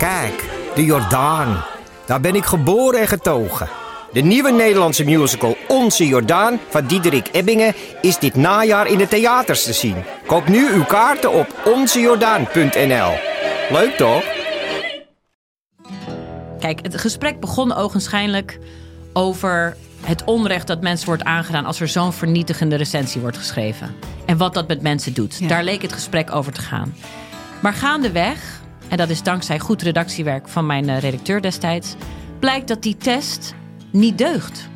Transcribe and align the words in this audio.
Kijk, 0.00 0.44
de 0.74 0.84
Jordaan. 0.84 1.64
Daar 2.06 2.20
ben 2.20 2.34
ik 2.34 2.44
geboren 2.44 3.00
en 3.00 3.08
getogen. 3.08 3.68
De 4.12 4.20
nieuwe 4.20 4.50
Nederlandse 4.50 5.04
musical 5.04 5.56
Onze 5.68 6.06
Jordaan 6.06 6.58
van 6.68 6.86
Diederik 6.86 7.28
Ebbingen 7.32 7.74
is 8.00 8.18
dit 8.18 8.34
najaar 8.34 8.86
in 8.86 8.98
de 8.98 9.08
theaters 9.08 9.64
te 9.64 9.72
zien. 9.72 9.96
Koop 10.26 10.48
nu 10.48 10.72
uw 10.72 10.84
kaarten 10.84 11.32
op 11.32 11.46
onzejordaan.nl. 11.64 13.12
Leuk 13.70 13.94
toch? 13.96 14.24
Kijk, 16.60 16.78
het 16.82 17.00
gesprek 17.00 17.40
begon 17.40 17.74
ogenschijnlijk 17.74 18.58
over 19.12 19.76
het 20.00 20.24
onrecht 20.24 20.66
dat 20.66 20.80
mensen 20.80 21.06
wordt 21.06 21.24
aangedaan 21.24 21.64
als 21.64 21.80
er 21.80 21.88
zo'n 21.88 22.12
vernietigende 22.12 22.76
recensie 22.76 23.20
wordt 23.20 23.36
geschreven. 23.36 23.96
En 24.26 24.36
wat 24.36 24.54
dat 24.54 24.68
met 24.68 24.82
mensen 24.82 25.14
doet. 25.14 25.36
Ja. 25.38 25.48
Daar 25.48 25.64
leek 25.64 25.82
het 25.82 25.92
gesprek 25.92 26.34
over 26.34 26.52
te 26.52 26.60
gaan. 26.60 26.94
Maar 27.60 27.74
gaandeweg, 27.74 28.59
en 28.90 28.96
dat 28.96 29.10
is 29.10 29.22
dankzij 29.22 29.58
goed 29.58 29.82
redactiewerk 29.82 30.48
van 30.48 30.66
mijn 30.66 30.88
eh, 30.88 30.98
redacteur 30.98 31.42
destijds, 31.42 31.94
blijkt 32.38 32.68
dat 32.68 32.82
die 32.82 32.96
test 32.96 33.54
niet 33.92 34.18
deugt. 34.18 34.68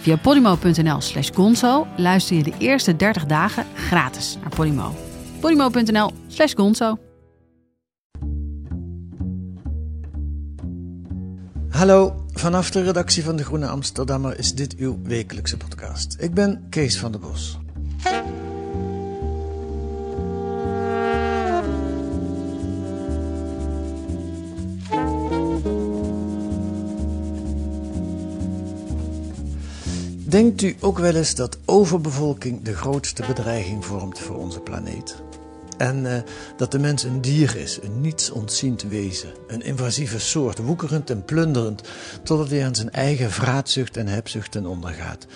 Via 0.00 0.16
podimo.nl 0.16 1.00
slash 1.00 1.30
gonzo 1.34 1.86
luister 1.96 2.36
je 2.36 2.42
de 2.42 2.52
eerste 2.58 2.96
30 2.96 3.26
dagen 3.26 3.66
gratis 3.74 4.36
naar 4.40 4.50
Podimo. 4.54 4.94
podimo.nl 5.40 6.12
slash 6.26 6.54
gonzo. 6.54 6.98
Hallo, 11.68 12.24
vanaf 12.32 12.70
de 12.70 12.82
redactie 12.82 13.24
van 13.24 13.36
De 13.36 13.44
Groene 13.44 13.66
Amsterdammer 13.66 14.38
is 14.38 14.54
dit 14.54 14.76
uw 14.76 14.98
wekelijkse 15.02 15.56
podcast. 15.56 16.16
Ik 16.18 16.34
ben 16.34 16.66
Kees 16.70 16.98
van 16.98 17.12
der 17.12 17.20
Bos. 17.20 17.58
Denkt 30.32 30.62
u 30.62 30.76
ook 30.80 30.98
wel 30.98 31.14
eens 31.14 31.34
dat 31.34 31.58
overbevolking 31.64 32.62
de 32.62 32.74
grootste 32.74 33.24
bedreiging 33.26 33.84
vormt 33.84 34.18
voor 34.18 34.36
onze 34.36 34.60
planeet? 34.60 35.22
En 35.78 36.14
eh, 36.14 36.22
dat 36.56 36.70
de 36.70 36.78
mens 36.78 37.02
een 37.02 37.20
dier 37.20 37.56
is, 37.56 37.78
een 37.82 38.00
niets 38.00 38.30
ontziend 38.30 38.82
wezen, 38.82 39.32
een 39.46 39.62
invasieve 39.62 40.18
soort, 40.20 40.58
woekerend 40.58 41.10
en 41.10 41.24
plunderend, 41.24 41.82
totdat 42.22 42.50
hij 42.50 42.64
aan 42.64 42.74
zijn 42.74 42.90
eigen 42.90 43.30
vraatzucht 43.30 43.96
en 43.96 44.06
hebzucht 44.06 44.50
ten 44.50 44.66
onder 44.66 44.90
gaat, 44.90 45.26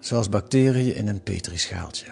zoals 0.00 0.28
bacteriën 0.28 0.94
in 0.94 1.08
een 1.08 1.22
petrischaaltje. 1.22 2.06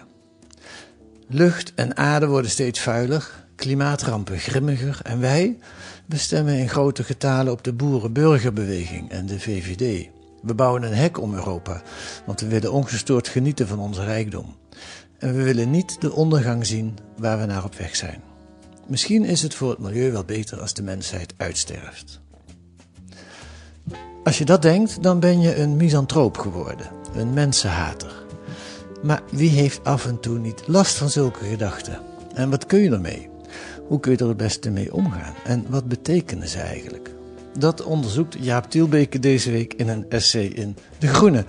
Lucht 1.27 1.71
en 1.75 1.97
aarde 1.97 2.27
worden 2.27 2.51
steeds 2.51 2.79
vuiler, 2.79 3.45
klimaatrampen 3.55 4.39
grimmiger 4.39 4.99
en 5.03 5.19
wij 5.19 5.57
bestemmen 6.05 6.57
in 6.57 6.69
grote 6.69 7.03
getalen 7.03 7.53
op 7.53 7.63
de 7.63 7.73
boerenburgerbeweging 7.73 9.09
en 9.09 9.25
de 9.25 9.39
VVD. 9.39 10.09
We 10.41 10.53
bouwen 10.53 10.83
een 10.83 10.93
hek 10.93 11.19
om 11.21 11.33
Europa, 11.33 11.81
want 12.25 12.41
we 12.41 12.47
willen 12.47 12.71
ongestoord 12.71 13.27
genieten 13.27 13.67
van 13.67 13.79
onze 13.79 14.03
rijkdom. 14.03 14.55
En 15.17 15.35
we 15.35 15.43
willen 15.43 15.69
niet 15.69 16.01
de 16.01 16.11
ondergang 16.11 16.65
zien 16.65 16.97
waar 17.17 17.39
we 17.39 17.45
naar 17.45 17.63
op 17.63 17.75
weg 17.75 17.95
zijn. 17.95 18.21
Misschien 18.87 19.25
is 19.25 19.41
het 19.41 19.55
voor 19.55 19.69
het 19.69 19.79
milieu 19.79 20.11
wel 20.11 20.23
beter 20.23 20.61
als 20.61 20.73
de 20.73 20.83
mensheid 20.83 21.33
uitsterft. 21.37 22.21
Als 24.23 24.37
je 24.37 24.45
dat 24.45 24.61
denkt, 24.61 25.03
dan 25.03 25.19
ben 25.19 25.41
je 25.41 25.55
een 25.55 25.75
misantroop 25.75 26.37
geworden, 26.37 26.87
een 27.15 27.33
mensenhater. 27.33 28.25
Maar 29.03 29.21
wie 29.31 29.49
heeft 29.49 29.83
af 29.83 30.05
en 30.05 30.19
toe 30.19 30.39
niet 30.39 30.67
last 30.67 30.95
van 30.95 31.09
zulke 31.09 31.43
gedachten? 31.43 31.99
En 32.33 32.49
wat 32.49 32.65
kun 32.65 32.79
je 32.79 32.91
ermee? 32.91 33.29
Hoe 33.87 33.99
kun 33.99 34.11
je 34.11 34.17
er 34.17 34.27
het 34.27 34.37
beste 34.37 34.69
mee 34.69 34.93
omgaan? 34.93 35.33
En 35.43 35.65
wat 35.69 35.87
betekenen 35.87 36.47
ze 36.47 36.59
eigenlijk? 36.59 37.10
Dat 37.57 37.83
onderzoekt 37.83 38.35
Jaap 38.39 38.69
Tielbeke 38.69 39.19
deze 39.19 39.51
week 39.51 39.73
in 39.73 39.87
een 39.87 40.05
essay 40.09 40.45
in 40.45 40.77
De 40.99 41.07
Groene. 41.07 41.45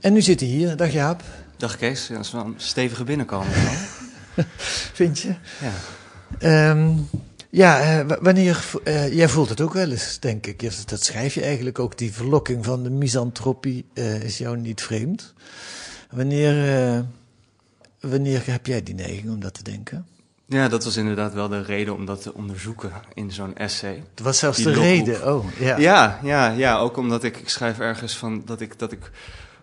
En 0.00 0.12
nu 0.12 0.22
zit 0.22 0.40
hij 0.40 0.48
hier. 0.48 0.76
Dag 0.76 0.92
Jaap. 0.92 1.22
Dag 1.56 1.76
Kees, 1.76 2.06
ja, 2.06 2.14
dat 2.14 2.24
is 2.24 2.32
wel 2.32 2.44
een 2.44 2.54
stevige 2.56 3.04
binnenkomen. 3.04 3.52
Vind 5.00 5.18
je? 5.18 5.34
ja. 5.60 5.72
Ehm, 6.38 6.92
ja, 7.50 7.80
eh, 7.80 8.16
wanneer, 8.20 8.64
eh, 8.84 9.14
jij 9.14 9.28
voelt 9.28 9.48
het 9.48 9.60
ook 9.60 9.72
wel 9.72 9.90
eens, 9.90 10.18
denk 10.18 10.46
ik. 10.46 10.88
Dat 10.88 11.04
schrijf 11.04 11.34
je 11.34 11.42
eigenlijk 11.42 11.78
ook. 11.78 11.98
Die 11.98 12.12
verlokking 12.12 12.64
van 12.64 12.82
de 12.82 12.90
misantropie 12.90 13.84
eh, 13.94 14.22
is 14.22 14.38
jou 14.38 14.56
niet 14.56 14.82
vreemd. 14.82 15.34
Wanneer, 16.10 17.04
wanneer 18.00 18.42
heb 18.46 18.66
jij 18.66 18.82
die 18.82 18.94
neiging 18.94 19.30
om 19.30 19.40
dat 19.40 19.54
te 19.54 19.62
denken? 19.62 20.06
Ja, 20.50 20.68
dat 20.68 20.84
was 20.84 20.96
inderdaad 20.96 21.34
wel 21.34 21.48
de 21.48 21.62
reden 21.62 21.94
om 21.94 22.04
dat 22.04 22.22
te 22.22 22.34
onderzoeken 22.34 22.92
in 23.14 23.32
zo'n 23.32 23.56
essay. 23.56 24.04
Het 24.10 24.20
was 24.20 24.38
zelfs 24.38 24.56
Die 24.56 24.66
de 24.66 24.72
reden. 24.72 25.34
Oh, 25.34 25.44
ja. 25.58 25.76
Ja, 25.76 26.18
ja, 26.22 26.48
ja, 26.50 26.78
ook 26.78 26.96
omdat 26.96 27.24
ik, 27.24 27.36
ik 27.36 27.48
schrijf 27.48 27.78
ergens 27.78 28.16
van 28.16 28.42
dat 28.44 28.60
ik, 28.60 28.78
dat 28.78 28.92
ik 28.92 29.02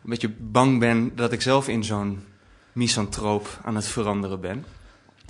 een 0.04 0.10
beetje 0.10 0.34
bang 0.38 0.80
ben 0.80 1.12
dat 1.16 1.32
ik 1.32 1.42
zelf 1.42 1.68
in 1.68 1.84
zo'n 1.84 2.24
misantroop 2.72 3.60
aan 3.64 3.76
het 3.76 3.88
veranderen 3.88 4.40
ben. 4.40 4.66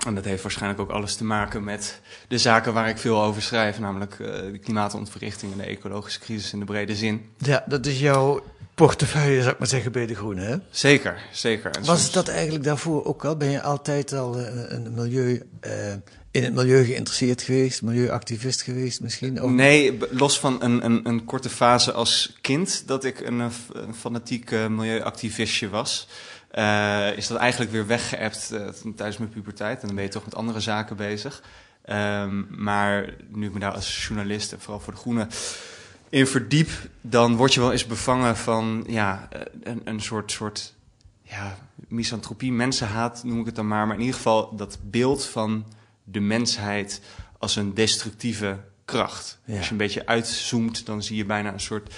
En 0.06 0.16
dat 0.16 0.26
heeft 0.26 0.44
waarschijnlijk 0.44 0.82
ook 0.82 0.90
alles 0.90 1.16
te 1.16 1.24
maken 1.24 1.64
met 1.64 2.02
de 2.28 2.38
zaken 2.38 2.74
waar 2.74 2.90
ik 2.90 2.98
veel 2.98 3.22
over 3.22 3.42
schrijf, 3.42 3.80
namelijk 3.80 4.20
eh, 4.20 4.28
de 4.52 4.60
klimaatontwrichting 4.64 5.52
en 5.52 5.58
de 5.58 5.64
ecologische 5.64 6.20
crisis 6.20 6.54
in 6.54 6.60
de 6.60 6.66
brede 6.66 6.96
zin. 6.96 7.30
Ja, 7.38 7.64
dat 7.68 7.86
is 7.86 8.00
jouw 8.00 8.44
portefeuille, 8.78 9.40
zou 9.42 9.54
ik 9.54 9.60
maar 9.60 9.68
zeggen, 9.68 9.92
bij 9.92 10.06
De 10.06 10.16
Groene, 10.16 10.42
hè? 10.42 10.56
Zeker, 10.70 11.22
zeker. 11.32 11.72
En 11.72 11.86
Was 11.86 12.00
soms- 12.02 12.12
dat 12.12 12.28
eigenlijk 12.28 12.64
daarvoor 12.64 13.06
ook 13.06 13.26
al? 13.26 13.38
Ben 13.38 13.50
je 13.50 13.62
altijd 13.62 14.14
al 14.14 14.38
eh, 14.40 14.46
een 14.68 14.94
milieu, 14.94 15.44
eh, 15.60 15.92
in 16.32 16.44
het 16.44 16.54
milieu 16.54 16.84
geïnteresseerd 16.86 17.42
geweest? 17.42 17.82
Milieuactivist 17.82 18.62
geweest 18.62 19.02
misschien? 19.02 19.42
Of- 19.44 19.52
Nee, 19.52 19.98
los 20.10 20.40
van 20.40 20.64
een, 20.64 20.86
een, 20.86 21.08
een 21.08 21.26
korte 21.26 21.50
fase 21.50 21.92
als 21.92 22.38
kind 22.42 22.84
dat 22.88 23.04
ik 23.04 23.20
een, 23.20 23.42
eh, 23.42 23.48
een 23.74 23.96
fanatiek 23.96 24.52
milieuactivistje 24.52 25.70
was, 25.70 26.08
is 27.16 27.28
dat 27.28 27.38
eigenlijk 27.38 27.72
weer 27.72 27.88
weggeëpt 27.88 28.48
tijdens 28.96 29.18
mijn 29.18 29.30
puberteit. 29.30 29.82
En 29.82 29.88
dan 29.88 29.96
ben 29.96 30.04
je 30.06 30.10
toch 30.12 30.26
met 30.26 30.36
andere 30.36 30.60
zaken 30.60 30.96
bezig. 30.96 31.42
Ehm, 31.86 32.64
maar 32.64 33.14
nu 33.30 33.46
ik 33.48 33.54
me 33.54 33.60
daar 33.60 33.74
als 33.74 34.06
journalist 34.08 34.52
en 34.52 34.60
vooral 34.60 34.80
voor 34.80 34.94
de 34.94 35.00
Groene 35.00 35.28
in 36.10 36.28
verdiep, 36.28 36.70
dan 37.02 37.36
word 37.36 37.54
je 37.54 37.60
wel 37.60 37.72
eens 37.72 37.86
bevangen 37.86 38.38
van 38.38 38.84
ja, 38.88 39.28
een, 39.64 39.82
een 39.84 40.02
soort, 40.02 40.32
soort 40.32 40.74
ja, 41.22 41.58
misantropie, 41.88 42.52
mensenhaat 42.52 43.24
noem 43.24 43.40
ik 43.40 43.46
het 43.46 43.56
dan 43.56 43.68
maar. 43.68 43.86
Maar 43.88 43.96
in 43.96 44.02
ieder 44.02 44.16
geval 44.16 44.56
dat 44.56 44.78
beeld 44.84 45.26
van 45.26 45.66
de 46.04 46.20
mensheid 46.20 47.02
als 47.38 47.56
een 47.56 47.74
destructieve 47.74 48.60
kracht. 48.86 49.40
Ja. 49.46 49.58
Als 49.58 49.66
je 49.66 49.72
een 49.72 49.78
beetje 49.78 50.06
uitzoomt, 50.06 50.86
dan 50.86 51.04
zie 51.04 51.18
je 51.18 51.26
bijna 51.26 51.54
een 51.54 51.60
soort 51.60 51.94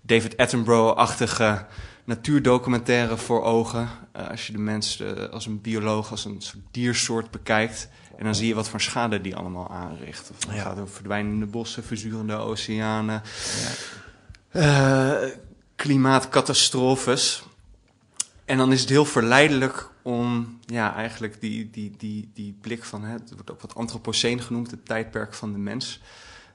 David 0.00 0.36
Attenborough-achtige 0.36 1.66
natuurdocumentaire 2.04 3.16
voor 3.16 3.42
ogen. 3.42 3.88
Eh, 4.12 4.28
als 4.28 4.46
je 4.46 4.52
de 4.52 4.58
mens 4.58 5.00
eh, 5.00 5.28
als 5.28 5.46
een 5.46 5.60
bioloog, 5.60 6.10
als 6.10 6.24
een 6.24 6.40
soort 6.40 6.62
diersoort 6.70 7.30
bekijkt. 7.30 7.88
En 8.18 8.24
dan 8.24 8.34
zie 8.34 8.46
je 8.46 8.54
wat 8.54 8.68
voor 8.68 8.80
schade 8.80 9.20
die 9.20 9.36
allemaal 9.36 9.68
aanricht. 9.70 10.30
Of 10.30 10.54
Ja. 10.54 10.60
gaat 10.62 10.78
over 10.78 10.94
verdwijnende 10.94 11.46
bossen, 11.46 11.84
verzurende 11.84 12.34
oceanen, 12.34 13.22
eh, 14.50 15.12
klimaatcatastrofes. 15.76 17.44
En 18.44 18.56
dan 18.58 18.72
is 18.72 18.80
het 18.80 18.88
heel 18.88 19.04
verleidelijk 19.04 19.88
om 20.02 20.58
ja, 20.66 20.94
eigenlijk 20.94 21.40
die, 21.40 21.70
die, 21.70 21.94
die, 21.98 22.30
die 22.34 22.58
blik 22.60 22.84
van, 22.84 23.04
hè, 23.04 23.12
het 23.12 23.32
wordt 23.34 23.50
ook 23.50 23.60
wat 23.60 23.74
antropoceen 23.74 24.40
genoemd, 24.42 24.70
het 24.70 24.86
tijdperk 24.86 25.34
van 25.34 25.52
de 25.52 25.58
mens. 25.58 26.00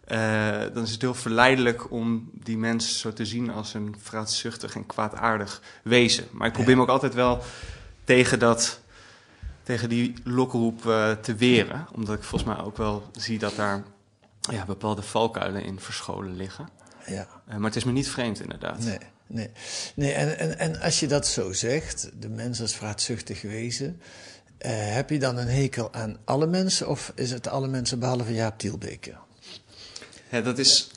Eh, 0.06 0.60
dan 0.74 0.84
is 0.84 0.92
het 0.92 1.02
heel 1.02 1.14
verleidelijk 1.14 1.92
om 1.92 2.30
die 2.34 2.58
mens 2.58 3.00
zo 3.00 3.14
te 3.14 3.26
zien 3.26 3.52
als 3.52 3.74
een 3.74 3.96
vraatzuchtig 4.02 4.76
en 4.76 4.86
kwaadaardig 4.86 5.62
wezen. 5.84 6.26
Maar 6.32 6.48
ik 6.48 6.54
probeer 6.54 6.76
me 6.76 6.82
ook 6.82 6.90
altijd 6.90 7.14
wel 7.14 7.44
tegen, 8.04 8.40
dat, 8.40 8.80
tegen 9.70 9.90
die 9.90 10.14
lokroep 10.24 10.86
eh, 10.86 11.12
te 11.12 11.36
weren. 11.36 11.88
Omdat 11.94 12.16
ik 12.16 12.24
volgens 12.24 12.56
mij 12.56 12.64
ook 12.64 12.78
wel 12.78 13.04
zie 13.12 13.40
dat 13.40 13.56
daar 13.56 13.84
ja, 14.52 14.66
bepaalde 14.66 15.02
valkuilen 15.02 15.64
in 15.64 15.80
verscholen 15.80 16.36
liggen. 16.36 16.70
Ja. 17.06 17.28
Eh, 17.48 17.56
maar 17.56 17.66
het 17.66 17.76
is 17.76 17.84
me 17.84 17.92
niet 17.92 18.10
vreemd 18.10 18.42
inderdaad. 18.42 18.80
Nee, 18.80 18.98
nee. 19.28 19.50
nee 19.96 20.14
en, 20.14 20.40
en, 20.40 20.60
en 20.60 20.80
als 20.80 21.00
je 21.00 21.08
dat 21.08 21.28
zo 21.28 21.54
zegt, 21.54 22.10
de 22.20 22.30
mens 22.30 22.62
als 22.62 22.76
vraatzuchtig 22.76 23.42
wezen, 23.42 24.02
eh, 24.58 24.72
heb 24.74 25.10
je 25.10 25.20
dan 25.20 25.38
een 25.38 25.48
hekel 25.48 25.94
aan 25.94 26.18
alle 26.26 26.48
mensen 26.48 26.88
of 26.88 27.12
is 27.16 27.32
het 27.32 27.48
alle 27.48 27.68
mensen 27.68 28.00
behalve 28.00 28.34
Jaap 28.34 28.60
Tielbeke? 28.60 29.16
Ja, 30.30 30.42
dat 30.42 30.58
is. 30.58 30.92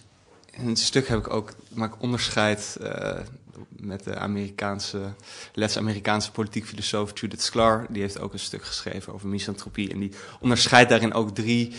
In 0.50 0.68
het 0.68 0.78
stuk 0.78 1.08
heb 1.08 1.18
ik 1.18 1.30
ook. 1.30 1.54
maak 1.74 2.02
onderscheid 2.02 2.76
met 3.68 4.04
de 4.04 4.16
Amerikaanse. 4.16 5.14
Lets-Amerikaanse 5.54 6.30
politiek 6.30 6.66
filosoof 6.66 7.20
Judith 7.20 7.42
Sklar. 7.42 7.86
Die 7.88 8.02
heeft 8.02 8.20
ook 8.20 8.32
een 8.32 8.38
stuk 8.38 8.64
geschreven 8.64 9.12
over 9.12 9.28
misantropie. 9.28 9.90
En 9.92 9.98
die 9.98 10.12
onderscheidt 10.40 10.88
daarin 10.90 11.12
ook 11.14 11.34
drie 11.34 11.72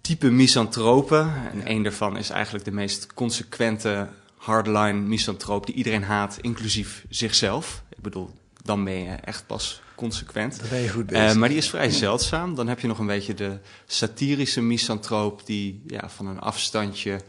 typen 0.00 0.36
misantropen. 0.36 1.32
En 1.52 1.64
één 1.66 1.82
daarvan 1.82 2.16
is 2.16 2.30
eigenlijk 2.30 2.64
de 2.64 2.70
meest 2.72 3.14
consequente 3.14 4.08
hardline 4.36 4.92
misantroop 5.00 5.66
die 5.66 5.74
iedereen 5.74 6.02
haat, 6.04 6.38
inclusief 6.40 7.04
zichzelf. 7.08 7.82
Ik 7.88 8.02
bedoel, 8.02 8.30
dan 8.62 8.84
ben 8.84 8.94
je 9.02 9.10
echt 9.14 9.46
pas 9.46 9.80
consequent. 9.94 10.58
Dan 10.60 10.68
ben 10.68 10.78
je 10.80 10.88
goed 10.88 11.12
Eh, 11.12 11.22
bezig. 11.22 11.36
maar 11.38 11.48
die 11.48 11.58
is 11.58 11.68
vrij 11.70 11.90
zeldzaam. 11.90 12.54
Dan 12.54 12.68
heb 12.68 12.80
je 12.80 12.86
nog 12.86 12.98
een 12.98 13.06
beetje 13.06 13.34
de 13.34 13.58
satirische 13.86 14.60
misantroop 14.60 15.46
die 15.46 15.82
ja, 15.86 16.08
van 16.08 16.26
een 16.26 16.40
afstandje 16.40 17.20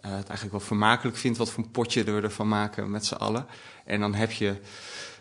eh, 0.00 0.10
het 0.10 0.28
eigenlijk 0.28 0.50
wel 0.50 0.60
vermakelijk 0.60 1.16
vindt 1.16 1.38
wat 1.38 1.50
voor 1.50 1.64
een 1.64 1.70
potje 1.70 2.04
we 2.04 2.20
ervan 2.20 2.48
maken 2.48 2.90
met 2.90 3.06
z'n 3.06 3.14
allen. 3.14 3.46
En 3.84 4.00
dan 4.00 4.14
heb 4.14 4.30
je 4.32 4.56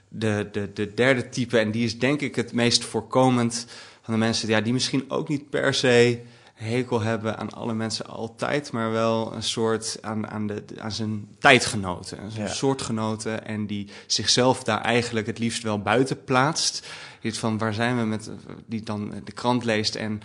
de, 0.10 0.50
de, 0.52 0.74
de 0.74 0.94
derde 0.94 1.30
type, 1.30 1.60
en 1.60 1.72
die 1.72 1.84
is 1.86 2.00
denk 2.00 2.22
ik 2.22 2.36
het 2.36 2.54
meest 2.54 2.84
voorkomend 2.84 3.66
van 4.02 4.14
de 4.14 4.20
mensen 4.20 4.50
ja, 4.50 4.62
die 4.62 4.74
misschien 4.74 5.12
ook 5.12 5.28
niet 5.28 5.50
per 5.50 5.74
se 5.74 6.22
hekel 6.54 7.02
hebben 7.02 7.38
aan 7.38 7.50
alle 7.50 7.74
mensen 7.74 8.06
altijd, 8.06 8.72
maar 8.72 8.92
wel 8.92 9.34
een 9.34 9.44
soort 9.44 9.98
aan, 10.02 10.28
aan, 10.28 10.48
de, 10.48 10.64
aan 10.80 10.92
zijn 10.92 11.28
tijdgenoten, 11.40 12.20
aan 12.20 12.32
zijn 12.32 12.48
Ja. 12.48 12.54
soortgenoten, 12.54 13.46
en 13.46 13.68
die 13.68 13.88
zichzelf 14.06 14.64
daar 14.64 14.82
eigenlijk 14.82 15.28
het 15.28 15.40
liefst 15.40 15.64
wel 15.64 15.82
buiten 15.82 16.24
plaatst. 16.24 16.88
Iets 17.22 17.38
van 17.38 17.58
waar 17.58 17.74
zijn 17.74 17.98
we 17.98 18.04
met, 18.04 18.30
die 18.66 18.82
dan 18.84 19.14
de 19.24 19.32
krant 19.32 19.64
leest 19.64 19.96
en 19.96 20.22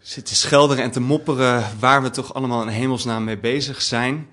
zit 0.00 0.26
te 0.26 0.34
schelderen 0.34 0.84
en 0.84 0.90
te 0.90 1.00
mopperen 1.00 1.64
waar 1.78 2.02
we 2.02 2.10
toch 2.10 2.34
allemaal 2.34 2.62
in 2.62 2.68
hemelsnaam 2.68 3.24
mee 3.24 3.38
bezig 3.38 3.82
zijn. 3.82 4.28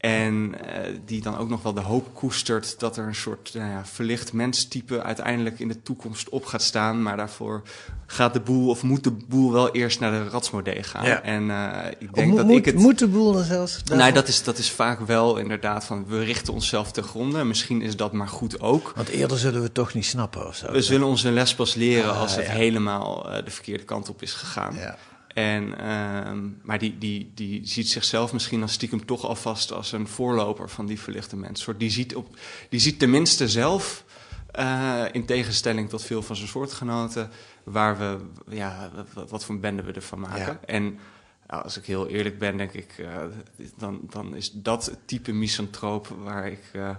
En 0.00 0.54
eh, 0.64 0.92
die 1.04 1.22
dan 1.22 1.36
ook 1.36 1.48
nog 1.48 1.62
wel 1.62 1.72
de 1.72 1.80
hoop 1.80 2.14
koestert 2.14 2.78
dat 2.78 2.96
er 2.96 3.06
een 3.06 3.14
soort 3.14 3.50
nou 3.54 3.70
ja, 3.70 3.84
verlicht 3.84 4.32
menstype 4.32 5.02
uiteindelijk 5.02 5.58
in 5.58 5.68
de 5.68 5.82
toekomst 5.82 6.28
op 6.28 6.44
gaat 6.44 6.62
staan. 6.62 7.02
Maar 7.02 7.16
daarvoor 7.16 7.62
gaat 8.06 8.32
de 8.32 8.40
boel 8.40 8.68
of 8.68 8.82
moet 8.82 9.04
de 9.04 9.10
boel 9.10 9.52
wel 9.52 9.70
eerst 9.70 10.00
naar 10.00 10.10
de 10.10 10.28
ratsmodee 10.28 10.82
gaan. 10.82 11.06
Ja. 11.06 11.22
En 11.22 11.50
eh, 11.50 11.90
ik 11.98 12.14
denk 12.14 12.36
dat 12.36 12.50
ik 12.50 12.64
het. 12.64 12.74
Moet 12.74 12.98
de 12.98 13.08
boel 13.08 13.32
dan 13.32 13.44
zelfs? 13.44 13.82
Nee, 13.84 14.12
dat 14.12 14.28
is, 14.28 14.42
dat 14.42 14.58
is 14.58 14.70
vaak 14.70 15.00
wel 15.00 15.36
inderdaad 15.36 15.84
van 15.84 16.06
we 16.06 16.24
richten 16.24 16.52
onszelf 16.52 16.92
te 16.92 17.02
gronden. 17.02 17.48
Misschien 17.48 17.82
is 17.82 17.96
dat 17.96 18.12
maar 18.12 18.28
goed 18.28 18.60
ook. 18.60 18.92
Want 18.96 19.08
eerder 19.08 19.38
zullen 19.38 19.58
we 19.58 19.64
het 19.64 19.74
toch 19.74 19.94
niet 19.94 20.06
snappen 20.06 20.46
of 20.46 20.56
zo. 20.56 20.72
We 20.72 20.82
zullen 20.82 21.06
onze 21.06 21.30
les 21.30 21.54
pas 21.54 21.74
leren 21.74 22.10
Ah, 22.10 22.20
als 22.20 22.36
het 22.36 22.46
ja. 22.46 22.52
helemaal 22.52 23.30
eh, 23.30 23.44
de 23.44 23.50
verkeerde 23.50 23.84
kant 23.84 24.08
op 24.08 24.22
is 24.22 24.32
gegaan. 24.32 24.74
Ja. 24.74 24.96
En, 25.40 25.78
ehm, 25.78 26.48
maar 26.62 26.78
die, 26.78 26.98
die, 26.98 27.32
die 27.34 27.66
ziet 27.66 27.88
zichzelf 27.88 28.32
misschien 28.32 28.62
als 28.62 28.72
stiekem 28.72 29.06
toch 29.06 29.24
alvast 29.24 29.72
als 29.72 29.92
een 29.92 30.08
voorloper 30.08 30.70
van 30.70 30.86
die 30.86 31.00
verlichte 31.00 31.36
mens. 31.36 31.62
Soort, 31.62 31.78
die, 31.78 31.90
ziet 31.90 32.14
op, 32.14 32.36
die 32.68 32.80
ziet 32.80 32.98
tenminste 32.98 33.48
zelf, 33.48 34.04
eh, 34.50 35.04
in 35.12 35.24
tegenstelling 35.24 35.88
tot 35.88 36.02
veel 36.02 36.22
van 36.22 36.36
zijn 36.36 36.48
soortgenoten, 36.48 37.30
waar 37.64 37.98
we, 37.98 38.18
ja, 38.48 38.90
wat, 39.14 39.30
wat 39.30 39.44
voor 39.44 39.54
een 39.54 39.60
bende 39.60 39.82
we 39.82 39.92
ervan 39.92 40.20
maken. 40.20 40.58
Ja. 40.60 40.60
En 40.64 40.98
als 41.46 41.76
ik 41.76 41.84
heel 41.84 42.08
eerlijk 42.08 42.38
ben, 42.38 42.56
denk 42.56 42.72
ik, 42.72 42.98
eh, 42.98 43.22
dan, 43.76 44.00
dan 44.10 44.36
is 44.36 44.52
dat 44.52 44.86
het 44.86 44.98
type 45.04 45.32
misantroop 45.32 46.08
waar 46.18 46.46
ik 46.46 46.64
eh, 46.72 46.90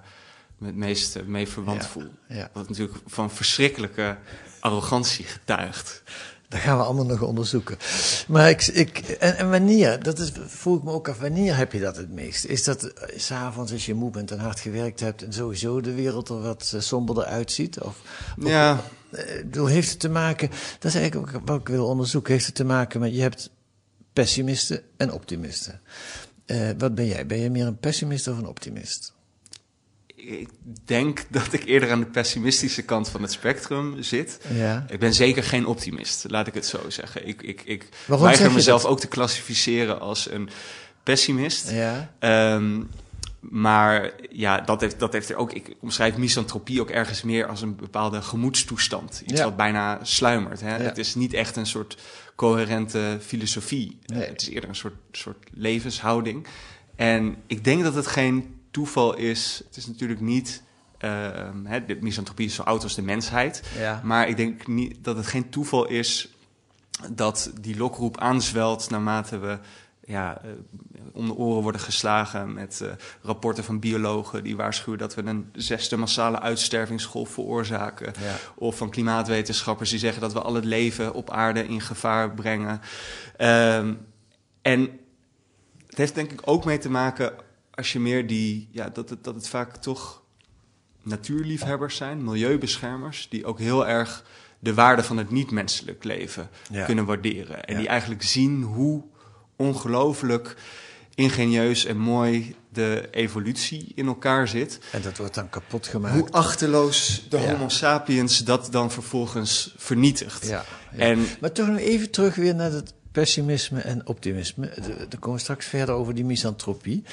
me 0.58 0.68
het 0.68 0.76
meest 0.76 1.24
mee 1.26 1.48
verwant 1.48 1.82
Ja. 1.82 1.88
voel. 1.88 2.12
Ja. 2.28 2.50
Wat 2.54 2.70
natuurlijk 2.70 2.98
van 3.06 3.32
verschrikkelijke 3.32 4.18
arrogantie 4.60 5.26
getuigt. 5.26 6.04
Dat 6.52 6.60
gaan 6.60 6.78
we 6.78 6.84
allemaal 6.84 7.06
nog 7.06 7.22
onderzoeken. 7.22 7.78
Maar 8.28 8.50
ik, 8.50 8.68
ik, 8.68 8.98
en, 9.00 9.38
en 9.38 9.50
wanneer, 9.50 10.04
dat 10.04 10.20
is, 10.20 10.32
vroeg 10.46 10.78
ik 10.78 10.84
me 10.84 10.92
ook 10.92 11.08
af, 11.10 11.20
wanneer 11.20 11.56
heb 11.58 11.72
je 11.72 11.80
dat 11.80 11.96
het 11.98 12.10
meest? 12.12 12.46
Is 12.46 12.64
dat 12.64 12.84
eh, 12.84 13.20
s'avonds 13.20 13.72
als 13.72 13.86
je 13.86 13.94
moe 13.94 14.12
bent 14.12 14.32
en 14.32 14.40
hard 14.40 14.60
gewerkt 14.60 15.00
hebt 15.00 15.24
en 15.24 15.34
sowieso 15.34 15.82
de 15.82 15.94
wereld 15.94 16.30
er 16.30 16.42
wat 16.42 16.72
eh, 16.76 16.82
somberder 16.82 17.24
uitziet? 17.24 17.80
Of, 17.80 18.02
of- 18.40 18.48
Ja. 18.48 18.82
eh, 19.12 19.38
ik 19.38 19.50
bedoel, 19.50 19.66
heeft 19.66 19.90
het 19.90 20.00
te 20.00 20.10
maken, 20.10 20.50
dat 20.80 20.94
is 20.94 21.00
eigenlijk 21.00 21.36
ook 21.36 21.48
wat 21.48 21.60
ik 21.60 21.68
wil 21.68 21.88
onderzoeken, 21.88 22.34
heeft 22.34 22.46
het 22.46 22.56
te 22.56 22.64
maken 22.64 23.00
met, 23.00 23.16
je 23.16 23.22
hebt 23.22 23.50
pessimisten 24.14 24.82
en 24.98 25.12
optimisten. 25.12 25.82
Wat 26.78 26.96
ben 26.96 27.06
jij? 27.08 27.26
Ben 27.26 27.38
je 27.40 27.50
meer 27.50 27.66
een 27.66 27.80
pessimist 27.80 28.28
of 28.28 28.38
een 28.38 28.48
optimist? 28.48 29.14
Ik 30.24 30.50
denk 30.86 31.24
dat 31.30 31.54
ik 31.54 31.64
eerder 31.66 31.92
aan 31.92 32.00
de 32.00 32.06
pessimistische 32.06 32.82
kant 32.82 33.10
van 33.10 33.22
het 33.22 33.32
spectrum 33.32 34.02
zit. 34.04 34.40
Ja. 34.54 34.86
Ik 34.90 35.00
ben 35.00 35.14
zeker 35.14 35.44
geen 35.44 35.66
optimist, 35.66 36.26
laat 36.30 36.48
ik 36.48 36.54
het 36.54 36.66
zo 36.66 36.90
zeggen. 36.90 37.28
Ik, 37.28 37.42
ik, 37.42 37.62
ik 37.66 37.90
Waarom 38.06 38.26
weiger 38.28 38.52
mezelf 38.52 38.82
dat? 38.82 38.92
ook 38.92 39.00
te 39.00 39.08
klassificeren 39.08 40.00
als 40.00 40.30
een 40.32 40.50
pessimist. 41.04 41.72
Ja. 41.72 42.14
Ehm, 42.20 42.82
maar 43.40 44.12
ja, 44.30 44.62
dat 44.62 44.82
heeft, 44.82 45.00
dat 45.00 45.14
heeft 45.14 45.30
er 45.30 45.36
ook. 45.36 45.54
Ik 45.54 45.76
omschrijf 45.80 46.18
misantropie 46.18 46.82
ook 46.82 46.90
ergens 46.90 47.22
meer 47.22 47.46
als 47.48 47.62
een 47.62 47.76
bepaalde 47.76 48.22
gemoedstoestand. 48.22 49.22
Iets 49.26 49.40
Ja. 49.40 49.44
wat 49.46 49.56
bijna 49.56 50.00
sluimert. 50.04 50.62
Hè? 50.62 50.76
Ja. 50.76 50.82
Het 50.84 50.98
is 50.98 51.16
niet 51.16 51.34
echt 51.34 51.56
een 51.56 51.66
soort 51.66 51.98
coherente 52.36 53.18
filosofie. 53.22 54.00
Nee. 54.06 54.28
Het 54.28 54.42
is 54.42 54.50
eerder 54.50 54.70
een 54.70 54.76
soort, 54.76 54.96
soort 55.12 55.48
levenshouding. 55.54 56.48
En 56.96 57.36
ik 57.48 57.64
denk 57.64 57.84
dat 57.84 57.96
het 57.96 58.08
geen 58.08 58.56
toeval 58.72 59.16
is. 59.16 59.62
Het 59.68 59.78
is 59.78 59.88
natuurlijk 59.88 60.22
niet. 60.22 60.64
hè, 61.64 61.86
de 61.86 61.98
misantropie 62.02 62.46
is 62.46 62.56
zo 62.56 62.62
oud 62.62 62.84
als 62.84 62.96
de 62.96 63.02
mensheid. 63.02 63.64
Ja. 63.78 64.02
Maar 64.04 64.28
ik 64.28 64.38
denk 64.38 64.68
niet 64.68 65.04
dat 65.04 65.16
het 65.16 65.26
geen 65.26 65.50
toeval 65.50 65.88
is 65.88 66.36
dat 67.10 67.52
die 67.62 67.78
lokroep 67.78 68.18
aanzwelt 68.18 68.90
naarmate 68.90 69.38
we 69.38 69.60
ja, 70.06 70.42
eh, 70.44 70.50
om 71.14 71.26
de 71.26 71.36
oren 71.36 71.62
worden 71.62 71.82
geslagen 71.82 72.54
met 72.54 72.82
eh, 72.82 72.90
rapporten 73.22 73.64
van 73.64 73.80
biologen 73.80 74.44
die 74.44 74.56
waarschuwen 74.56 75.00
dat 75.00 75.16
we 75.16 75.24
een 75.24 75.50
zesde 75.54 75.98
massale 75.98 76.40
uitstervingsgolf 76.40 77.30
veroorzaken. 77.30 78.14
Ja. 78.20 78.36
Of 78.56 78.78
van 78.78 78.90
klimaatwetenschappers 78.90 79.90
die 79.90 80.00
zeggen 80.00 80.22
dat 80.22 80.34
we 80.34 80.42
al 80.42 80.54
het 80.54 80.66
leven 80.66 81.14
op 81.14 81.30
aarde 81.30 81.68
in 81.68 81.82
gevaar 81.82 82.34
brengen. 82.34 82.82
Ehm, 83.38 83.94
en 84.62 85.00
het 85.88 85.98
heeft 85.98 86.16
denk 86.16 86.32
ik 86.32 86.42
ook 86.46 86.66
mee 86.66 86.78
te 86.78 86.90
maken 86.90 87.34
als 87.82 87.94
je 87.94 88.00
meer 88.00 88.28
die, 88.28 88.68
ja, 88.72 88.90
dat 88.90 89.10
het, 89.10 89.24
dat 89.24 89.36
het 89.36 89.48
vaak 89.48 89.76
toch 89.76 90.22
natuurliefhebbers 91.04 91.96
zijn, 91.96 92.24
milieubeschermers, 92.24 93.28
die 93.30 93.46
ook 93.46 93.60
heel 93.60 93.88
erg 93.88 94.24
de 94.60 94.74
waarde 94.74 95.04
van 95.04 95.18
het 95.18 95.32
niet-menselijk 95.32 96.04
leven 96.04 96.50
Ja. 96.72 96.86
kunnen 96.86 97.06
waarderen. 97.06 97.64
En 97.66 97.74
Ja. 97.74 97.80
die 97.80 97.88
eigenlijk 97.90 98.24
zien 98.24 98.62
hoe 98.64 99.04
ongelooflijk 99.56 100.56
ingenieus 101.16 101.86
en 101.86 101.98
mooi 101.98 102.56
de 102.74 103.08
evolutie 103.12 103.92
in 103.96 104.08
elkaar 104.08 104.48
zit. 104.48 104.80
En 104.92 105.02
dat 105.02 105.18
wordt 105.18 105.34
dan 105.34 105.50
kapot 105.50 105.88
gemaakt. 105.88 106.16
Hoe 106.20 106.30
achterloos 106.32 107.26
de 107.30 107.38
Ja. 107.40 107.52
Homo 107.52 107.70
sapiens 107.70 108.44
dat 108.44 108.68
dan 108.72 108.92
vervolgens 108.92 109.74
vernietigt. 109.78 110.48
Ja. 110.48 110.66
En 110.92 111.26
Maar 111.40 111.52
toch 111.52 111.68
nog 111.68 111.78
even 111.78 112.10
terug 112.12 112.36
weer 112.36 112.56
naar 112.56 112.72
het 112.72 112.94
pessimisme 113.12 113.80
en 113.80 114.08
optimisme. 114.08 114.70
Daar 115.10 115.20
komen 115.20 115.38
we 115.38 115.44
straks 115.44 115.66
verder 115.66 115.96
over 115.96 116.16
die 116.16 116.26
misantropie. 116.26 117.04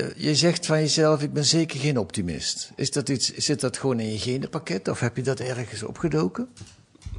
Eh, 0.00 0.10
Je 0.16 0.34
zegt 0.34 0.66
van 0.66 0.78
jezelf, 0.80 1.22
ik 1.22 1.32
ben 1.32 1.44
zeker 1.44 1.80
geen 1.80 1.98
optimist. 1.98 2.70
Is 2.76 2.90
dat 2.90 3.08
iets, 3.08 3.34
zit 3.34 3.60
dat 3.60 3.78
gewoon 3.78 4.00
in 4.00 4.12
je 4.12 4.18
genenpakket 4.18 4.88
of 4.88 5.00
heb 5.00 5.16
je 5.16 5.22
dat 5.22 5.40
ergens 5.40 5.82
opgedoken? 5.82 6.48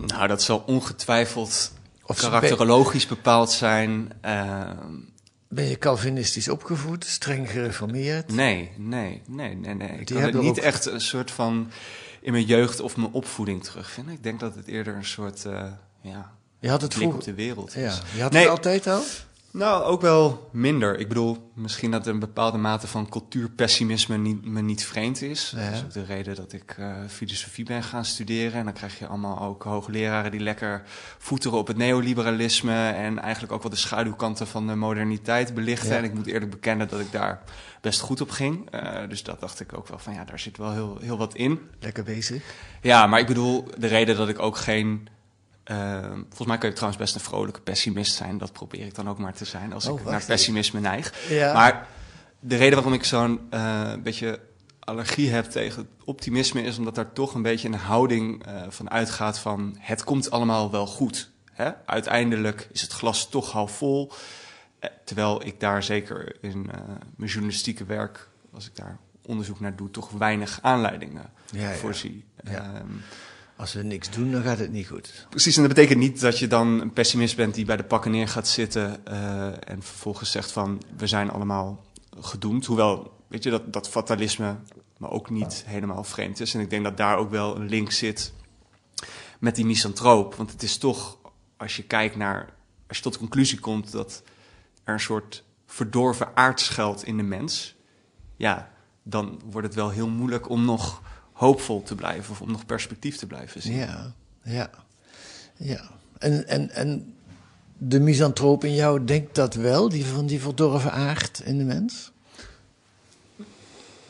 nou, 0.07 0.27
dat 0.27 0.41
zal 0.41 0.63
ongetwijfeld 0.67 1.71
Of 2.05 2.17
karakterologisch 2.19 3.07
bepaald 3.07 3.51
zijn. 3.51 4.11
Ehm, 4.21 4.75
Ben 5.47 5.65
je 5.65 5.77
Calvinistisch 5.77 6.47
opgevoed, 6.49 7.05
streng 7.05 7.49
gereformeerd? 7.51 8.31
Nee, 8.31 8.71
nee, 8.77 9.21
nee, 9.27 9.55
nee, 9.55 9.73
nee. 9.75 9.89
Ik 9.99 10.07
Die 10.07 10.15
kan 10.17 10.25
het 10.25 10.41
niet 10.41 10.49
ook- 10.49 10.57
echt 10.57 10.85
een 10.85 11.01
soort 11.01 11.31
van 11.31 11.71
in 12.21 12.31
mijn 12.31 12.45
jeugd 12.45 12.79
of 12.79 12.97
mijn 12.97 13.11
opvoeding 13.11 13.63
terugvinden. 13.63 14.13
Ik 14.13 14.23
denk 14.23 14.39
dat 14.39 14.55
het 14.55 14.67
eerder 14.67 14.95
een 14.95 15.05
soort 15.05 15.43
uh, 15.47 15.63
ja, 16.01 16.31
Je 16.59 16.69
had 16.69 16.81
het 16.81 16.93
blik 16.95 17.13
op 17.13 17.23
de 17.23 17.33
wereld 17.33 17.75
is. 17.75 17.81
Ja, 17.95 17.99
je 18.15 18.21
had 18.21 18.31
Nee. 18.31 18.41
het 18.41 18.51
altijd 18.51 18.87
al? 18.87 19.01
Nou, 19.53 19.83
ook 19.83 20.01
wel 20.01 20.49
minder. 20.51 20.99
Ik 20.99 21.07
bedoel, 21.07 21.51
misschien 21.53 21.91
dat 21.91 22.07
een 22.07 22.19
bepaalde 22.19 22.57
mate 22.57 22.87
van 22.87 23.09
cultuurpessimisme 23.09 24.17
niet, 24.17 24.45
me 24.45 24.61
niet 24.61 24.85
vreemd 24.85 25.21
is. 25.21 25.53
Ja. 25.55 25.65
Dat 25.65 25.73
is 25.73 25.83
ook 25.83 25.93
de 25.93 26.03
reden 26.03 26.35
dat 26.35 26.53
ik 26.53 26.75
eh, 26.77 26.95
filosofie 27.07 27.65
ben 27.65 27.83
gaan 27.83 28.05
studeren. 28.05 28.59
En 28.59 28.63
dan 28.63 28.73
krijg 28.73 28.99
je 28.99 29.07
allemaal 29.07 29.41
ook 29.41 29.63
hoogleraren 29.63 30.31
die 30.31 30.39
lekker 30.39 30.83
voeteren 31.17 31.57
op 31.57 31.67
het 31.67 31.77
neoliberalisme... 31.77 32.89
en 32.89 33.19
eigenlijk 33.19 33.53
ook 33.53 33.61
wel 33.61 33.71
de 33.71 33.77
schaduwkanten 33.77 34.47
van 34.47 34.67
de 34.67 34.75
moderniteit 34.75 35.53
belichten. 35.53 35.89
Ja. 35.89 35.97
En 35.97 36.03
ik 36.03 36.13
moet 36.13 36.27
eerlijk 36.27 36.51
bekennen 36.51 36.87
dat 36.87 36.99
ik 36.99 37.11
daar 37.11 37.43
best 37.81 37.99
goed 37.99 38.21
op 38.21 38.29
ging. 38.29 38.69
Eh, 38.69 39.09
dus 39.09 39.23
dat 39.23 39.39
dacht 39.39 39.59
ik 39.59 39.77
ook 39.77 39.87
wel 39.87 39.99
van, 39.99 40.13
ja, 40.13 40.23
daar 40.25 40.39
zit 40.39 40.57
wel 40.57 40.71
heel, 40.71 40.97
heel 41.01 41.17
wat 41.17 41.35
in. 41.35 41.59
Lekker 41.79 42.03
bezig. 42.03 42.43
Ja, 42.81 43.07
maar 43.07 43.19
ik 43.19 43.27
bedoel, 43.27 43.67
de 43.77 43.87
reden 43.87 44.15
dat 44.15 44.29
ik 44.29 44.39
ook 44.39 44.57
geen... 44.57 45.07
eh, 45.63 46.01
volgens 46.11 46.47
mij 46.47 46.57
kun 46.57 46.69
je 46.69 46.75
trouwens 46.75 47.01
best 47.01 47.15
een 47.15 47.21
vrolijke 47.21 47.61
pessimist 47.61 48.15
zijn. 48.15 48.37
Dat 48.37 48.51
probeer 48.51 48.85
ik 48.85 48.95
dan 48.95 49.09
ook 49.09 49.17
maar 49.17 49.33
te 49.33 49.45
zijn 49.45 49.73
als 49.73 49.87
Oh, 49.87 49.99
ik 49.99 50.05
naar 50.05 50.25
pessimisme 50.25 50.79
neig. 50.79 51.29
Ja. 51.29 51.53
Maar 51.53 51.87
de 52.39 52.55
reden 52.55 52.73
waarom 52.73 52.93
ik 52.93 53.03
zo'n 53.03 53.47
eh, 53.49 53.93
beetje 54.03 54.39
allergie 54.79 55.29
heb 55.29 55.45
tegen 55.45 55.89
optimisme... 56.05 56.61
is 56.61 56.77
omdat 56.77 56.95
daar 56.95 57.13
toch 57.13 57.33
een 57.33 57.41
beetje 57.41 57.67
een 57.67 57.73
houding 57.73 58.45
eh, 58.45 58.61
van 58.69 58.89
uitgaat 58.89 59.39
van... 59.39 59.75
het 59.79 60.03
komt 60.03 60.31
allemaal 60.31 60.71
wel 60.71 60.87
goed. 60.87 61.31
Hè? 61.51 61.71
Uiteindelijk 61.85 62.67
is 62.71 62.81
het 62.81 62.91
glas 62.91 63.29
toch 63.29 63.51
half 63.51 63.71
vol. 63.71 64.11
Eh, 64.79 64.89
terwijl 65.05 65.45
ik 65.45 65.59
daar 65.59 65.83
zeker 65.83 66.35
in 66.41 66.69
mijn 67.15 67.31
journalistieke 67.31 67.85
werk... 67.85 68.29
als 68.53 68.67
ik 68.67 68.75
daar 68.75 68.97
onderzoek 69.25 69.59
naar 69.59 69.75
doe, 69.75 69.91
toch 69.91 70.09
weinig 70.09 70.59
aanleidingen 70.61 71.29
Ja, 71.51 71.69
ja. 71.69 71.75
voor 71.75 71.95
zie. 71.95 72.25
Ja. 72.43 72.83
Als 73.61 73.73
we 73.73 73.83
niks 73.83 74.09
doen, 74.09 74.31
dan 74.31 74.41
gaat 74.41 74.59
het 74.59 74.71
niet 74.71 74.87
goed. 74.87 75.27
Precies, 75.29 75.55
en 75.55 75.63
dat 75.63 75.73
betekent 75.73 75.99
niet 75.99 76.19
dat 76.19 76.39
je 76.39 76.47
dan 76.47 76.67
een 76.67 76.93
pessimist 76.93 77.35
bent 77.35 77.53
die 77.53 77.65
bij 77.65 77.77
de 77.77 77.83
pakken 77.83 78.11
neer 78.11 78.27
gaat 78.27 78.47
zitten 78.47 79.05
eh, 79.05 79.69
en 79.69 79.83
vervolgens 79.83 80.31
zegt 80.31 80.51
van 80.51 80.81
we 80.97 81.07
zijn 81.07 81.29
allemaal 81.29 81.85
gedoemd. 82.19 82.65
Hoewel, 82.65 83.13
weet 83.27 83.43
je, 83.43 83.49
dat, 83.49 83.73
dat 83.73 83.89
fatalisme 83.89 84.55
me 84.97 85.09
ook 85.09 85.29
niet 85.29 85.63
helemaal 85.65 86.03
vreemd 86.03 86.39
is. 86.39 86.53
En 86.53 86.59
ik 86.59 86.69
denk 86.69 86.83
dat 86.83 86.97
daar 86.97 87.17
ook 87.17 87.29
wel 87.29 87.55
een 87.55 87.69
link 87.69 87.91
zit 87.91 88.33
met 89.39 89.55
die 89.55 89.65
misantroop. 89.65 90.35
Want 90.35 90.51
het 90.51 90.63
is 90.63 90.77
toch, 90.77 91.17
als 91.57 91.75
je 91.75 91.83
kijkt 91.83 92.15
naar, 92.15 92.53
als 92.87 92.97
je 92.97 93.03
tot 93.03 93.13
de 93.13 93.19
conclusie 93.19 93.59
komt 93.59 93.91
dat 93.91 94.23
er 94.83 94.93
een 94.93 94.99
soort 94.99 95.43
verdorven 95.65 96.35
aard 96.35 96.59
schuilt 96.59 97.03
in 97.03 97.17
de 97.17 97.23
mens, 97.23 97.75
ja, 98.35 98.71
dan 99.03 99.41
wordt 99.45 99.67
het 99.67 99.75
wel 99.75 99.89
heel 99.89 100.09
moeilijk 100.09 100.49
om 100.49 100.65
nog 100.65 101.01
hoopvol 101.41 101.83
te 101.83 101.95
blijven 101.95 102.31
of 102.31 102.41
om 102.41 102.51
nog 102.51 102.65
perspectief 102.65 103.17
te 103.17 103.27
blijven 103.27 103.61
zien. 103.61 103.75
Ja, 103.75 104.13
ja, 104.43 104.69
ja. 105.57 105.81
En, 106.17 106.47
en, 106.47 106.69
en 106.69 107.13
de 107.77 107.99
misantroop 107.99 108.63
in 108.63 108.75
jou 108.75 109.03
denkt 109.03 109.35
dat 109.35 109.53
wel, 109.53 109.89
die 109.89 110.05
van 110.05 110.25
die 110.25 110.41
verdorven 110.41 110.91
aard 110.91 111.39
in 111.39 111.57
de 111.57 111.63
mens? 111.63 112.11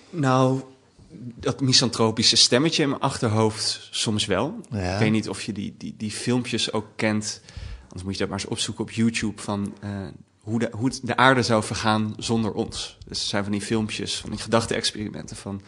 Nou, 0.10 0.62
dat 1.36 1.62
misantropische 1.62 2.36
stemmetje 2.36 2.84
in 2.84 2.90
mijn 2.90 3.02
achterhoofd 3.02 3.88
soms 3.92 4.26
wel. 4.26 4.60
Ja. 4.70 4.94
Ik 4.94 5.00
weet 5.00 5.12
niet 5.12 5.30
of 5.30 5.42
je 5.42 5.52
die, 5.52 5.76
die, 5.78 5.94
die 5.98 6.12
filmpjes 6.12 6.72
ook 6.72 6.88
kent. 6.96 7.42
Anders 7.82 8.04
moet 8.04 8.14
je 8.14 8.20
dat 8.20 8.30
maar 8.30 8.40
eens 8.40 8.50
opzoeken 8.50 8.84
op 8.84 8.92
YouTube 8.92 9.42
van 9.42 9.76
eh, 9.82 10.08
hoe, 10.41 10.60
de, 10.60 10.67
hoe 10.71 10.91
de 11.01 11.17
aarde 11.17 11.43
zou 11.43 11.63
vergaan 11.63 12.13
zonder 12.17 12.51
ons. 12.51 12.98
Dus 13.07 13.21
er 13.21 13.27
zijn 13.27 13.43
van 13.43 13.51
die 13.51 13.62
filmpjes, 13.62 14.17
van 14.17 14.29
die 14.29 14.39
gedachte-experimenten 14.39 15.36
van... 15.36 15.62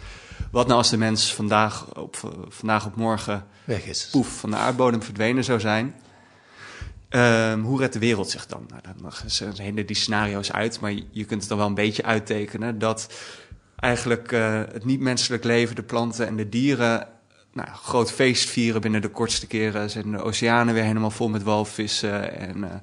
wat 0.51 0.65
nou 0.67 0.77
als 0.77 0.89
de 0.89 0.97
mens 0.97 1.33
vandaag 1.33 1.95
op, 1.95 2.45
vandaag 2.47 2.85
op 2.85 2.95
morgen 2.95 3.45
Weg 3.63 3.85
is. 3.85 4.07
poef 4.11 4.39
van 4.39 4.49
de 4.49 4.55
aardbodem 4.55 5.03
verdwenen 5.03 5.43
zou 5.43 5.59
zijn... 5.59 5.95
Ehm, 7.13 7.59
hoe 7.59 7.79
redt 7.79 7.93
de 7.93 7.99
wereld 7.99 8.29
zich 8.29 8.45
dan? 8.45 8.65
Nou, 8.67 8.81
dan 9.01 9.11
zijn 9.25 9.53
hele 9.55 9.85
die 9.85 9.95
scenario's 9.95 10.51
uit, 10.51 10.79
maar 10.79 10.91
je, 11.11 11.25
kunt 11.25 11.39
het 11.39 11.49
dan 11.49 11.57
wel 11.57 11.67
een 11.67 11.73
beetje 11.73 12.03
uittekenen 12.03 12.79
dat 12.79 13.13
eigenlijk 13.75 14.31
eh, 14.31 14.61
het 14.71 14.85
niet-menselijk 14.85 15.43
leven, 15.43 15.75
de 15.75 15.83
planten 15.83 16.27
en 16.27 16.35
de 16.35 16.49
dieren, 16.49 17.07
nou, 17.53 17.67
groot 17.69 18.11
feest 18.11 18.49
vieren 18.49 18.81
binnen 18.81 19.01
de 19.01 19.09
kortste 19.09 19.47
keren. 19.47 19.89
Zijn 19.89 20.11
de 20.11 20.21
oceanen 20.21 20.73
weer 20.73 20.83
helemaal 20.83 21.11
vol 21.11 21.29
met 21.29 21.43
walvissen 21.43 22.37
en 22.39 22.63
eh, 22.63 22.75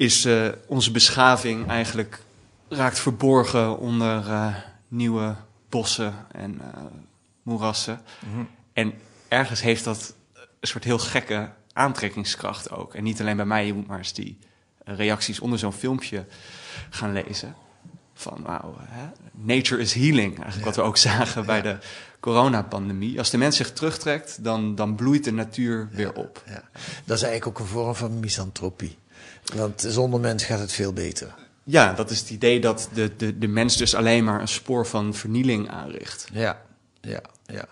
is 0.00 0.24
eh, 0.24 0.48
onze 0.66 0.90
beschaving 0.90 1.68
eigenlijk 1.68 2.22
raakt 2.68 2.98
verborgen 2.98 3.78
onder 3.78 4.28
eh, 4.28 4.54
nieuwe 4.88 5.36
bossen 5.68 6.14
en 6.32 6.60
eh, 6.60 6.82
moerassen. 7.42 8.00
En 8.72 8.94
ergens 9.28 9.60
heeft 9.60 9.84
dat 9.84 10.14
een 10.60 10.68
soort 10.68 10.84
heel 10.84 10.98
gekke 10.98 11.50
aantrekkingskracht 11.72 12.70
ook. 12.70 12.94
En 12.94 13.02
niet 13.02 13.20
alleen 13.20 13.36
bij 13.36 13.44
mij, 13.44 13.66
je 13.66 13.74
moet 13.74 13.86
maar 13.86 13.98
eens 13.98 14.12
die 14.12 14.38
reacties 14.84 15.40
onder 15.40 15.58
zo'n 15.58 15.72
filmpje 15.72 16.26
gaan 16.90 17.12
lezen. 17.12 17.54
Van, 18.14 18.42
wauw, 18.42 18.76
nature 19.32 19.80
is 19.80 19.92
healing. 19.92 20.36
Eigenlijk 20.36 20.64
wat 20.64 20.76
we 20.76 20.82
ook 20.82 20.96
zagen 20.96 21.46
bij 21.46 21.62
de 21.62 21.78
coronapandemie. 22.20 23.18
Als 23.18 23.30
de 23.30 23.38
mens 23.38 23.56
zich 23.56 23.72
terugtrekt, 23.72 24.44
dan, 24.44 24.74
dan 24.74 24.94
bloeit 24.94 25.24
de 25.24 25.32
natuur 25.32 25.88
weer 25.90 26.12
op. 26.12 26.42
Ja. 26.46 26.62
Dat 27.04 27.16
is 27.16 27.22
eigenlijk 27.22 27.46
ook 27.46 27.58
een 27.58 27.72
vorm 27.72 27.94
van 27.94 28.20
misantropie. 28.20 28.98
Want 29.54 29.84
zonder 29.88 30.20
mens 30.20 30.44
gaat 30.44 30.58
het 30.58 30.72
veel 30.72 30.92
beter. 30.92 31.34
Ja, 31.64 31.92
dat 31.92 32.10
is 32.10 32.18
het 32.20 32.30
idee 32.30 32.60
dat 32.60 32.88
de, 32.92 33.10
de, 33.16 33.38
de 33.38 33.48
mens 33.48 33.76
dus 33.76 33.94
alleen 33.94 34.24
maar 34.24 34.40
een 34.40 34.48
spoor 34.48 34.86
van 34.86 35.14
vernieling 35.14 35.68
aanricht. 35.68 36.26
Ja, 36.32 36.62
ja, 37.00 37.20
ja. 37.46 37.66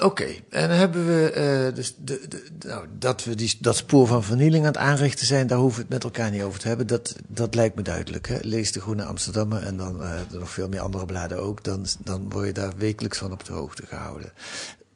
Oké, 0.00 0.26
en 0.50 0.68
dan 0.68 0.78
hebben 0.78 1.06
we 1.06 1.30
eh, 1.30 1.74
dus 1.74 1.94
de, 2.04 2.20
de, 2.28 2.46
nou, 2.58 2.86
dat 2.98 3.24
we 3.24 3.34
die, 3.34 3.56
dat 3.60 3.76
spoor 3.76 4.06
van 4.06 4.24
vernieling 4.24 4.66
aan 4.66 4.72
het 4.72 4.80
aanrichten 4.80 5.26
zijn, 5.26 5.46
daar 5.46 5.58
hoeven 5.58 5.76
we 5.76 5.82
het 5.82 5.92
met 5.92 6.04
elkaar 6.04 6.30
niet 6.30 6.42
over 6.42 6.60
te 6.60 6.68
hebben. 6.68 6.86
Dat, 6.86 7.16
dat 7.26 7.54
lijkt 7.54 7.76
me 7.76 7.82
duidelijk. 7.82 8.28
Hè? 8.28 8.38
Lees 8.40 8.72
de 8.72 8.80
Groene 8.80 9.04
Amsterdammer 9.04 9.62
en 9.62 9.76
dan 9.76 10.02
eh, 10.02 10.10
nog 10.32 10.50
veel 10.50 10.68
meer 10.68 10.80
andere 10.80 11.06
bladen 11.06 11.38
ook. 11.42 11.64
Dan, 11.64 11.86
dan 12.04 12.30
word 12.30 12.46
je 12.46 12.52
daar 12.52 12.72
wekelijks 12.76 13.18
van 13.18 13.32
op 13.32 13.44
de 13.44 13.52
hoogte 13.52 13.86
gehouden. 13.86 14.32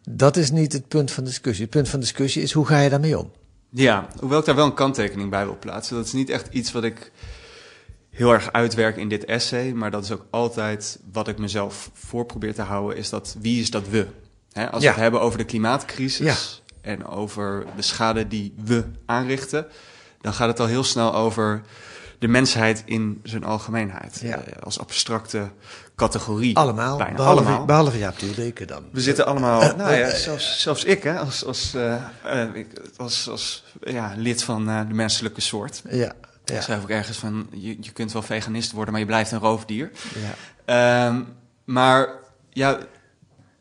Dat 0.08 0.36
is 0.36 0.50
niet 0.50 0.72
het 0.72 0.88
punt 0.88 1.10
van 1.10 1.24
discussie. 1.24 1.62
Het 1.62 1.74
punt 1.74 1.88
van 1.88 2.00
discussie 2.00 2.42
is 2.42 2.52
hoe 2.52 2.66
ga 2.66 2.80
je 2.80 2.90
daarmee 2.90 3.18
om? 3.18 3.30
Ja, 3.74 4.08
hoewel 4.20 4.38
ik 4.38 4.44
daar 4.44 4.54
wel 4.54 4.64
een 4.66 4.74
kanttekening 4.74 5.30
bij 5.30 5.44
wil 5.44 5.56
plaatsen. 5.58 5.96
Dat 5.96 6.04
is 6.06 6.12
niet 6.12 6.30
echt 6.30 6.48
iets 6.50 6.72
wat 6.72 6.84
ik 6.84 7.12
heel 8.10 8.32
erg 8.32 8.52
uitwerk 8.52 8.96
in 8.96 9.08
dit 9.08 9.24
essay. 9.24 9.72
Maar 9.72 9.90
dat 9.90 10.04
is 10.04 10.10
ook 10.12 10.26
altijd 10.30 10.98
wat 11.12 11.28
ik 11.28 11.38
mezelf 11.38 11.90
voor 11.94 12.24
probeer 12.26 12.54
te 12.54 12.62
houden. 12.62 12.96
Is 12.96 13.08
dat 13.10 13.36
wie 13.40 13.60
is 13.60 13.70
dat 13.70 13.88
we? 13.88 14.06
Als 14.52 14.64
Ja. 14.70 14.78
we 14.78 14.86
het 14.86 14.96
hebben 14.96 15.20
over 15.20 15.38
de 15.38 15.44
klimaatcrisis 15.44 16.62
en 16.80 17.06
over 17.06 17.66
de 17.76 17.82
schade 17.82 18.28
die 18.28 18.54
we 18.64 18.84
aanrichten. 19.06 19.66
Dan 20.20 20.32
gaat 20.34 20.48
het 20.48 20.60
al 20.60 20.66
heel 20.66 20.84
snel 20.84 21.14
over 21.14 21.62
de 22.18 22.28
mensheid 22.28 22.82
in 22.86 23.20
zijn 23.22 23.44
algemeenheid. 23.44 24.20
Ja. 24.22 24.36
Eh, 24.42 24.62
als 24.62 24.78
abstracte 24.78 25.50
categorie. 26.02 26.56
Allemaal, 26.56 26.96
Bijna 26.96 27.16
behalve, 27.16 27.40
allemaal. 27.44 27.64
behalve 27.64 27.98
Jaap 27.98 28.14
dan. 28.66 28.84
We 28.90 29.00
zitten 29.00 29.26
allemaal, 29.26 29.62
Eh, 29.62 29.74
nou 29.76 29.92
ja, 29.92 29.98
eh, 30.08 30.14
zelfs, 30.14 30.60
zelfs 30.60 30.84
ik, 30.84 31.02
hè, 31.02 31.18
als, 31.18 31.44
als, 31.44 31.74
eh, 31.74 31.94
eh, 32.24 32.54
ik- 32.54 32.80
als, 32.96 33.28
als 33.28 33.64
ja, 33.80 34.12
lid 34.16 34.42
van 34.42 34.68
eh, 34.68 34.80
de 34.88 34.94
menselijke 34.94 35.40
soort. 35.40 35.82
Ja, 35.90 36.12
Ik 36.44 36.52
ja, 36.54 36.60
schrijf 36.60 36.82
ook 36.82 36.88
ergens 36.90 37.18
van, 37.18 37.46
je, 37.50 37.76
je 37.80 37.90
kunt 37.92 38.12
wel 38.12 38.22
veganist 38.22 38.72
worden, 38.72 38.90
maar 38.92 39.00
je 39.00 39.06
blijft 39.06 39.32
een 39.32 39.38
roofdier. 39.38 39.90
ja. 40.14 40.34
Ehm, 40.64 41.20
maar 41.64 42.08
ja, 42.50 42.78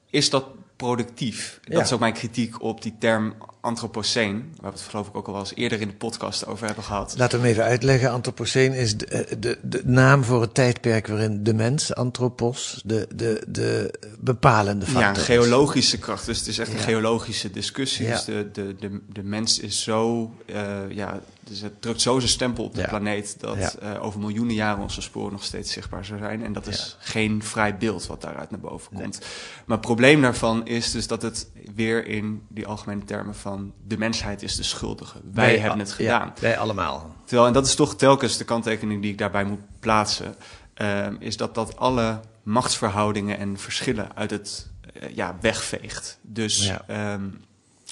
is 0.10 0.30
dat 0.30 0.46
productief? 0.88 1.60
Dat 1.64 1.78
Ja. 1.78 1.84
is 1.84 1.92
ook 1.92 2.00
mijn 2.00 2.14
kritiek 2.14 2.62
op 2.62 2.82
die 2.82 2.96
term 3.00 3.34
antropoceen, 3.62 4.54
waar 4.62 4.72
we 4.72 4.78
het 4.78 4.88
geloof 4.90 5.08
ik 5.08 5.16
ook 5.16 5.26
al 5.28 5.34
wel 5.34 5.42
eens 5.42 5.56
eerder 5.56 5.82
in 5.82 5.88
de 5.88 5.94
podcast 5.94 6.46
over 6.48 6.66
hebben 6.66 6.84
gehad. 6.84 7.14
Laten 7.18 7.40
we 7.40 7.44
hem 7.48 7.54
even 7.54 7.70
uitleggen. 7.70 8.12
Anthropoceen 8.12 8.74
is 8.74 8.98
de, 8.98 9.06
eh, 9.06 9.36
de, 9.40 9.58
de 9.62 9.82
naam 9.86 10.24
voor 10.24 10.42
het 10.42 10.54
tijdperk 10.54 11.08
waarin 11.08 11.44
de 11.44 11.54
mens, 11.54 11.94
anthropos, 11.96 12.82
de, 12.86 13.08
de, 13.16 13.44
de 13.48 13.94
bepalende 14.20 14.86
factor 14.86 15.02
Ja, 15.02 15.10
een 15.10 15.16
geologische 15.16 15.98
kracht. 15.98 16.26
Dus 16.26 16.38
het 16.40 16.48
is 16.48 16.58
echt 16.60 16.74
een 16.74 16.80
geologische 16.80 17.52
discussie. 17.52 18.06
Ja. 18.06 18.12
Dus 18.12 18.26
de, 18.26 18.50
de, 18.54 18.76
de, 18.80 19.00
de 19.08 19.24
mens 19.24 19.60
is 19.60 19.84
zo, 19.84 20.32
eh, 20.46 20.80
ja, 20.90 21.20
dus 21.52 21.62
het 21.62 21.82
drukt 21.82 22.02
zo 22.02 22.18
zijn 22.20 22.32
stempel 22.32 22.64
op 22.64 22.76
de 22.76 22.82
Ja. 22.82 22.88
planeet 22.88 23.40
dat 23.40 23.58
Ja. 23.58 23.72
eh, 23.96 24.04
over 24.04 24.20
miljoenen 24.20 24.54
jaren 24.56 24.82
onze 24.82 25.02
sporen 25.02 25.32
nog 25.32 25.44
steeds 25.44 25.72
zichtbaar 25.72 26.06
zullen 26.06 26.22
zijn. 26.22 26.44
En 26.44 26.54
dat 26.54 26.68
is 26.68 26.96
geen 27.00 27.44
vrij 27.44 27.78
beeld 27.78 28.08
wat 28.08 28.22
daaruit 28.22 28.52
naar 28.52 28.60
boven 28.60 28.94
komt. 28.94 29.20
Maar 29.66 29.78
het 29.78 29.86
probleem 29.86 30.22
daarvan 30.22 30.68
is 30.68 30.92
dus 30.92 31.08
dat 31.08 31.22
het 31.22 31.50
weer 31.76 32.06
in 32.08 32.46
die 32.50 32.68
algemene 32.68 33.04
termen 33.04 33.36
van 33.36 33.74
de 33.88 33.98
mensheid 33.98 34.44
is 34.44 34.56
de 34.56 34.64
schuldige. 34.64 35.20
Wij, 35.34 35.58
hebben 35.58 35.80
het 35.80 35.92
gedaan. 35.92 36.34
wij 36.40 36.58
allemaal. 36.58 37.16
Terwijl, 37.26 37.48
en 37.48 37.54
dat 37.54 37.66
is 37.68 37.76
toch 37.76 37.96
telkens 37.96 38.38
de 38.38 38.44
kanttekening 38.44 39.02
die 39.02 39.12
ik 39.12 39.18
daarbij 39.18 39.44
moet 39.44 39.62
plaatsen, 39.80 40.36
ehm, 40.74 41.16
is 41.20 41.38
dat 41.38 41.56
dat 41.56 41.78
alle 41.78 42.20
machtsverhoudingen 42.44 43.38
en 43.38 43.58
verschillen 43.58 44.16
uit 44.16 44.32
het 44.32 44.70
eh, 44.94 45.16
ja, 45.16 45.38
wegveegt. 45.42 46.18
Dus 46.22 46.74
ehm, 46.88 47.24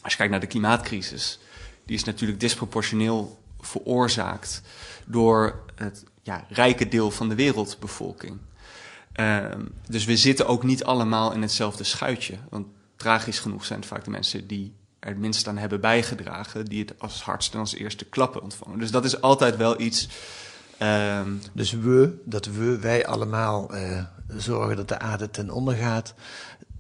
als 0.02 0.12
je 0.12 0.18
kijkt 0.18 0.32
naar 0.32 0.40
de 0.42 0.48
klimaatcrisis, 0.48 1.40
die 1.86 1.96
is 1.98 2.04
natuurlijk 2.04 2.40
disproportioneel 2.40 3.39
veroorzaakt 3.60 4.62
door 5.06 5.62
het 5.76 6.04
ja, 6.22 6.46
rijke 6.50 6.88
deel 6.88 7.12
van 7.12 7.30
de 7.30 7.36
wereldbevolking. 7.36 8.38
Ehm, 9.14 9.66
dus 9.88 10.06
we 10.06 10.18
zitten 10.18 10.48
ook 10.48 10.64
niet 10.64 10.84
allemaal 10.84 11.32
in 11.34 11.42
hetzelfde 11.42 11.84
schuitje. 11.84 12.38
Want 12.50 12.68
tragisch 12.96 13.40
genoeg 13.40 13.66
zijn 13.66 13.80
het 13.80 13.88
vaak 13.88 14.04
de 14.04 14.10
mensen 14.10 14.48
die 14.48 14.74
er 15.00 15.10
het 15.10 15.18
minst 15.18 15.48
aan 15.48 15.58
hebben 15.58 15.82
bijgedragen, 15.82 16.66
die 16.66 16.80
het 16.80 16.94
als 17.00 17.22
hardst 17.24 17.54
en 17.54 17.60
als 17.60 17.74
eerste 17.74 18.06
klappen 18.06 18.42
ontvangen. 18.42 18.80
Dus 18.80 18.92
dat 18.92 19.06
is 19.06 19.22
altijd 19.22 19.58
wel 19.58 19.82
iets. 19.82 20.08
ehm, 20.78 21.32
Dus 21.54 21.72
we, 21.72 22.22
dat 22.26 22.46
we, 22.46 22.80
wij 22.80 23.06
allemaal 23.08 23.74
eh, 23.74 24.04
zorgen 24.38 24.76
dat 24.76 24.88
de 24.88 25.00
aarde 25.00 25.30
ten 25.30 25.50
onder 25.50 25.76
gaat. 25.76 26.14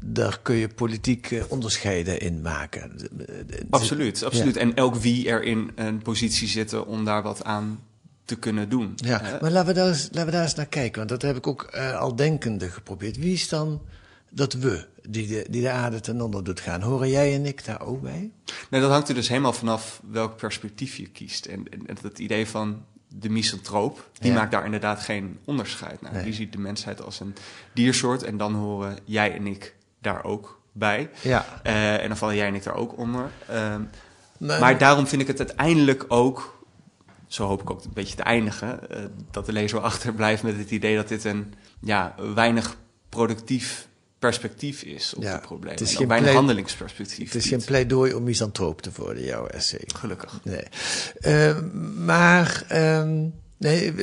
Daar 0.05 0.39
kun 0.41 0.55
je 0.55 0.67
politiek 0.67 1.31
eh, 1.31 1.43
onderscheiden 1.47 2.19
in 2.19 2.41
maken. 2.41 2.97
De- 2.97 3.45
de- 3.45 3.65
absoluut, 3.69 4.23
absoluut. 4.23 4.57
En 4.57 4.75
elk 4.75 4.95
wie 4.95 5.29
er 5.29 5.43
in 5.43 5.71
een 5.75 6.01
positie 6.01 6.47
zitten 6.47 6.85
om 6.85 7.05
daar 7.05 7.23
wat 7.23 7.43
aan 7.43 7.79
te 8.25 8.35
kunnen 8.35 8.69
doen. 8.69 8.93
Ja, 8.95 9.19
Hè? 9.23 9.37
maar 9.41 9.51
laten 9.51 9.67
we, 9.67 9.73
daar 9.73 9.87
eens, 9.87 10.03
laten 10.11 10.25
we 10.25 10.31
daar 10.31 10.43
eens 10.43 10.55
naar 10.55 10.65
kijken. 10.65 10.97
Want 10.97 11.09
dat 11.09 11.21
heb 11.21 11.37
ik 11.37 11.47
ook 11.47 11.63
eh, 11.63 11.99
al 11.99 12.15
denkende 12.15 12.69
geprobeerd. 12.69 13.17
Wie 13.17 13.33
is 13.33 13.49
dan 13.49 13.81
dat 14.31 14.53
we 14.53 14.85
die 15.09 15.27
de, 15.27 15.45
die 15.49 15.61
de 15.61 15.69
aarde 15.69 15.99
ten 15.99 16.21
onder 16.21 16.43
doet 16.43 16.59
gaan? 16.59 16.81
Horen 16.81 17.09
jij 17.09 17.33
en 17.33 17.45
ik 17.45 17.65
daar 17.65 17.81
ook 17.81 18.01
bij? 18.01 18.31
Nee, 18.69 18.81
dat 18.81 18.91
hangt 18.91 19.09
er 19.09 19.15
dus 19.15 19.27
helemaal 19.27 19.53
vanaf 19.53 20.01
welk 20.11 20.35
perspectief 20.37 20.95
je 20.97 21.07
kiest. 21.07 21.45
En, 21.45 21.65
en, 21.71 21.87
en 21.87 21.97
het 22.01 22.19
idee 22.19 22.47
van 22.47 22.83
de 23.15 23.29
misantroop, 23.29 24.09
die 24.19 24.31
Ja. 24.31 24.37
maakt 24.37 24.51
daar 24.51 24.65
inderdaad 24.65 24.99
geen 24.99 25.37
onderscheid 25.45 26.01
naar. 26.01 26.13
Nee. 26.13 26.23
Die 26.23 26.33
ziet 26.33 26.51
de 26.51 26.57
mensheid 26.59 27.01
als 27.03 27.19
een 27.19 27.33
diersoort 27.73 28.23
en 28.23 28.37
dan 28.37 28.53
horen 28.53 28.97
jij 29.05 29.33
en 29.35 29.47
ik 29.47 29.75
daar 30.01 30.23
ook 30.23 30.61
bij. 30.71 31.09
Ja. 31.21 31.45
Eh, 31.63 32.01
en 32.01 32.07
dan 32.07 32.17
vallen 32.17 32.35
jij 32.35 32.47
en 32.47 32.55
ik 32.55 32.63
daar 32.63 32.75
ook 32.75 32.97
onder. 32.97 33.29
Ehm, 33.47 33.81
Maar, 34.37 34.59
maar 34.59 34.77
daarom 34.77 35.07
vind 35.07 35.21
ik 35.21 35.27
het 35.27 35.39
uiteindelijk 35.39 36.05
ook, 36.07 36.63
zo 37.27 37.45
hoop 37.47 37.61
ik 37.61 37.69
ook 37.69 37.83
een 37.83 37.91
beetje 37.93 38.15
te 38.15 38.23
eindigen, 38.23 38.89
eh, 38.89 39.03
dat 39.31 39.45
de 39.45 39.53
lezer 39.53 39.79
achterblijft 39.91 40.43
met 40.43 40.57
het 40.57 40.71
idee 40.71 40.95
dat 40.95 41.07
dit 41.07 41.23
een 41.23 41.53
ja, 41.81 42.15
weinig 42.33 42.75
productief 43.09 43.87
perspectief 44.19 44.81
is 44.83 45.13
op 45.13 45.23
Ja, 45.23 45.31
het 45.31 45.41
probleem. 45.41 45.71
het 45.71 45.81
is 45.81 45.95
geen 45.95 46.07
plei- 46.07 46.33
handelingsperspectief. 46.33 47.25
het 47.33 47.43
is 47.43 47.47
geen 47.49 47.63
pleidooi 47.65 48.13
om 48.13 48.23
misantroop 48.23 48.81
te 48.81 48.89
worden, 48.95 49.23
jouw 49.23 49.45
essay. 49.47 49.81
Gelukkig. 49.95 50.39
Nee. 50.43 50.63
Eh, 51.19 51.59
maar 51.97 52.63
ehm, 52.67 53.25
Nee, 53.59 53.93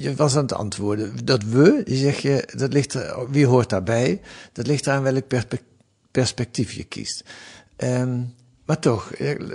je 0.00 0.14
was 0.16 0.36
aan 0.36 0.42
het 0.42 0.52
antwoorden. 0.52 1.24
Dat 1.24 1.42
we, 1.44 1.82
zeg 1.86 2.18
je, 2.18 2.48
dat 2.56 2.72
ligt 2.72 2.94
er, 2.94 3.30
wie 3.30 3.46
hoort 3.46 3.70
daarbij? 3.70 4.20
Dat 4.52 4.66
ligt 4.66 4.86
eraan 4.86 5.02
welk 5.02 5.26
perspe- 5.26 5.60
perspectief 6.10 6.72
je 6.72 6.84
kiest. 6.84 7.24
Ehm, 7.76 8.20
maar 8.64 8.78
toch, 8.78 9.10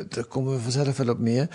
daar 0.10 0.26
komen 0.26 0.54
we 0.54 0.60
vanzelf 0.60 0.98
wel 0.98 1.10
op 1.10 1.20
meer. 1.20 1.48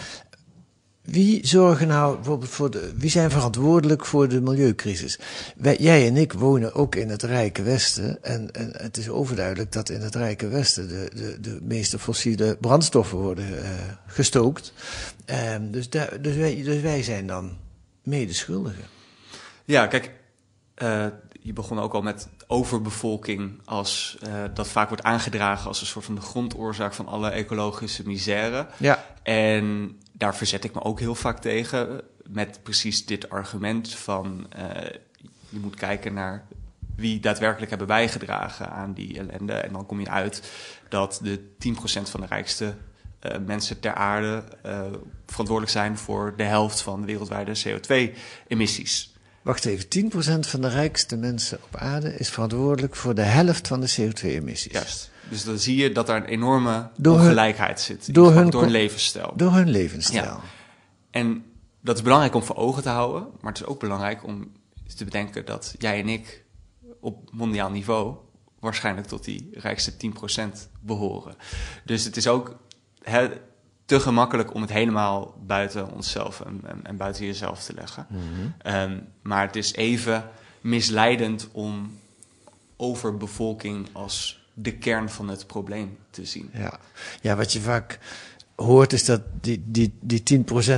Wie 1.02 1.47
zorgen 1.47 1.88
nou 1.88 2.14
bijvoorbeeld 2.14 2.50
voor 2.50 2.71
de, 2.71 2.92
wie 2.97 3.11
zijn 3.11 3.30
verantwoordelijk 3.30 4.07
voor 4.07 4.28
de 4.28 4.40
milieucrisis? 4.40 5.18
Wij, 5.57 5.76
jij 5.76 6.07
en 6.07 6.16
ik 6.16 6.33
wonen 6.33 6.75
ook 6.75 6.95
in 6.95 7.09
het 7.09 7.23
Rijke 7.23 7.62
Westen. 7.62 8.23
En, 8.23 8.50
en 8.52 8.71
het 8.76 8.97
is 8.97 9.09
overduidelijk 9.09 9.73
dat 9.73 9.88
in 9.88 10.00
het 10.00 10.14
Rijke 10.14 10.49
Westen 10.49 10.88
de, 10.88 11.11
de, 11.14 11.40
de 11.40 11.59
meeste 11.62 11.99
fossiele 11.99 12.57
brandstoffen 12.61 13.18
worden 13.18 13.62
eh, 13.62 13.71
gestookt. 14.07 14.73
Ehm, 15.25 15.71
dus, 15.71 15.88
dus, 16.21 16.37
wij, 16.37 16.62
dus 16.62 16.80
wij 16.80 17.02
zijn 17.02 17.26
dan 17.26 17.57
medeschuldigen. 18.08 18.84
Ja, 19.64 19.86
kijk, 19.86 20.12
eh, 20.74 21.06
je 21.40 21.52
begon 21.52 21.78
ook 21.78 21.94
al 21.94 22.02
met 22.02 22.28
overbevolking 22.46 23.60
als 23.64 24.18
eh, 24.20 24.44
dat 24.54 24.68
vaak 24.68 24.88
wordt 24.88 25.02
aangedragen 25.02 25.66
als 25.68 25.80
een 25.80 25.86
soort 25.86 26.04
van 26.04 26.14
de 26.14 26.20
grondoorzaak 26.20 26.94
van 26.94 27.06
alle 27.06 27.30
ecologische 27.30 28.06
misère. 28.06 28.66
Ja. 28.76 29.04
En 29.22 29.96
daar 30.12 30.36
verzet 30.36 30.64
ik 30.64 30.74
me 30.74 30.82
ook 30.82 31.00
heel 31.00 31.14
vaak 31.14 31.40
tegen 31.40 32.00
met 32.26 32.60
precies 32.62 33.06
dit 33.06 33.30
argument 33.30 33.94
van 33.94 34.46
eh, 34.50 34.90
je 35.48 35.58
moet 35.58 35.76
kijken 35.76 36.14
naar 36.14 36.46
wie 36.96 37.20
daadwerkelijk 37.20 37.70
hebben 37.70 37.88
bijgedragen 37.88 38.70
aan 38.70 38.92
die 38.92 39.18
ellende. 39.18 39.52
En 39.52 39.72
dan 39.72 39.86
kom 39.86 40.00
je 40.00 40.10
uit 40.10 40.50
dat 40.88 41.20
de 41.22 41.40
10% 41.58 42.10
van 42.10 42.20
de 42.20 42.26
rijkste 42.26 42.74
eh, 43.18 43.38
mensen 43.46 43.80
ter 43.80 43.94
aarde 43.94 44.44
eh, 44.62 44.80
verantwoordelijk 45.26 45.70
zijn 45.76 45.98
voor 45.98 46.34
de 46.37 46.42
helft 46.42 46.80
van 46.80 47.00
de 47.00 47.06
wereldwijde 47.06 47.52
CO2-emissies. 47.66 49.16
Wacht 49.42 49.64
even, 49.64 50.10
10% 50.44 50.48
van 50.48 50.60
de 50.60 50.68
rijkste 50.68 51.16
mensen 51.16 51.58
op 51.64 51.76
aarde 51.76 52.14
is 52.14 52.28
verantwoordelijk 52.30 52.96
voor 52.96 53.14
de 53.14 53.22
helft 53.22 53.68
van 53.68 53.80
de 53.80 53.90
CO2-emissies. 54.00 54.72
Juist. 54.72 55.10
Dus 55.30 55.44
dan 55.44 55.58
zie 55.58 55.76
je 55.76 55.92
dat 55.92 56.06
daar 56.06 56.16
een 56.16 56.25
enorme 56.28 56.88
Door 56.96 57.16
hun- 57.16 57.22
ongelijkheid 57.26 57.80
zit. 57.80 58.14
door 58.14 58.32
hun 58.32 58.50
door 58.50 58.62
co- 58.62 58.68
levensstijl. 58.70 59.32
Door 59.37 59.52
hun 59.52 59.68
levensstijl. 59.70 60.22
Ja. 60.25 60.40
En 61.10 61.44
dat 61.80 61.96
is 61.96 62.02
belangrijk 62.02 62.34
om 62.34 62.42
voor 62.42 62.56
ogen 62.56 62.82
te 62.82 62.88
houden. 62.88 63.28
Maar 63.40 63.52
het 63.52 63.60
is 63.60 63.66
ook 63.66 63.80
belangrijk 63.80 64.25
om 64.25 64.52
te 64.96 65.04
bedenken 65.04 65.44
dat 65.44 65.75
jij 65.78 66.00
en 66.00 66.08
ik 66.08 66.44
op 67.00 67.30
mondiaal 67.32 67.70
niveau 67.70 68.16
waarschijnlijk 68.60 69.06
tot 69.06 69.25
die 69.25 69.48
rijkste 69.52 69.96
10% 69.96 70.68
behoren. 70.80 71.34
Dus 71.84 72.04
het 72.04 72.16
is 72.16 72.28
ook 72.28 72.56
te 73.84 74.00
gemakkelijk 74.00 74.54
om 74.54 74.60
het 74.60 74.72
helemaal 74.72 75.34
buiten 75.46 75.92
onszelf 75.92 76.40
en, 76.40 76.60
en, 76.64 76.80
en 76.82 76.96
buiten 76.96 77.26
jezelf 77.26 77.64
te 77.64 77.74
leggen. 77.74 78.06
Ehm, 78.58 78.98
maar 79.22 79.46
het 79.46 79.56
is 79.56 79.74
even 79.74 80.24
misleidend 80.60 81.48
om 81.52 81.98
overbevolking 82.76 83.88
als 83.92 84.46
de 84.54 84.72
kern 84.72 85.08
van 85.08 85.28
het 85.28 85.46
probleem 85.46 85.98
te 86.10 86.24
zien. 86.24 86.50
Ja. 86.52 86.78
ja, 87.20 87.36
wat 87.36 87.52
je 87.52 87.60
vaak 87.60 87.98
hoort 88.54 88.92
is 88.92 89.04
dat 89.04 89.20
die, 89.40 89.62
die, 89.66 89.94
die 90.00 90.22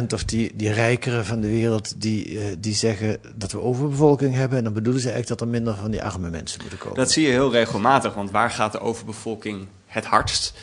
10% 0.03 0.07
of 0.15 0.25
die, 0.25 0.53
die 0.55 0.73
rijkeren 0.73 1.27
van 1.27 1.41
de 1.41 1.49
wereld, 1.49 2.01
die, 2.01 2.41
eh, 2.41 2.57
die 2.59 2.75
zeggen 2.75 3.19
dat 3.35 3.53
we 3.53 3.61
overbevolking 3.61 4.35
hebben. 4.35 4.59
En 4.59 4.65
dan 4.65 4.73
bedoelen 4.73 5.03
ze 5.03 5.11
eigenlijk 5.11 5.41
dat 5.41 5.49
er 5.49 5.55
minder 5.55 5.75
van 5.75 5.91
die 5.91 6.03
arme 6.03 6.31
mensen 6.31 6.61
moeten 6.61 6.79
komen. 6.79 6.97
Dat 6.97 7.11
zie 7.11 7.27
je 7.27 7.31
heel 7.31 7.53
regelmatig, 7.53 8.15
want 8.15 8.31
waar 8.31 8.51
gaat 8.51 8.73
de 8.73 8.81
overbevolking 8.81 9.67
het 9.87 10.05
hardst? 10.05 10.55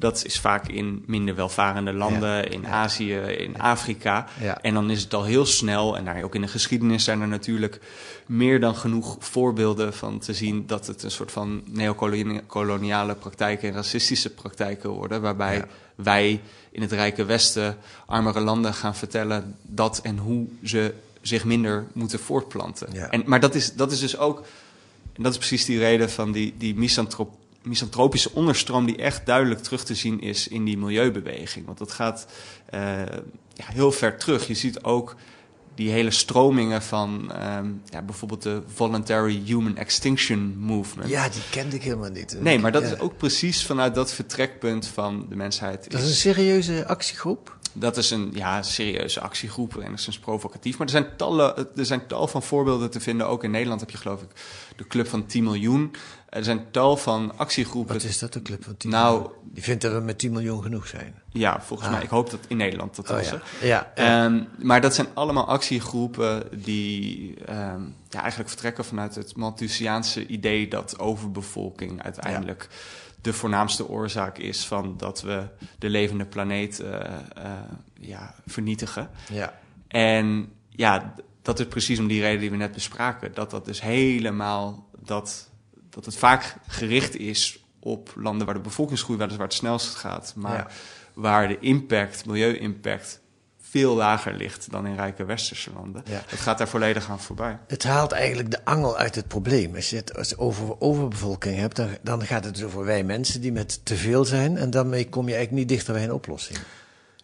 Dat 0.00 0.24
is 0.24 0.40
vaak 0.40 0.68
in 0.68 1.02
minder 1.06 1.34
welvarende 1.34 1.92
landen, 1.92 2.28
Ja. 2.36 2.42
in 2.42 2.66
Azië, 2.66 3.14
in 3.16 3.58
Afrika. 3.58 4.26
Ja. 4.40 4.60
En 4.60 4.74
dan 4.74 4.90
is 4.90 5.02
het 5.02 5.14
al 5.14 5.24
heel 5.24 5.46
snel, 5.46 5.96
en 5.96 6.04
daar 6.04 6.22
ook 6.22 6.34
in 6.34 6.40
de 6.40 6.48
geschiedenis 6.48 7.04
zijn 7.04 7.20
er 7.20 7.28
natuurlijk 7.28 7.80
meer 8.26 8.60
dan 8.60 8.74
genoeg 8.76 9.16
voorbeelden 9.18 9.94
van 9.94 10.18
te 10.18 10.34
zien 10.34 10.66
dat 10.66 10.86
het 10.86 11.02
een 11.02 11.10
soort 11.10 11.32
van 11.32 11.62
neocoloniale 11.66 13.14
praktijken 13.14 13.68
en 13.68 13.74
racistische 13.74 14.30
praktijken 14.30 14.90
worden, 14.90 15.20
waarbij 15.20 15.64
wij 15.94 16.40
in 16.70 16.80
het 16.82 16.92
rijke 16.92 17.24
Westen 17.24 17.76
armere 18.06 18.40
landen 18.40 18.74
gaan 18.74 18.94
vertellen 18.94 19.56
dat 19.62 20.00
en 20.02 20.18
hoe 20.18 20.46
ze 20.64 20.94
zich 21.20 21.44
minder 21.44 21.86
moeten 21.92 22.18
voortplanten. 22.18 23.10
En, 23.10 23.22
maar 23.26 23.40
dat 23.40 23.54
is, 23.54 23.74
dat 23.74 23.92
is 23.92 23.98
dus 24.00 24.16
ook 24.18 24.42
en 25.16 25.22
dat 25.22 25.32
is 25.32 25.38
precies 25.38 25.64
die 25.64 25.78
reden 25.78 26.10
van 26.10 26.32
die, 26.32 26.54
die 26.58 26.74
misantrop, 26.74 27.30
misantropische 27.62 28.30
onderstroom 28.34 28.86
die 28.86 28.96
echt 28.96 29.26
duidelijk 29.26 29.62
terug 29.62 29.84
te 29.84 29.94
zien 29.94 30.20
is 30.20 30.48
in 30.48 30.64
die 30.64 30.78
milieubeweging. 30.78 31.66
Want 31.66 31.78
dat 31.78 31.92
gaat 31.92 32.26
eh, 32.66 32.80
ja, 33.54 33.64
heel 33.64 33.92
ver 33.92 34.18
terug. 34.18 34.46
Je 34.46 34.54
ziet 34.54 34.82
ook 34.82 35.16
die 35.74 35.90
hele 35.90 36.10
stromingen 36.10 36.82
van 36.82 37.32
ehm, 37.32 37.66
ja, 37.84 38.02
bijvoorbeeld 38.02 38.42
de 38.42 38.62
Voluntary 38.74 39.42
Human 39.44 39.76
Extinction 39.76 40.54
Movement. 40.58 41.10
Ja, 41.10 41.28
die 41.28 41.42
kende 41.50 41.76
ik 41.76 41.82
helemaal 41.82 42.10
niet. 42.10 42.36
Nee, 42.40 42.58
maar 42.58 42.72
dat 42.72 42.82
Ja. 42.82 42.88
is 42.88 42.98
ook 42.98 43.16
precies 43.16 43.66
vanuit 43.66 43.94
dat 43.94 44.12
vertrekpunt 44.12 44.86
van 44.86 45.26
de 45.28 45.36
mensheid. 45.36 45.90
Dat 45.90 46.00
is 46.00 46.06
een 46.08 46.14
serieuze 46.14 46.86
actiegroep. 46.86 47.58
Dat 47.72 47.96
is 47.96 48.10
een 48.10 48.30
ja, 48.34 48.62
serieuze 48.62 49.20
actiegroep, 49.20 49.76
enigszins 49.76 50.18
provocatief. 50.18 50.78
Maar 50.78 50.86
er 50.86 50.92
zijn, 50.92 51.06
tallen, 51.16 51.56
er 51.76 51.86
zijn 51.86 52.06
tal 52.06 52.26
van 52.28 52.42
voorbeelden 52.42 52.90
te 52.90 53.00
vinden. 53.00 53.28
Ook 53.28 53.44
in 53.44 53.50
Nederland 53.50 53.80
heb 53.80 53.90
je 53.90 53.96
geloof 53.96 54.22
ik 54.22 54.28
de 54.76 54.86
Club 54.86 55.08
van 55.08 55.26
10 55.26 55.44
miljoen. 55.44 55.90
Er 56.30 56.44
zijn 56.44 56.70
tal 56.70 56.96
van 56.96 57.38
actiegroepen. 57.38 57.94
Wat 57.94 58.02
is 58.04 58.18
dat, 58.18 58.32
de 58.32 58.42
club 58.42 58.64
van 58.64 58.76
10 58.76 58.90
Nou- 58.90 59.18
miljoen? 59.20 59.38
Die 59.52 59.62
vindt 59.62 59.82
dat 59.82 59.92
we 59.92 60.00
met 60.00 60.18
10 60.18 60.32
miljoen 60.32 60.62
genoeg 60.62 60.86
zijn. 60.86 61.14
Ja, 61.28 61.60
volgens 61.62 61.88
Ah. 61.88 61.94
mij. 61.94 62.04
Ik 62.04 62.08
hoop 62.10 62.30
dat 62.30 62.40
in 62.48 62.56
Nederland 62.56 62.96
dat 62.96 63.10
Oh 63.10 63.16
was. 63.16 63.28
ja. 63.30 63.40
hè. 63.58 63.66
Ja, 63.66 63.92
ja. 63.94 64.24
Ehm, 64.24 64.44
maar 64.58 64.80
dat 64.80 64.94
zijn 64.94 65.06
allemaal 65.14 65.46
actiegroepen 65.48 66.42
die 66.64 67.34
ehm, 67.44 67.82
ja, 68.08 68.20
eigenlijk 68.20 68.48
vertrekken 68.50 68.84
vanuit 68.84 69.14
het 69.14 69.36
Malthusiaanse 69.36 70.26
idee 70.26 70.68
dat 70.68 70.98
overbevolking 70.98 72.02
uiteindelijk 72.02 72.68
de 73.20 73.32
voornaamste 73.32 73.88
oorzaak 73.88 74.38
is 74.38 74.66
van 74.66 74.94
dat 74.96 75.22
we 75.22 75.46
de 75.78 75.88
levende 75.90 76.24
planeet 76.26 76.80
eh, 76.80 77.00
eh, 77.04 77.52
ja, 78.00 78.34
vernietigen. 78.46 79.10
ja. 79.32 79.58
En 79.88 80.52
ja, 80.68 81.14
dat 81.42 81.60
is 81.60 81.66
precies 81.66 81.98
om 81.98 82.06
die 82.06 82.20
reden 82.20 82.40
die 82.40 82.50
we 82.50 82.56
net 82.56 82.72
bespraken. 82.72 83.34
Dat 83.34 83.50
dat 83.50 83.64
dus 83.64 83.80
helemaal, 83.80 84.88
dat, 85.04 85.50
dat 85.90 86.04
het 86.04 86.16
vaak 86.16 86.54
gericht 86.68 87.16
is 87.16 87.64
op 87.80 88.12
landen 88.16 88.46
waar 88.46 88.54
de 88.54 88.60
bevolkingsgroei 88.60 89.18
weliswaar 89.18 89.46
het 89.46 89.54
snelst 89.54 89.94
gaat. 89.94 90.32
Maar 90.36 90.56
Ja. 90.56 90.66
waar 91.14 91.48
de 91.48 91.58
impact, 91.58 92.26
milieu-impact, 92.26 93.20
veel 93.60 93.94
lager 93.94 94.34
ligt 94.34 94.70
dan 94.70 94.86
in 94.86 94.94
rijke 94.94 95.24
westerse 95.24 95.70
landen. 95.74 96.02
Ja. 96.06 96.22
Dat 96.30 96.38
gaat 96.38 96.58
daar 96.58 96.68
volledig 96.68 97.10
aan 97.10 97.20
voorbij. 97.20 97.58
Het 97.66 97.82
haalt 97.84 98.12
eigenlijk 98.12 98.50
de 98.50 98.64
angel 98.64 98.96
uit 98.96 99.14
het 99.14 99.28
probleem. 99.28 99.74
Als 99.74 99.90
je 99.90 99.96
het 99.96 100.16
als 100.16 100.36
over 100.36 100.80
overbevolking 100.80 101.56
hebt, 101.56 101.76
dan, 101.76 101.88
dan 102.02 102.22
gaat 102.22 102.44
het 102.44 102.54
dus 102.54 102.64
over 102.64 102.84
wij 102.84 103.04
mensen 103.04 103.40
die 103.40 103.52
met 103.52 103.80
te 103.84 103.96
veel 103.96 104.24
zijn. 104.24 104.56
En 104.56 104.70
daarmee 104.70 105.08
kom 105.08 105.28
je 105.28 105.34
eigenlijk 105.34 105.60
niet 105.62 105.68
dichter 105.76 105.94
bij 105.94 106.04
een 106.04 106.12
oplossing. 106.12 106.58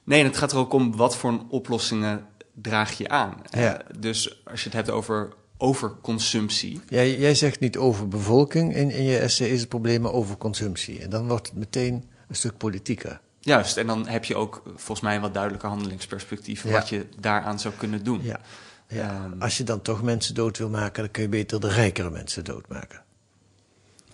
Nee, 0.05 0.21
en 0.21 0.27
het 0.27 0.37
gaat 0.37 0.53
er 0.53 0.59
ook 0.59 0.73
om 0.73 0.97
wat 0.97 1.17
voor 1.17 1.41
oplossingen 1.49 2.27
draag 2.55 2.99
je 2.99 3.09
aan. 3.09 3.35
Ja. 3.51 3.79
Eh, 3.83 3.87
dus 3.99 4.43
als 4.45 4.61
je 4.61 4.67
het 4.69 4.77
hebt 4.77 4.91
over 4.91 5.33
overconsumptie, 5.59 6.81
Jij, 6.89 7.19
jij 7.19 7.35
zegt 7.35 7.61
niet 7.61 7.77
over 7.77 8.09
bevolking 8.09 8.75
in, 8.75 8.91
in 8.91 9.03
je 9.05 9.19
essay 9.19 9.49
is 9.49 9.61
het 9.61 9.69
probleem 9.69 10.01
maar 10.01 10.13
over 10.13 10.37
consumptie. 10.37 11.01
En 11.01 11.11
dan 11.11 11.29
wordt 11.29 11.47
het 11.47 11.57
meteen 11.57 12.05
een 12.29 12.35
stuk 12.35 12.57
politieker. 12.57 13.21
Juist, 13.41 13.77
en 13.77 13.87
dan 13.87 14.09
heb 14.09 14.25
je 14.25 14.37
ook 14.37 14.63
eh, 14.67 14.73
volgens 14.77 15.01
mij 15.01 15.15
een 15.15 15.21
wat 15.21 15.35
duidelijker 15.35 15.69
handelingsperspectief 15.69 16.63
Ja. 16.65 16.71
wat 16.71 16.89
je 16.89 17.07
daaraan 17.21 17.61
zou 17.61 17.75
kunnen 17.77 18.05
doen. 18.05 18.21
Ja. 18.23 18.41
ja. 18.89 19.29
Ehm. 19.31 19.43
Als 19.43 19.57
je 19.57 19.65
dan 19.65 19.83
toch 19.83 20.03
mensen 20.03 20.35
dood 20.35 20.59
wil 20.59 20.69
maken, 20.69 21.03
dan 21.03 21.11
kun 21.13 21.23
je 21.23 21.29
beter 21.29 21.61
de 21.61 21.69
rijkere 21.69 22.11
mensen 22.11 22.45
doodmaken. 22.45 23.05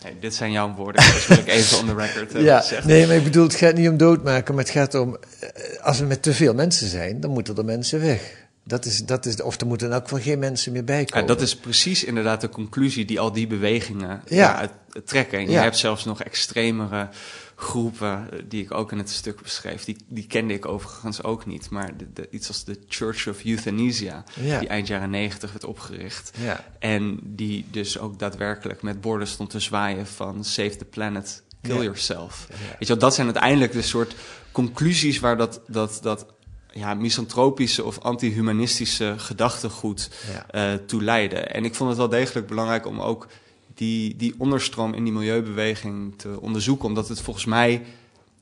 Nee, 0.05 0.18
dit 0.18 0.35
zijn 0.35 0.52
jouw 0.52 0.74
woorden, 0.74 1.02
dat 1.05 1.26
wil 1.26 1.38
ik 1.38 1.46
even 1.46 1.78
on 1.78 1.87
the 1.87 1.94
record 1.94 2.33
Ja, 2.44 2.62
zeggen. 2.62 2.88
nee, 2.88 3.07
maar 3.07 3.16
ik 3.16 3.24
bedoel, 3.24 3.42
het 3.42 3.55
gaat 3.55 3.74
niet 3.74 3.88
om 3.88 3.96
doodmaken, 3.96 4.55
maar 4.55 4.64
het 4.64 4.72
gaat 4.72 4.94
om, 4.94 5.16
eh, 5.40 5.83
als 5.83 5.98
we 5.98 6.05
met 6.07 6.22
te 6.22 6.33
veel 6.33 6.55
mensen 6.55 6.88
zijn, 6.88 7.20
dan 7.20 7.31
moeten 7.31 7.57
er 7.57 7.64
mensen 7.64 8.00
weg. 8.00 8.41
Dat 8.64 8.85
is, 8.85 9.05
dat 9.05 9.27
is, 9.27 9.42
of 9.42 9.61
er 9.61 9.66
moeten 9.66 9.87
in 9.87 9.92
elk 9.92 10.03
geval 10.03 10.20
geen 10.20 10.38
mensen 10.38 10.72
meer 10.72 10.85
bij 10.85 10.98
Ja, 10.98 11.05
komen. 11.05 11.27
dat 11.27 11.40
is 11.40 11.57
precies 11.57 12.05
inderdaad 12.05 12.40
de 12.40 12.48
conclusie 12.48 13.05
die 13.05 13.20
al 13.20 13.33
die 13.33 13.46
bewegingen 13.46 14.22
Ja. 14.29 14.46
daaruit 14.46 14.70
trekken. 15.05 15.38
En 15.38 15.44
je 15.44 15.51
Ja. 15.51 15.62
hebt 15.62 15.77
zelfs 15.77 16.05
nog 16.05 16.22
extremere 16.22 17.09
groepen, 17.57 18.29
eh, 18.33 18.38
die 18.48 18.62
ik 18.62 18.72
ook 18.75 18.92
in 18.92 18.98
het 18.98 19.11
stuk 19.11 19.42
beschreef. 19.42 19.85
Die, 19.85 19.96
die 20.09 20.27
kende 20.27 20.55
ik 20.55 20.66
overigens 20.66 21.22
ook 21.22 21.46
niet. 21.46 21.70
Maar 21.70 21.96
de, 21.96 22.07
de- 22.14 22.29
iets 22.31 22.48
als 22.48 22.64
de 22.64 22.79
Church 22.88 23.29
of 23.29 23.44
Euthanasia, 23.44 24.25
Ja. 24.40 24.59
die 24.59 24.68
eind 24.68 24.87
jaren 24.87 25.11
negentig 25.11 25.51
werd 25.51 25.64
opgericht. 25.64 26.31
Ja. 26.38 26.64
En 26.79 27.18
die 27.22 27.64
dus 27.70 27.98
ook 27.98 28.18
daadwerkelijk 28.18 28.83
met 28.83 29.01
borden 29.01 29.27
stond 29.29 29.51
te 29.51 29.61
zwaaien 29.61 30.07
van 30.07 30.44
save 30.44 30.77
the 30.77 30.85
planet, 30.85 31.42
kill 31.62 31.77
Ja. 31.77 31.83
yourself. 31.83 32.46
Ja. 32.51 32.57
Weet 32.57 32.77
je 32.79 32.87
wel, 32.87 32.98
dat 32.98 33.14
zijn 33.14 33.27
uiteindelijk 33.27 33.72
de 33.72 33.83
soort 33.83 34.14
conclusies 34.53 35.18
waar 35.20 35.37
dat, 35.37 35.61
dat, 35.66 35.98
dat 36.03 36.27
ja, 36.72 36.94
misantropische 36.94 37.85
of 37.85 37.98
anti-humanistische 37.98 39.14
gedachtegoed 39.18 40.11
Ja. 40.32 40.46
eh, 40.50 40.78
toe 40.87 41.02
leiden. 41.02 41.54
En 41.54 41.64
ik 41.64 41.74
vond 41.74 41.88
het 41.88 41.98
wel 41.98 42.08
degelijk 42.08 42.46
belangrijk 42.46 42.87
om 42.87 43.00
ook 43.00 43.26
die, 43.74 44.16
die 44.16 44.35
onderstroom 44.38 44.94
in 44.94 45.04
die 45.04 45.12
milieubeweging 45.12 46.14
te 46.16 46.40
onderzoeken, 46.40 46.85
omdat 46.88 47.08
het 47.08 47.20
volgens 47.20 47.44
mij 47.44 47.85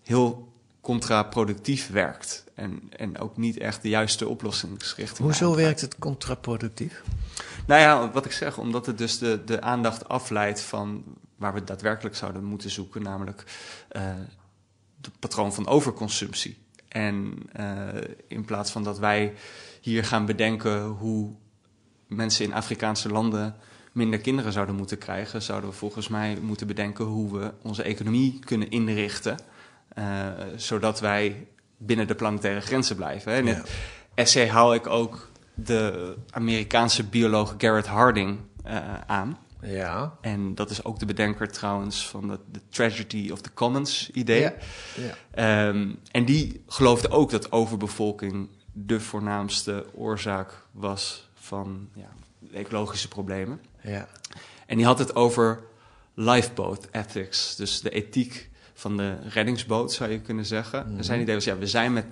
heel 0.02 0.48
contraproductief 0.80 1.90
werkt. 1.90 2.44
En, 2.54 2.82
en 2.96 3.18
ook 3.18 3.36
niet 3.36 3.58
echt 3.58 3.82
de 3.82 3.88
juiste 3.88 4.28
oplossingsrichting. 4.28 5.18
Hoezo 5.28 5.54
werkt 5.54 5.80
het 5.80 5.98
contraproductief? 5.98 7.02
Nou 7.66 7.80
ja, 7.80 8.10
wat 8.12 8.24
ik 8.24 8.32
zeg, 8.32 8.58
omdat 8.58 8.86
het 8.86 8.98
dus 8.98 9.18
de, 9.18 9.40
de 9.44 9.60
aandacht 9.60 10.08
afleidt 10.08 10.60
van 10.60 11.04
waar 11.36 11.54
we 11.54 11.64
daadwerkelijk 11.64 12.16
zouden 12.16 12.44
moeten 12.44 12.70
zoeken, 12.70 13.02
namelijk 13.02 13.44
eh 13.88 14.02
het 15.02 15.18
patroon 15.18 15.54
van 15.54 15.66
overconsumptie. 15.66 16.56
En 16.90 17.34
eh, 17.52 17.88
in 18.28 18.44
plaats 18.44 18.70
van 18.70 18.84
dat 18.84 18.98
wij 18.98 19.32
hier 19.80 20.04
gaan 20.04 20.26
bedenken 20.26 20.82
hoe 20.82 21.32
mensen 22.06 22.44
in 22.44 22.52
Afrikaanse 22.54 23.08
landen 23.08 23.54
minder 23.92 24.18
kinderen 24.20 24.52
zouden 24.52 24.74
moeten 24.74 24.98
krijgen, 24.98 25.42
zouden 25.42 25.70
we 25.70 25.76
volgens 25.76 26.08
mij 26.08 26.38
moeten 26.42 26.66
bedenken 26.66 27.04
hoe 27.04 27.38
we 27.38 27.52
onze 27.62 27.82
economie 27.82 28.38
kunnen 28.44 28.70
inrichten, 28.70 29.38
eh, 29.88 30.28
zodat 30.56 31.00
wij 31.00 31.46
binnen 31.76 32.06
de 32.06 32.14
planetaire 32.14 32.60
grenzen 32.60 32.96
blijven. 32.96 33.32
hè. 33.32 33.38
In 33.38 33.46
Ja. 33.46 33.54
het 33.54 33.70
essay 34.14 34.48
haal 34.48 34.74
ik 34.74 34.86
ook 34.86 35.28
de 35.54 36.14
Amerikaanse 36.30 37.04
bioloog 37.04 37.54
Garrett 37.58 37.86
Harding 37.86 38.38
eh, 38.64 38.76
aan. 39.06 39.38
Ja. 39.62 40.16
En 40.20 40.54
dat 40.54 40.70
is 40.70 40.84
ook 40.84 40.98
de 40.98 41.06
bedenker 41.06 41.48
trouwens 41.48 42.08
van 42.08 42.28
de, 42.28 42.38
de 42.50 42.60
tragedy 42.68 43.30
of 43.30 43.40
the 43.40 43.54
commons 43.54 44.10
idee. 44.10 44.40
Ja. 44.40 44.54
ja. 44.96 45.14
Ehm, 45.68 45.92
en 46.10 46.24
die 46.24 46.62
geloofde 46.66 47.10
ook 47.10 47.30
dat 47.30 47.52
overbevolking 47.52 48.48
de 48.72 49.00
voornaamste 49.00 49.86
oorzaak 49.94 50.66
was 50.72 51.28
van 51.34 51.88
ja, 51.94 52.08
ecologische 52.52 53.08
problemen. 53.08 53.60
ja. 53.82 54.08
En 54.66 54.76
die 54.76 54.86
had 54.86 54.98
het 54.98 55.14
over 55.14 55.62
lifeboat 56.14 56.88
ethics, 56.90 57.56
dus 57.56 57.80
de 57.80 57.90
ethiek 57.90 58.50
van 58.74 58.96
de 58.96 59.16
reddingsboot 59.28 59.92
zou 59.92 60.10
je 60.10 60.20
kunnen 60.20 60.46
zeggen. 60.46 60.96
En 60.96 61.04
zijn 61.04 61.20
idee 61.20 61.34
was, 61.34 61.44
ja, 61.44 61.58
we 61.58 61.66
zijn 61.66 61.92
met 61.92 62.06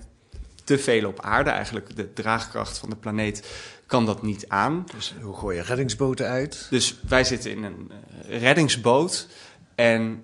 te 0.64 0.78
veel 0.78 1.08
op 1.08 1.20
aarde, 1.20 1.50
eigenlijk 1.50 1.96
de 1.96 2.12
draagkracht 2.12 2.78
van 2.78 2.90
de 2.90 2.96
planeet 2.96 3.46
kan 3.88 4.07
dat 4.07 4.22
niet 4.22 4.48
aan. 4.48 4.85
Dus 4.94 5.14
hoe 5.22 5.37
gooi 5.37 5.57
je 5.57 5.62
reddingsboten 5.62 6.27
uit? 6.27 6.66
Dus 6.70 7.01
wij 7.09 7.24
zitten 7.24 7.51
in 7.51 7.62
een 7.62 7.92
eh, 8.29 8.40
reddingsboot 8.40 9.29
en 9.74 10.22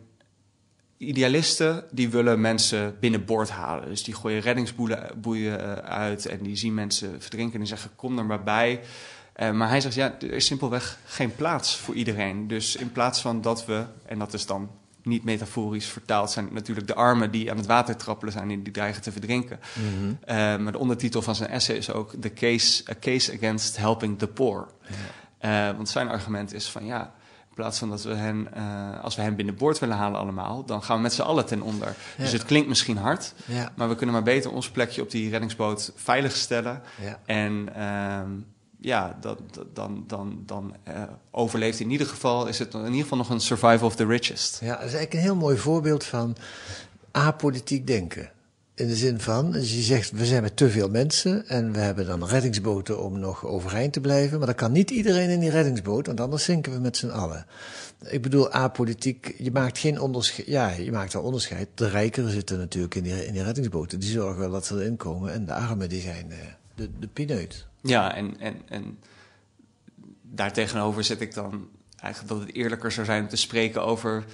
idealisten 0.96 1.85
die 1.90 2.09
willen 2.09 2.40
mensen 2.40 2.96
binnenboord 3.00 3.50
halen. 3.50 3.88
Dus 3.88 4.05
die 4.05 4.14
gooien 4.14 4.40
reddingsboeien 4.40 5.11
boeien, 5.16 5.61
eh, 5.61 5.90
uit 5.90 6.27
en 6.27 6.42
die 6.42 6.57
zien 6.57 6.74
mensen 6.74 7.20
verdrinken 7.20 7.61
en 7.61 7.66
zeggen 7.66 7.90
kom 7.96 8.18
er 8.18 8.24
maar 8.24 8.42
bij. 8.42 8.81
Eh, 9.33 9.50
maar 9.50 9.68
hij 9.68 9.81
zegt 9.81 9.94
ja, 9.94 10.14
er 10.20 10.33
is 10.33 10.46
simpelweg 10.46 10.98
geen 11.07 11.35
plaats 11.35 11.77
voor 11.77 11.94
iedereen. 11.94 12.48
Dus 12.48 12.77
in 12.77 12.92
plaats 12.92 13.20
van 13.20 13.40
dat 13.40 13.64
we, 13.66 13.85
en 14.07 14.18
dat 14.18 14.33
is 14.33 14.46
dan 14.46 14.70
niet 15.05 15.25
metaforisch 15.25 15.87
vertaald, 15.88 16.31
zijn 16.31 16.49
natuurlijk 16.53 16.87
de 16.87 16.95
armen 16.95 17.31
die 17.31 17.51
aan 17.51 17.57
het 17.57 17.67
water 17.67 17.97
trappelen 17.97 18.33
zijn 18.33 18.51
en 18.51 18.62
die 18.62 18.73
dreigen 18.73 19.03
te 19.03 19.12
verdrinken. 19.12 19.61
Eh, 20.25 20.37
maar 20.37 20.73
de 20.73 20.79
ondertitel 20.79 21.23
van 21.23 21.35
zijn 21.35 21.51
essay 21.51 21.77
is 21.77 21.90
ook 21.90 22.12
The 22.21 22.33
Case, 22.33 22.85
A 22.90 22.95
Case 23.01 23.33
Against 23.37 23.77
Helping 23.77 24.19
the 24.19 24.27
Poor. 24.29 24.69
Eh, 25.38 25.71
want 25.77 25.88
zijn 25.88 26.09
argument 26.09 26.53
is 26.55 26.69
van 26.69 26.85
ja, 26.87 27.03
in 27.49 27.55
plaats 27.55 27.79
van 27.79 27.90
dat 27.90 28.03
we 28.03 28.14
hen, 28.14 28.55
eh, 28.55 29.03
als 29.05 29.17
we 29.17 29.23
hen 29.23 29.37
binnenboord 29.37 29.79
willen 29.79 29.97
halen 29.97 30.21
allemaal, 30.21 30.64
dan 30.64 30.83
gaan 30.83 30.97
we 30.97 31.03
met 31.03 31.12
z'n 31.12 31.23
allen 31.23 31.47
ten 31.47 31.62
onder. 31.62 31.95
Dus 32.19 32.33
het 32.33 32.45
klinkt 32.45 32.69
misschien 32.69 32.97
hard, 32.97 33.35
Ja. 33.47 33.73
maar 33.77 33.88
we 33.88 33.95
kunnen 33.95 34.14
maar 34.14 34.25
beter 34.25 34.53
ons 34.53 34.71
plekje 34.71 35.03
op 35.03 35.11
die 35.11 35.31
reddingsboot 35.31 35.93
veilig 35.95 36.37
stellen. 36.37 36.83
Ja. 37.03 37.19
En 37.25 37.75
ehm, 37.75 38.31
ja, 38.85 39.16
dat, 39.20 39.38
dan, 39.73 40.05
dan, 40.07 40.42
dan 40.47 40.75
eh, 40.83 41.03
overleeft 41.31 41.81
in 41.81 41.90
ieder 41.90 42.07
geval, 42.07 42.47
is 42.47 42.59
het 42.59 42.75
in 42.75 42.85
ieder 42.85 43.03
geval 43.03 43.18
nog 43.18 43.31
een 43.31 43.40
survival 43.40 43.87
of 43.87 43.97
the 43.97 44.07
richest. 44.07 44.61
Ja, 44.61 44.66
dat 44.66 44.77
is 44.77 44.83
eigenlijk 44.83 45.12
een 45.12 45.20
heel 45.20 45.37
mooi 45.37 45.57
voorbeeld 45.57 46.05
van 46.05 46.37
apolitiek 47.11 47.87
denken. 47.87 48.31
In 48.75 48.87
de 48.87 48.97
zin 48.97 49.20
van, 49.20 49.51
dus 49.51 49.75
je 49.75 49.81
zegt, 49.81 50.11
we 50.11 50.27
zijn 50.27 50.42
met 50.42 50.57
te 50.57 50.70
veel 50.70 50.88
mensen 50.88 51.49
en 51.49 51.73
we 51.73 51.79
hebben 51.79 52.07
dan 52.07 52.27
reddingsboten 52.27 53.03
om 53.03 53.18
nog 53.18 53.47
overeind 53.47 53.92
te 53.92 54.01
blijven. 54.01 54.38
Maar 54.38 54.47
dan 54.47 54.57
kan 54.57 54.73
niet 54.73 54.90
iedereen 54.90 55.31
in 55.31 55.40
die 55.40 55.51
reddingsboot, 55.51 56.07
want 56.07 56.20
anders 56.20 56.44
zinken 56.44 56.73
we 56.73 56.79
met 56.79 56.97
z'n 56.97 57.09
allen. 57.09 57.47
Ik 58.07 58.23
bedoel, 58.23 58.51
apolitiek, 58.51 59.35
je 59.38 59.51
maakt 59.51 59.79
geen 59.79 60.01
onderscheid. 60.01 60.47
Ja, 60.47 60.70
je 60.70 60.92
maakt 60.92 61.12
wel 61.12 61.23
onderscheid. 61.23 61.68
De 61.75 61.88
rijkeren 61.88 62.31
zitten 62.31 62.59
natuurlijk 62.59 62.94
in 62.94 63.03
die, 63.03 63.27
in 63.27 63.33
die 63.33 63.42
reddingsboten. 63.42 64.01
Die 64.01 64.11
zorgen 64.11 64.40
wel 64.40 64.51
dat 64.51 64.66
ze 64.66 64.75
erin 64.75 64.97
komen. 64.97 65.33
En 65.33 65.44
de 65.44 65.53
armen, 65.53 65.88
die 65.88 66.01
zijn 66.01 66.31
eh, 66.31 66.38
de, 66.75 66.90
de 66.99 67.09
pineut. 67.09 67.66
Ja, 67.85 68.14
en, 68.14 68.40
en, 68.40 68.62
en 68.68 68.99
daartegenover 70.23 71.05
zet 71.05 71.20
ik 71.20 71.35
dan 71.35 71.68
eigenlijk 71.97 72.35
dat 72.35 72.47
het 72.47 72.57
eerlijker 72.57 72.92
zou 72.92 73.07
zijn 73.07 73.23
om 73.23 73.29
te 73.29 73.37
spreken 73.37 73.85
over 73.85 74.25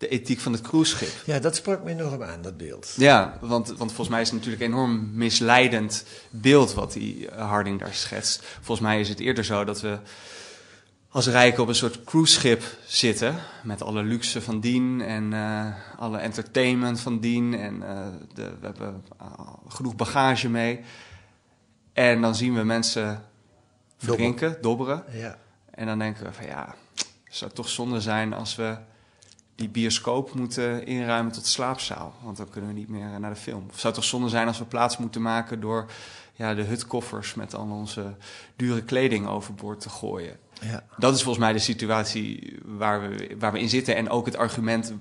de 0.00 0.08
ethiek 0.08 0.40
van 0.40 0.52
het 0.52 0.60
cruiseschip. 0.60 1.22
Ja, 1.26 1.38
dat 1.38 1.56
sprak 1.56 1.84
me 1.84 1.90
enorm 1.90 2.22
aan, 2.22 2.42
dat 2.42 2.56
beeld. 2.56 2.94
Ja, 2.96 3.38
want, 3.40 3.68
want 3.68 3.92
volgens 3.92 4.08
mij 4.08 4.20
is 4.20 4.30
het 4.30 4.36
natuurlijk 4.36 4.62
een 4.62 4.72
enorm 4.72 5.10
misleidend 5.12 6.04
beeld 6.30 6.74
wat 6.74 6.92
die 6.92 7.28
eh, 7.28 7.48
Harding 7.48 7.80
daar 7.80 7.94
schetst. 7.94 8.44
Volgens 8.60 8.80
mij 8.80 9.00
is 9.00 9.08
het 9.08 9.20
eerder 9.20 9.44
zo 9.44 9.64
dat 9.64 9.80
we 9.80 9.98
als 11.08 11.26
rijken 11.26 11.62
op 11.62 11.68
een 11.68 11.74
soort 11.74 12.04
cruiseschip 12.04 12.62
zitten. 12.86 13.34
Met 13.62 13.82
alle 13.82 14.02
luxe 14.02 14.42
van 14.42 14.60
dien 14.60 15.00
en 15.00 15.32
eh, 15.32 15.66
alle 15.98 16.18
entertainment 16.18 17.00
van 17.00 17.20
dien. 17.20 17.54
En 17.54 17.82
eh, 17.82 18.06
de, 18.34 18.52
we 18.60 18.66
hebben 18.66 19.04
genoeg 19.68 19.96
bagage 19.96 20.48
mee. 20.48 20.80
En 21.92 22.20
dan 22.20 22.34
zien 22.34 22.54
we 22.54 22.62
mensen 22.62 23.24
verdrinken, 23.96 24.58
dobberen. 24.60 25.04
Ja. 25.12 25.38
En 25.70 25.86
dan 25.86 25.98
denken 25.98 26.24
we 26.24 26.32
van 26.32 26.46
ja, 26.46 26.74
het 26.94 27.36
zou 27.36 27.50
toch 27.50 27.68
zonde 27.68 28.00
zijn 28.00 28.32
als 28.32 28.56
we 28.56 28.76
die 29.54 29.68
bioscoop 29.68 30.34
moeten 30.34 30.86
inruimen 30.86 31.32
tot 31.32 31.46
slaapzaal. 31.46 32.14
Want 32.22 32.36
dan 32.36 32.48
kunnen 32.48 32.70
we 32.70 32.76
niet 32.78 32.88
meer 32.88 33.20
naar 33.20 33.30
de 33.30 33.40
film. 33.40 33.64
Of 33.70 33.78
zou 33.78 33.86
het 33.86 33.94
toch 33.94 34.04
zonde 34.04 34.28
zijn 34.28 34.46
als 34.46 34.58
we 34.58 34.64
plaats 34.64 34.96
moeten 34.96 35.22
maken 35.22 35.60
door 35.60 35.90
ja, 36.34 36.54
de 36.54 36.62
hutkoffers 36.62 37.34
met 37.34 37.54
al 37.54 37.70
onze 37.70 38.14
dure 38.56 38.82
kleding 38.82 39.26
overboord 39.26 39.80
te 39.80 39.88
gooien. 39.88 40.38
Ja. 40.60 40.84
Dat 40.96 41.14
is 41.14 41.22
volgens 41.22 41.44
mij 41.44 41.52
de 41.52 41.58
situatie 41.58 42.58
waar 42.64 43.00
we, 43.00 43.36
waar 43.38 43.52
we 43.52 43.60
in 43.60 43.68
zitten. 43.68 43.96
En 43.96 44.10
ook 44.10 44.26
het 44.26 44.36
argument 44.36 44.92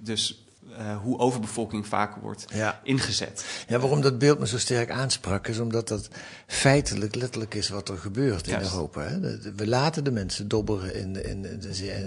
dus 0.00 0.43
eh, 0.78 0.96
hoe 1.02 1.18
overbevolking 1.18 1.86
vaak 1.86 2.16
wordt 2.16 2.44
Ja. 2.54 2.80
ingezet. 2.84 3.44
Ja, 3.68 3.78
waarom 3.78 4.00
dat 4.00 4.18
beeld 4.18 4.38
me 4.38 4.46
zo 4.46 4.58
sterk 4.58 4.90
aansprak, 4.90 5.46
is 5.48 5.58
omdat 5.58 5.88
dat 5.88 6.08
feitelijk 6.46 7.14
letterlijk 7.14 7.54
is 7.54 7.68
wat 7.68 7.88
er 7.88 7.98
gebeurt 7.98 8.46
in. 8.48 8.60
Europa. 8.60 9.00
Hè. 9.02 9.20
We 9.56 9.66
laten 9.66 10.04
de 10.04 10.10
mensen 10.10 10.48
dobberen 10.48 10.94
in, 10.94 11.24
in, 11.24 11.46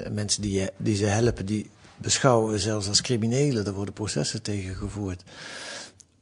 en 0.06 0.14
mensen 0.14 0.42
die, 0.42 0.52
je- 0.60 0.74
die 0.78 0.96
ze 0.96 1.06
helpen, 1.06 1.46
die 1.46 1.70
beschouwen 1.98 2.52
we 2.52 2.60
zelfs 2.60 2.88
als 2.88 3.02
criminelen. 3.02 3.66
Er 3.66 3.74
worden 3.74 3.94
processen 3.94 4.42
tegen 4.42 4.76
gevoerd. 4.76 5.24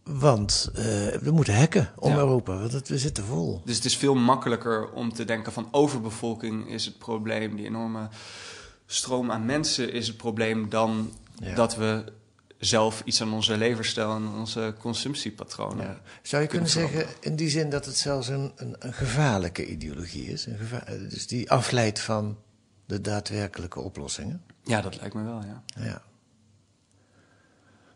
Want 0.03 0.69
eh, 0.75 0.83
we 1.21 1.31
moeten 1.31 1.55
hacken 1.57 1.89
om 1.95 2.11
Ja. 2.11 2.17
Europa, 2.17 2.57
want 2.57 2.71
het, 2.71 2.87
we 2.89 2.97
zitten 2.97 3.23
vol. 3.23 3.61
Dus 3.65 3.75
het 3.75 3.85
is 3.85 3.97
veel 3.97 4.15
makkelijker 4.15 4.89
om 4.91 5.13
te 5.13 5.25
denken 5.25 5.51
van 5.51 5.67
overbevolking 5.71 6.69
is 6.69 6.85
het 6.85 6.97
probleem. 6.97 7.55
Die 7.55 7.65
enorme 7.65 8.07
stroom 8.85 9.31
aan 9.31 9.45
mensen 9.45 9.91
is 9.93 10.07
het 10.07 10.17
probleem 10.17 10.69
dan 10.69 11.11
Ja. 11.43 11.55
dat 11.55 11.75
we 11.75 12.03
zelf 12.57 13.01
iets 13.05 13.21
aan 13.21 13.33
onze 13.33 13.57
leverstijl 13.57 14.15
en 14.15 14.27
onze 14.27 14.73
consumptiepatronen. 14.79 15.85
Ja. 15.85 15.99
Zou 16.21 16.41
je 16.41 16.47
kunnen 16.47 16.69
zeggen, 16.69 17.05
in 17.19 17.35
die 17.35 17.49
zin 17.49 17.69
dat 17.69 17.85
het 17.85 17.97
zelfs 17.97 18.27
een, 18.27 18.51
een, 18.55 18.75
een 18.79 18.93
gevaarlijke 18.93 19.67
ideologie 19.67 20.25
is? 20.31 20.45
Een 20.45 20.57
geva- 20.57 20.85
eh, 20.85 20.99
dus 21.09 21.27
die 21.27 21.51
afleidt 21.51 21.99
van 21.99 22.37
de 22.85 23.01
daadwerkelijke 23.01 23.79
oplossingen? 23.79 24.43
Ja, 24.63 24.81
dat 24.81 24.99
lijkt 24.99 25.15
me 25.15 25.23
wel, 25.23 25.41
ja. 25.45 25.63
Ja. 25.83 26.01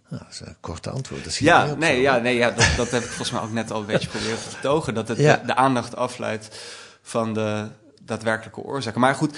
Nou, 0.10 0.24
dat 0.24 0.34
is 0.34 0.40
een 0.40 0.56
korte 0.60 0.90
antwoord. 0.90 1.24
Dat 1.24 1.34
schiet 1.34 1.48
niet 1.48 1.56
Ja, 1.56 1.72
op 1.72 1.78
nee, 1.78 1.96
zo. 1.96 2.02
ja, 2.02 2.18
nee 2.18 2.36
ja, 2.36 2.52
dat, 2.52 2.68
dat 2.78 2.92
heb 2.92 3.02
ik 3.02 3.08
volgens 3.08 3.32
mij 3.32 3.42
ook 3.42 3.52
net 3.52 3.72
al 3.72 3.80
een 3.80 3.86
beetje 3.86 4.10
proberen 4.10 4.38
te 4.38 4.50
vertogen. 4.50 4.94
Dat 4.94 5.08
het 5.08 5.18
Ja. 5.18 5.36
de, 5.38 5.46
de 5.46 5.56
aandacht 5.56 5.96
afleidt 5.96 6.60
van 7.02 7.34
de 7.34 7.68
daadwerkelijke 8.02 8.62
oorzaken. 8.62 9.00
Maar 9.00 9.16
goed, 9.16 9.38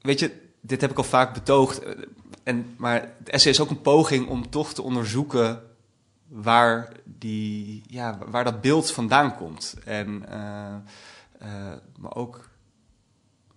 weet 0.00 0.18
je, 0.18 0.50
dit 0.60 0.80
heb 0.80 0.90
ik 0.90 0.96
al 0.96 1.04
vaak 1.04 1.34
betoogd. 1.34 1.80
En, 2.48 2.74
maar 2.76 3.12
het 3.18 3.28
essay 3.28 3.52
is 3.52 3.60
ook 3.60 3.70
een 3.70 3.80
poging 3.80 4.28
om 4.28 4.50
toch 4.50 4.72
te 4.72 4.82
onderzoeken 4.82 5.62
waar, 6.28 6.92
die, 7.04 7.82
ja, 7.86 8.18
waar 8.26 8.44
dat 8.44 8.60
beeld 8.60 8.90
vandaan 8.90 9.36
komt. 9.36 9.74
En, 9.84 10.28
eh, 10.28 10.74
eh, 11.38 11.76
maar 11.98 12.14
ook, 12.14 12.48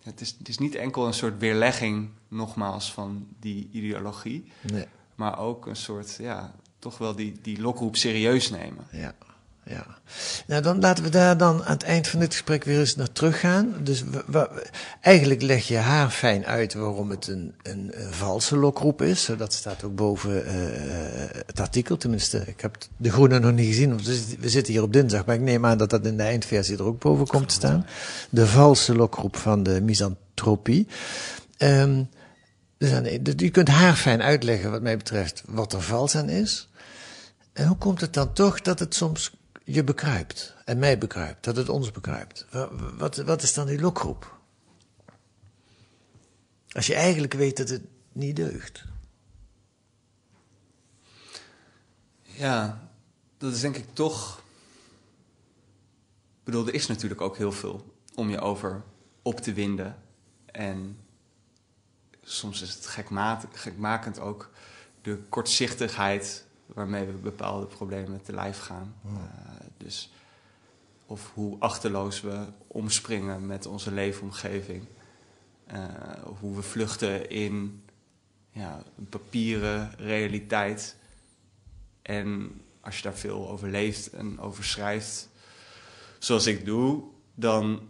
het 0.04 0.22
is, 0.22 0.36
het 0.38 0.50
is 0.50 0.58
niet 0.58 0.76
enkel 0.76 1.08
een 1.08 1.14
soort 1.14 1.40
weerlegging, 1.40 2.10
nogmaals, 2.28 2.94
van 2.94 3.28
die 3.40 3.70
ideologie. 3.72 4.52
Nee. 4.62 4.86
Maar 5.16 5.40
ook 5.40 5.66
een 5.66 5.76
soort, 5.76 6.16
ja, 6.16 6.54
toch 6.80 6.98
wel 6.98 7.16
die, 7.16 7.40
die 7.42 7.62
lokroep 7.62 7.96
serieus 7.96 8.50
nemen. 8.50 8.86
Ja, 8.92 9.16
ja. 9.66 9.86
Nou, 10.48 10.62
dan 10.62 10.80
laten 10.80 11.04
we 11.04 11.10
daar 11.10 11.38
dan 11.38 11.64
aan 11.64 11.74
het 11.74 11.84
eind 11.84 12.08
van 12.08 12.20
dit 12.20 12.32
gesprek 12.32 12.64
weer 12.64 12.80
eens 12.80 12.96
naar 12.96 13.12
teruggaan. 13.12 13.76
Dus 13.84 14.04
eigenlijk 15.02 15.42
leg 15.42 15.68
je 15.68 15.78
haar 15.78 16.10
fijn 16.10 16.46
uit 16.46 16.74
waarom 16.74 17.10
het 17.10 17.28
een, 17.28 17.54
een, 17.64 17.94
valse 18.10 18.58
lokroep 18.58 19.02
is. 19.02 19.30
Dat 19.38 19.54
staat 19.54 19.84
ook 19.84 19.96
boven 19.96 20.46
eh, 20.46 20.54
het 21.46 21.60
artikel. 21.60 21.98
Tenminste, 21.98 22.44
ik 22.46 22.62
heb 22.62 22.78
de 22.98 23.12
groene 23.12 23.40
nog 23.40 23.52
niet 23.52 23.68
gezien. 23.68 23.90
want 23.90 24.06
we 24.40 24.50
zitten- 24.50 24.74
hier 24.74 24.84
op 24.84 24.94
dinsdag, 24.94 25.26
maar 25.26 25.36
ik 25.36 25.42
neem 25.42 25.66
aan 25.66 25.78
dat 25.78 25.90
dat 25.90 26.06
in 26.06 26.18
de 26.18 26.24
eindversie 26.24 26.78
er 26.78 26.84
ook 26.84 27.00
boven 27.00 27.28
komt 27.28 27.48
te 27.48 27.54
staan. 27.54 27.86
De 28.30 28.48
valse 28.48 28.96
lokroep 28.96 29.36
van 29.36 29.64
de 29.64 29.82
misantropie. 29.82 30.88
Ehm, 31.58 32.04
dus 32.78 32.90
de- 32.90 33.22
dus 33.22 33.34
je 33.38 33.50
kunt 33.50 33.68
haar 33.68 33.96
fijn 33.96 34.22
uitleggen, 34.22 34.72
wat 34.72 34.82
mij 34.82 34.98
betreft, 34.98 35.44
wat 35.48 35.74
er 35.74 35.82
vals 35.82 36.16
aan 36.16 36.30
is. 36.30 36.70
En 37.54 37.68
hoe 37.68 37.78
komt 37.78 38.02
het 38.02 38.14
dan 38.14 38.34
toch 38.34 38.62
dat 38.62 38.80
het 38.80 38.96
soms 38.96 39.32
je 39.74 39.84
bekruipt 39.84 40.56
en 40.66 40.80
mij 40.80 40.98
bekruipt, 40.98 41.44
dat 41.44 41.56
het 41.56 41.70
ons 41.70 41.92
bekruipt? 41.92 42.46
Wa- 42.52 42.70
Wat, 42.98 43.16
wat 43.18 43.42
is 43.44 43.54
dan 43.54 43.68
die 43.68 43.80
lokroep? 43.82 44.40
Als 46.72 46.88
je 46.88 46.96
eigenlijk 46.96 47.34
weet 47.34 47.58
dat 47.58 47.70
het 47.70 47.84
niet 48.12 48.36
deugt. 48.36 48.84
Ja, 52.22 52.90
dat 53.38 53.54
is 53.54 53.60
denk 53.62 53.76
ik 53.76 53.86
toch. 53.94 54.38
Ik 56.40 56.44
bedoel, 56.44 56.68
er 56.68 56.74
is 56.74 56.88
natuurlijk 56.88 57.22
ook 57.22 57.38
heel 57.38 57.52
veel 57.52 57.94
om 58.16 58.30
je 58.30 58.40
over 58.40 58.84
op 59.22 59.40
te 59.40 59.54
winden. 59.54 59.96
En 60.46 60.98
soms 62.24 62.62
is 62.62 62.74
het 62.74 62.88
gekmakend 63.54 64.20
ook 64.20 64.50
de 65.02 65.18
kortzichtigheid 65.30 66.46
waarmee 66.66 67.06
we 67.06 67.12
bepaalde 67.12 67.66
problemen 67.66 68.22
te 68.22 68.34
lijf 68.34 68.60
gaan. 68.60 68.96
Eh, 69.06 69.61
dus 69.84 70.10
of 71.06 71.32
hoe 71.34 71.56
achterloos 71.60 72.22
we 72.22 72.46
omspringen 72.68 73.46
met 73.46 73.66
onze 73.66 73.92
leefomgeving. 73.92 74.86
Of 76.26 76.40
hoe 76.40 76.56
we 76.56 76.62
vluchten 76.62 77.30
in 77.30 77.84
ja, 78.52 78.84
een 78.98 79.10
papieren 79.10 79.92
realiteit. 79.98 80.96
En 82.02 82.62
als 82.82 82.98
je 82.98 83.04
daar 83.04 83.16
veel 83.16 83.50
over 83.50 83.70
leeft 83.70 84.10
en 84.10 84.40
over 84.40 84.64
schrijft, 84.64 85.30
zoals 86.20 86.46
ik 86.46 86.66
doe, 86.66 87.04
dan 87.36 87.82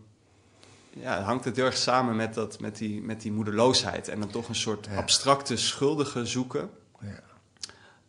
ja, 0.89 1.21
hangt 1.21 1.45
het 1.45 1.55
heel 1.55 1.65
erg 1.65 1.77
samen 1.77 2.15
met, 2.15 2.33
dat, 2.33 2.59
met, 2.59 2.77
die, 2.77 3.01
met 3.01 3.21
die 3.21 3.31
moedeloosheid. 3.31 4.07
En 4.07 4.19
dan 4.19 4.29
toch 4.29 4.47
een 4.49 4.55
soort 4.55 4.85
Ja. 4.85 4.95
abstracte 4.95 5.57
schuldige 5.57 6.25
zoeken. 6.25 6.69
Ja. 7.01 7.23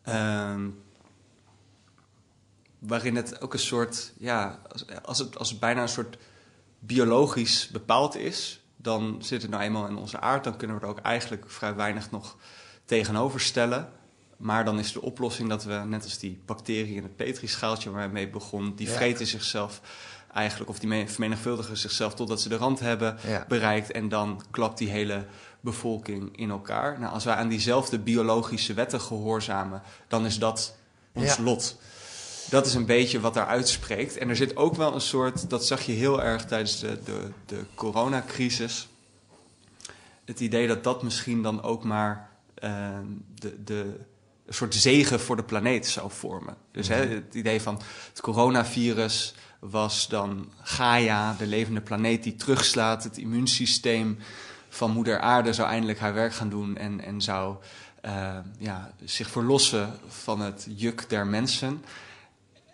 Ehm, 0.02 0.68
waarin 2.86 3.16
het 3.16 3.40
ook 3.40 3.52
een 3.52 3.58
soort, 3.58 4.12
ja, 4.18 4.58
als, 4.72 4.84
als, 5.04 5.18
het, 5.18 5.38
als 5.38 5.50
het 5.50 5.60
bijna 5.60 5.82
een 5.82 5.88
soort 5.88 6.16
biologisch 6.78 7.68
bepaald 7.72 8.16
is, 8.16 8.60
dan 8.76 9.16
zit 9.20 9.42
het 9.42 9.50
nou 9.50 9.62
eenmaal 9.62 9.86
in 9.86 9.96
onze 9.96 10.20
aard. 10.20 10.44
Dan 10.44 10.56
kunnen 10.56 10.76
we 10.76 10.82
er 10.82 10.88
ook 10.88 10.98
eigenlijk 10.98 11.44
vrij 11.50 11.74
weinig 11.74 12.10
nog 12.10 12.36
tegenover 12.84 13.40
stellen. 13.40 13.88
Maar 14.36 14.64
dan 14.64 14.78
is 14.78 14.92
de 14.92 15.02
oplossing 15.02 15.48
dat 15.48 15.64
we, 15.64 15.72
net 15.74 16.04
als 16.04 16.18
die 16.18 16.40
bacteriën 16.46 16.96
in 16.96 17.02
het 17.02 17.16
petrischaaltje 17.16 17.90
waar 17.90 18.06
we 18.06 18.12
mee 18.12 18.28
begon, 18.30 18.74
die 18.76 18.86
Ja. 18.88 18.92
vreten 18.94 19.26
zichzelf 19.26 19.80
eigenlijk, 20.32 20.70
of 20.70 20.78
die 20.78 20.88
me- 20.88 21.08
vermenigvuldigen 21.08 21.76
zichzelf 21.76 22.14
totdat 22.14 22.40
ze 22.40 22.48
de 22.48 22.56
rand 22.56 22.80
hebben 22.80 23.16
Ja. 23.26 23.44
bereikt. 23.48 23.90
En 23.90 24.08
dan 24.08 24.42
klapt 24.50 24.78
die 24.78 24.88
hele 24.90 25.24
bevolking 25.60 26.36
in 26.36 26.50
elkaar. 26.50 26.98
Nou, 27.00 27.12
als 27.12 27.24
wij 27.24 27.34
aan 27.34 27.48
diezelfde 27.48 27.98
biologische 27.98 28.74
wetten 28.74 29.00
gehoorzamen, 29.00 29.82
dan 30.08 30.26
is 30.26 30.38
dat 30.38 30.74
ons 31.12 31.34
Ja. 31.36 31.42
lot. 31.42 31.76
Dat 32.52 32.66
is 32.66 32.74
een 32.74 32.86
beetje 32.86 33.20
wat 33.20 33.34
daar 33.34 33.46
uitspreekt. 33.46 34.16
En 34.16 34.28
er 34.28 34.36
zit 34.36 34.56
ook 34.56 34.74
wel 34.74 34.94
een 34.94 35.00
soort, 35.00 35.50
dat 35.50 35.66
zag 35.66 35.82
je 35.82 35.92
heel 35.92 36.22
erg 36.22 36.44
tijdens 36.44 36.80
de, 36.80 36.98
de, 37.04 37.28
de 37.46 37.64
coronacrisis. 37.74 38.88
Het 40.24 40.40
idee 40.40 40.66
dat 40.66 40.84
dat 40.84 41.02
misschien 41.02 41.42
dan 41.42 41.62
ook 41.62 41.84
maar 41.84 42.30
eh, 42.54 42.98
de, 43.34 43.62
de, 43.64 43.98
een 44.46 44.54
soort 44.54 44.74
zegen 44.74 45.20
voor 45.20 45.36
de 45.36 45.42
planeet 45.44 45.86
zou 45.86 46.10
vormen. 46.10 46.56
Dus 46.72 46.88
hè, 46.88 47.06
het 47.06 47.34
idee 47.34 47.60
van 47.60 47.80
het 48.08 48.20
coronavirus 48.20 49.34
was 49.58 50.08
dan 50.08 50.52
Gaia, 50.62 51.34
de 51.38 51.46
levende 51.46 51.80
planeet 51.80 52.22
die 52.22 52.36
terugslaat. 52.36 53.04
Het 53.04 53.18
immuunsysteem 53.18 54.18
van 54.68 54.90
moeder 54.90 55.20
aarde 55.20 55.52
zou 55.52 55.68
eindelijk 55.68 55.98
haar 55.98 56.14
werk 56.14 56.34
gaan 56.34 56.50
doen 56.50 56.76
en, 56.76 57.00
en 57.00 57.20
zou 57.20 57.56
eh, 58.00 58.38
ja, 58.58 58.92
zich 59.04 59.30
verlossen 59.30 59.98
van 60.08 60.40
het 60.40 60.66
juk 60.76 61.08
der 61.08 61.26
mensen. 61.26 61.82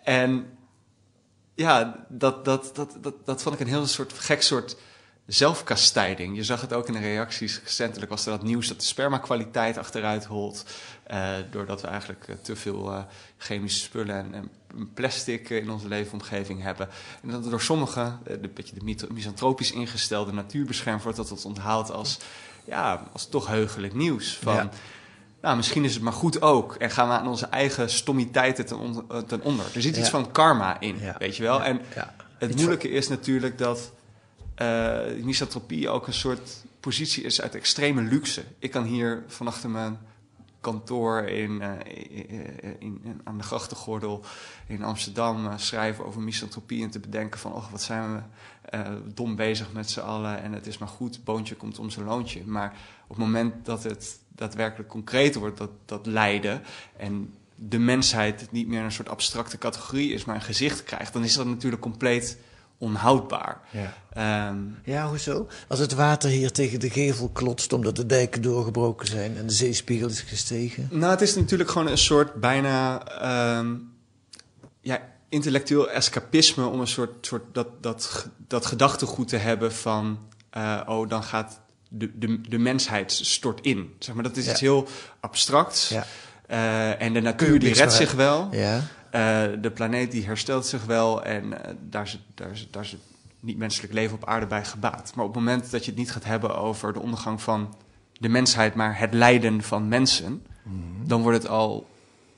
En 0.09 0.57
ja, 1.55 2.05
dat, 2.07 2.45
dat, 2.45 2.71
dat, 2.75 2.97
dat, 3.01 3.13
dat 3.25 3.41
vond 3.41 3.55
ik 3.55 3.61
een 3.61 3.73
heel 3.73 3.87
soort 3.87 4.13
gek 4.13 4.41
soort 4.41 4.77
zelfkastijding. 5.25 6.35
Je 6.35 6.43
zag 6.43 6.61
het 6.61 6.73
ook 6.73 6.87
in 6.87 6.93
de 6.93 6.99
reacties. 6.99 7.61
Recentelijk 7.63 8.11
was 8.11 8.25
er 8.25 8.31
dat 8.31 8.43
nieuws 8.43 8.67
dat 8.67 8.79
de 8.79 8.85
spermakwaliteit 8.85 9.77
achteruit 9.77 10.25
holt. 10.25 10.65
eh, 11.03 11.33
doordat 11.51 11.81
we 11.81 11.87
eigenlijk 11.87 12.27
eh, 12.27 12.35
te 12.41 12.55
veel 12.55 12.91
eh, 12.91 13.03
chemische 13.37 13.79
spullen 13.79 14.15
en, 14.15 14.33
en 14.33 14.49
plastic 14.93 15.49
in 15.49 15.69
onze 15.69 15.87
leefomgeving 15.87 16.61
hebben. 16.61 16.89
En 17.21 17.29
dat 17.29 17.49
door 17.49 17.61
sommigen, 17.61 18.19
een 18.23 18.51
beetje 18.53 18.75
de 18.79 19.07
misantropisch 19.13 19.71
ingestelde 19.71 20.31
natuurbeschermers, 20.31 21.03
wordt 21.03 21.17
dat 21.17 21.45
onthaald 21.45 21.91
als, 21.91 22.19
ja, 22.65 23.07
als 23.13 23.29
toch 23.29 23.47
heugelijk 23.47 23.93
nieuws. 23.93 24.37
Van, 24.37 24.55
Ja. 24.55 24.69
Nou, 25.41 25.55
misschien 25.55 25.83
is 25.83 25.93
het 25.93 26.03
maar 26.03 26.13
goed 26.13 26.41
ook. 26.41 26.75
En 26.75 26.91
gaan 26.91 27.07
we 27.07 27.13
aan 27.13 27.27
onze 27.27 27.45
eigen 27.45 27.89
stommiteiten 27.89 28.65
ten, 28.65 28.77
on- 28.77 29.05
eh, 29.11 29.17
ten 29.17 29.41
onder. 29.41 29.65
Er 29.75 29.81
zit 29.81 29.97
iets 29.97 30.09
van 30.09 30.31
karma 30.31 30.79
in, 30.79 30.99
Ja. 30.99 31.15
weet 31.17 31.35
je 31.35 31.43
wel. 31.43 31.57
Ja. 31.57 31.63
En 31.65 31.81
het 32.37 32.49
Iets 32.49 32.55
moeilijke 32.59 32.89
is 32.89 33.07
natuurlijk 33.07 33.57
dat 33.57 33.91
eh 34.55 34.99
misantropie 35.23 35.89
ook 35.89 36.07
een 36.07 36.13
soort 36.13 36.63
positie 36.79 37.23
is 37.23 37.41
uit 37.41 37.55
extreme 37.55 38.01
luxe. 38.01 38.43
Ik 38.59 38.71
kan 38.71 38.83
hier 38.83 39.23
van 39.27 39.47
achter 39.47 39.69
mijn 39.69 39.97
kantoor 40.61 41.21
in, 41.23 41.61
eh, 41.61 41.71
in, 42.79 42.99
in- 43.03 43.21
aan 43.23 43.37
de 43.37 43.43
grachtengordel 43.43 44.23
in 44.67 44.83
Amsterdam 44.83 45.57
schrijven 45.59 46.05
over 46.05 46.21
misantropie 46.21 46.83
en 46.83 46.89
te 46.89 46.99
bedenken 46.99 47.39
van, 47.39 47.53
oh, 47.53 47.71
wat 47.71 47.81
zijn 47.81 48.13
we 48.15 48.21
dom 49.13 49.35
bezig 49.35 49.71
met 49.73 49.89
z'n 49.89 49.99
allen 49.99 50.41
en 50.41 50.53
het 50.53 50.67
is 50.67 50.77
maar 50.77 50.87
goed, 50.87 51.23
boontje 51.23 51.55
komt 51.55 51.79
om 51.79 51.89
zijn 51.89 52.05
loontje. 52.05 52.41
Maar 52.45 52.73
op 53.09 53.15
het 53.15 53.25
moment 53.25 53.65
dat 53.65 53.83
het 53.83 54.19
daadwerkelijk 54.35 54.89
concreet 54.89 55.35
wordt, 55.35 55.57
dat, 55.57 55.71
dat 55.85 56.05
lijden 56.05 56.61
en 56.97 57.33
de 57.55 57.79
mensheid 57.79 58.47
niet 58.51 58.67
meer 58.67 58.83
een 58.83 58.91
soort 58.91 59.09
abstracte 59.09 59.57
categorie 59.57 60.13
is, 60.13 60.25
maar 60.25 60.35
een 60.35 60.41
gezicht 60.41 60.83
krijgt, 60.83 61.13
dan 61.13 61.23
is 61.23 61.33
dat 61.33 61.45
natuurlijk 61.45 61.81
compleet 61.81 62.37
onhoudbaar. 62.77 63.61
Ja. 63.71 63.93
Ehm, 64.13 64.57
ja, 64.83 65.07
hoezo? 65.07 65.47
Als 65.67 65.79
het 65.79 65.93
water 65.93 66.29
hier 66.29 66.51
tegen 66.51 66.79
de 66.79 66.89
gevel 66.89 67.29
klotst 67.29 67.73
omdat 67.73 67.95
de 67.95 68.05
dijken 68.05 68.41
doorgebroken 68.41 69.07
zijn 69.07 69.37
en 69.37 69.47
de 69.47 69.53
zeespiegel 69.53 70.09
is 70.09 70.21
gestegen. 70.21 70.87
Nou, 70.91 71.11
het 71.11 71.21
is 71.21 71.35
natuurlijk 71.35 71.69
gewoon 71.69 71.87
een 71.87 71.97
soort 71.97 72.33
bijna 72.33 73.05
ehm, 73.07 73.75
ja, 74.81 75.01
intellectueel 75.29 75.89
escapisme 75.89 76.65
om 76.65 76.79
een 76.79 76.87
soort, 76.87 77.25
soort 77.25 77.43
dat, 77.51 77.67
dat, 77.83 78.27
dat 78.47 78.65
gedachtegoed 78.65 79.27
te 79.27 79.37
hebben 79.37 79.73
van 79.73 80.19
eh, 80.49 80.81
oh, 80.85 81.09
dan 81.09 81.23
gaat 81.23 81.59
de, 81.89 82.17
de, 82.17 82.41
de 82.41 82.57
mensheid 82.57 83.11
stort 83.11 83.61
in. 83.61 83.93
Zeg 83.99 84.15
maar, 84.15 84.23
dat 84.23 84.37
is 84.37 84.45
Ja. 84.45 84.51
iets 84.51 84.61
heel 84.61 84.87
abstracts. 85.19 85.89
Ja. 85.89 86.05
Eh, 86.47 87.01
en 87.01 87.13
de 87.13 87.21
natuur 87.21 87.59
die 87.59 87.73
redt 87.73 87.93
zich 87.93 88.11
wel. 88.11 88.47
Ja. 88.51 88.81
Eh, 89.11 89.43
de 89.61 89.71
planeet 89.71 90.11
die 90.11 90.25
herstelt 90.25 90.65
zich 90.65 90.85
wel 90.85 91.23
en 91.23 91.63
eh, 91.65 91.73
daar, 91.89 92.03
is, 92.05 92.11
het- 92.11 92.21
daar, 92.35 92.49
het- 92.49 92.67
daar 92.71 92.83
is 92.83 92.91
het 92.91 93.01
niet-menselijk 93.39 93.93
leven 93.93 94.15
op 94.15 94.25
aarde 94.25 94.45
bij 94.47 94.65
gebaat. 94.65 95.11
Maar 95.15 95.25
op 95.25 95.33
het 95.33 95.43
moment 95.43 95.71
dat 95.71 95.83
je 95.85 95.91
het 95.91 95.99
niet 95.99 96.11
gaat 96.11 96.25
hebben 96.25 96.55
over 96.57 96.93
de 96.93 96.99
ondergang 96.99 97.41
van 97.41 97.75
de 98.19 98.29
mensheid, 98.29 98.75
maar 98.75 98.99
het 98.99 99.13
lijden 99.13 99.61
van 99.61 99.87
mensen, 99.87 100.45
dan 101.05 101.21
wordt 101.21 101.37
het 101.37 101.47
al 101.51 101.87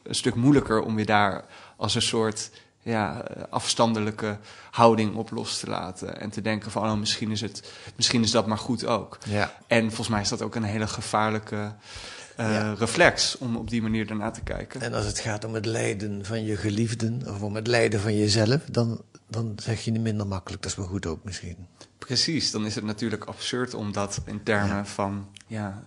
een 0.04 0.16
stuk 0.16 0.36
moeilijker 0.36 0.82
om 0.82 1.00
je 1.00 1.06
daar 1.06 1.46
als 1.78 1.96
een 1.96 2.02
soort 2.02 2.50
ja, 2.82 3.24
eh, 3.28 3.44
afstandelijke 3.50 4.38
houding 4.72 5.16
op 5.16 5.32
los 5.32 5.60
te 5.60 5.68
laten. 5.70 6.20
En 6.20 6.30
te 6.30 6.42
denken 6.42 6.72
van, 6.72 6.84
oh, 6.84 6.98
misschien 6.98 7.32
is, 7.32 7.42
het, 7.42 7.72
misschien 7.96 8.24
is 8.24 8.32
dat 8.32 8.48
maar 8.48 8.58
goed 8.58 8.86
ook. 8.86 9.18
Ja. 9.28 9.54
En 9.68 9.88
volgens 9.88 10.08
mij 10.08 10.22
is 10.22 10.30
dat 10.30 10.42
ook 10.42 10.56
een 10.56 10.64
hele 10.64 10.88
gevaarlijke 10.88 11.74
eh, 12.36 12.52
Ja. 12.52 12.74
reflex 12.74 13.38
om 13.38 13.56
op 13.56 13.70
die 13.70 13.82
manier 13.82 14.10
ernaar 14.10 14.34
te 14.34 14.42
kijken. 14.42 14.82
En 14.82 14.94
als 14.94 15.06
het 15.06 15.20
gaat 15.20 15.44
om 15.46 15.54
het 15.54 15.66
lijden 15.66 16.26
van 16.26 16.44
je 16.44 16.56
geliefden 16.58 17.22
of 17.28 17.42
om 17.42 17.56
het 17.56 17.68
lijden 17.68 18.00
van 18.00 18.18
jezelf, 18.18 18.62
dan, 18.72 19.02
dan 19.28 19.54
zeg 19.56 19.82
je 19.86 19.92
niet 19.92 20.02
minder 20.02 20.28
makkelijk. 20.28 20.62
Dat 20.64 20.72
is 20.72 20.78
maar 20.78 20.88
goed 20.88 21.06
ook 21.06 21.24
misschien. 21.24 21.68
Precies, 21.98 22.52
dan 22.52 22.66
is 22.66 22.76
het 22.76 22.84
natuurlijk 22.84 23.24
absurd 23.26 23.74
om 23.74 23.92
dat 23.92 24.22
in 24.26 24.44
termen 24.44 24.86
van 24.86 25.28
ja, 25.48 25.84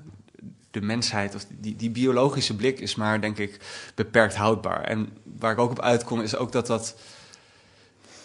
de 0.75 0.81
mensheid, 0.81 1.35
of 1.35 1.47
die, 1.59 1.77
die 1.77 1.91
biologische 1.91 2.57
blik 2.57 2.81
is 2.81 2.95
maar, 2.95 3.21
denk 3.21 3.39
ik, 3.39 3.61
beperkt 3.95 4.35
houdbaar. 4.35 4.85
En 4.85 5.09
waar 5.39 5.53
ik 5.53 5.59
ook 5.59 5.71
op 5.71 5.81
uitkom, 5.81 6.21
is 6.21 6.37
ook 6.37 6.53
dat 6.53 6.67
dat, 6.67 6.97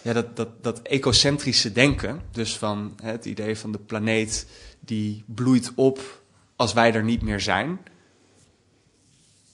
ja, 0.02 0.14
dat, 0.14 0.36
dat, 0.36 0.64
dat 0.64 0.82
ecocentrische 0.82 1.72
denken, 1.72 2.22
dus 2.32 2.58
van 2.58 2.94
hè, 3.04 3.12
het 3.12 3.26
idee 3.26 3.58
van 3.58 3.72
de 3.72 3.78
planeet 3.78 4.48
die 4.80 5.24
bloeit 5.26 5.72
op 5.76 6.22
als 6.56 6.74
wij 6.74 6.94
er 6.94 7.04
niet 7.04 7.22
meer 7.22 7.40
zijn, 7.40 7.80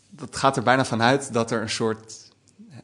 dat 0.10 0.36
gaat 0.36 0.58
er 0.58 0.64
bijna 0.64 0.86
vanuit 0.86 1.34
dat 1.34 1.52
er 1.52 1.62
een 1.62 1.70
soort. 1.70 2.34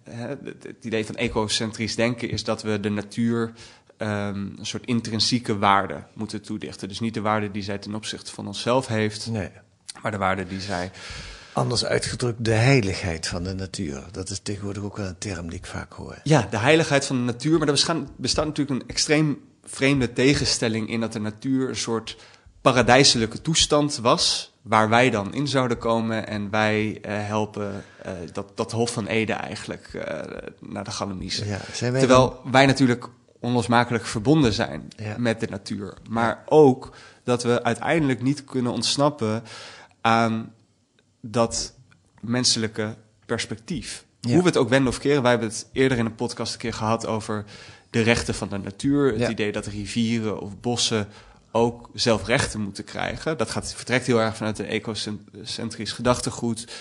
Hè, 0.03 0.27
het 0.27 0.77
idee 0.85 1.05
van 1.05 1.15
ecocentrisch 1.15 1.95
denken 1.95 2.29
is 2.29 2.43
dat 2.43 2.61
we 2.61 2.79
de 2.79 2.89
natuur 2.89 3.53
ehm, 3.97 4.49
een 4.57 4.65
soort 4.65 4.85
intrinsieke 4.85 5.57
waarde 5.57 6.03
moeten 6.13 6.41
toedichten. 6.41 6.87
Dus 6.87 6.99
niet 6.99 7.13
de 7.13 7.21
waarde 7.21 7.51
die 7.51 7.63
zij 7.63 7.77
ten 7.77 7.95
opzichte 7.95 8.31
van 8.31 8.47
onszelf 8.47 8.87
heeft, 8.87 9.27
Nee. 9.27 9.51
Maar 10.01 10.11
de 10.11 10.17
waarde 10.17 10.47
die 10.47 10.61
zij. 10.61 10.91
Anders 11.53 11.85
uitgedrukt 11.85 12.45
de 12.45 12.51
heiligheid 12.51 13.27
van 13.27 13.43
de 13.43 13.53
natuur. 13.53 14.03
Dat 14.11 14.29
is 14.29 14.39
tegenwoordig 14.39 14.83
ook 14.83 14.97
wel 14.97 15.05
een 15.05 15.17
term 15.17 15.49
die 15.49 15.57
ik 15.57 15.65
vaak 15.65 15.93
hoor. 15.93 16.19
Ja, 16.23 16.47
de 16.49 16.57
heiligheid 16.57 17.05
van 17.05 17.15
de 17.15 17.23
natuur. 17.23 17.59
Maar 17.59 17.67
er 17.67 18.05
bestaat 18.15 18.45
natuurlijk 18.45 18.81
een 18.81 18.87
extreem 18.87 19.41
vreemde 19.63 20.13
tegenstelling 20.13 20.89
in 20.89 20.99
dat 20.99 21.13
de 21.13 21.19
natuur 21.19 21.69
een 21.69 21.75
soort 21.75 22.17
paradijselijke 22.61 23.41
toestand 23.41 23.97
was. 23.97 24.53
waar 24.61 24.89
wij 24.89 25.09
dan 25.09 25.33
in 25.33 25.47
zouden 25.47 25.77
komen. 25.77 26.27
En 26.27 26.49
wij 26.49 26.99
eh, 27.01 27.13
helpen 27.27 27.83
eh, 28.03 28.11
dat, 28.33 28.57
dat 28.57 28.71
Hof 28.71 28.93
van 28.93 29.07
Ede 29.07 29.33
eigenlijk 29.33 29.93
eh, 29.93 30.19
naar 30.59 30.83
de 30.83 30.91
Galamise. 30.91 31.45
Ja, 31.45 31.59
zijn 31.73 31.91
wij 31.91 31.99
Terwijl 31.99 32.41
wij 32.51 32.65
natuurlijk 32.65 33.09
onlosmakelijk 33.39 34.05
verbonden 34.05 34.53
zijn 34.53 34.91
Ja. 34.95 35.15
met 35.17 35.39
de 35.39 35.47
natuur. 35.47 35.93
Maar 36.09 36.43
ook 36.45 36.95
dat 37.23 37.43
we 37.43 37.63
uiteindelijk 37.63 38.21
niet 38.21 38.43
kunnen 38.43 38.71
ontsnappen 38.71 39.43
aan 40.01 40.53
dat 41.21 41.73
menselijke 42.19 42.95
perspectief. 43.25 44.05
Ja. 44.19 44.29
Hoe 44.31 44.39
we 44.41 44.47
het 44.47 44.57
ook 44.57 44.69
wenden 44.69 44.89
of 44.89 44.99
keren. 44.99 45.21
Wij 45.21 45.31
hebben 45.31 45.49
het 45.49 45.67
eerder 45.71 45.97
in 45.97 46.05
een 46.05 46.15
podcast 46.15 46.53
een 46.53 46.59
keer 46.59 46.73
gehad 46.73 47.05
over 47.07 47.45
de 47.89 48.01
rechten 48.01 48.33
van 48.33 48.49
de 48.49 48.57
natuur. 48.57 49.11
Het 49.11 49.19
Ja. 49.19 49.29
idee 49.29 49.51
dat 49.51 49.65
rivieren 49.65 50.39
of 50.39 50.59
bossen 50.59 51.07
ook 51.51 51.89
zelf 51.93 52.25
rechten 52.27 52.61
moeten 52.61 52.83
krijgen. 52.83 53.37
Dat 53.37 53.49
gaat, 53.49 53.73
vertrekt 53.73 54.05
heel 54.05 54.21
erg 54.21 54.37
vanuit 54.37 54.59
een 54.59 54.65
ecocentrisch 54.65 55.91
gedachtegoed. 55.91 56.71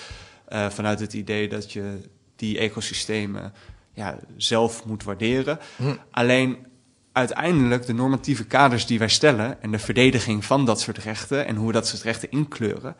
eh, 0.44 0.70
vanuit 0.70 1.00
het 1.00 1.12
idee 1.12 1.48
dat 1.48 1.72
je 1.72 1.98
die 2.36 2.58
ecosystemen 2.58 3.52
ja, 3.92 4.18
zelf 4.36 4.84
moet 4.84 5.04
waarderen. 5.04 5.58
Hm. 5.76 5.94
Alleen 6.10 6.66
uiteindelijk 7.12 7.86
de 7.86 7.92
normatieve 7.92 8.44
kaders 8.44 8.86
die 8.86 8.98
wij 8.98 9.08
stellen 9.08 9.62
en 9.62 9.70
de 9.70 9.78
verdediging 9.78 10.44
van 10.44 10.64
dat 10.64 10.80
soort 10.80 10.98
rechten 10.98 11.46
en 11.46 11.56
hoe 11.56 11.66
we 11.66 11.72
dat 11.72 11.86
soort 11.86 12.02
rechten 12.02 12.30
inkleuren, 12.30 12.96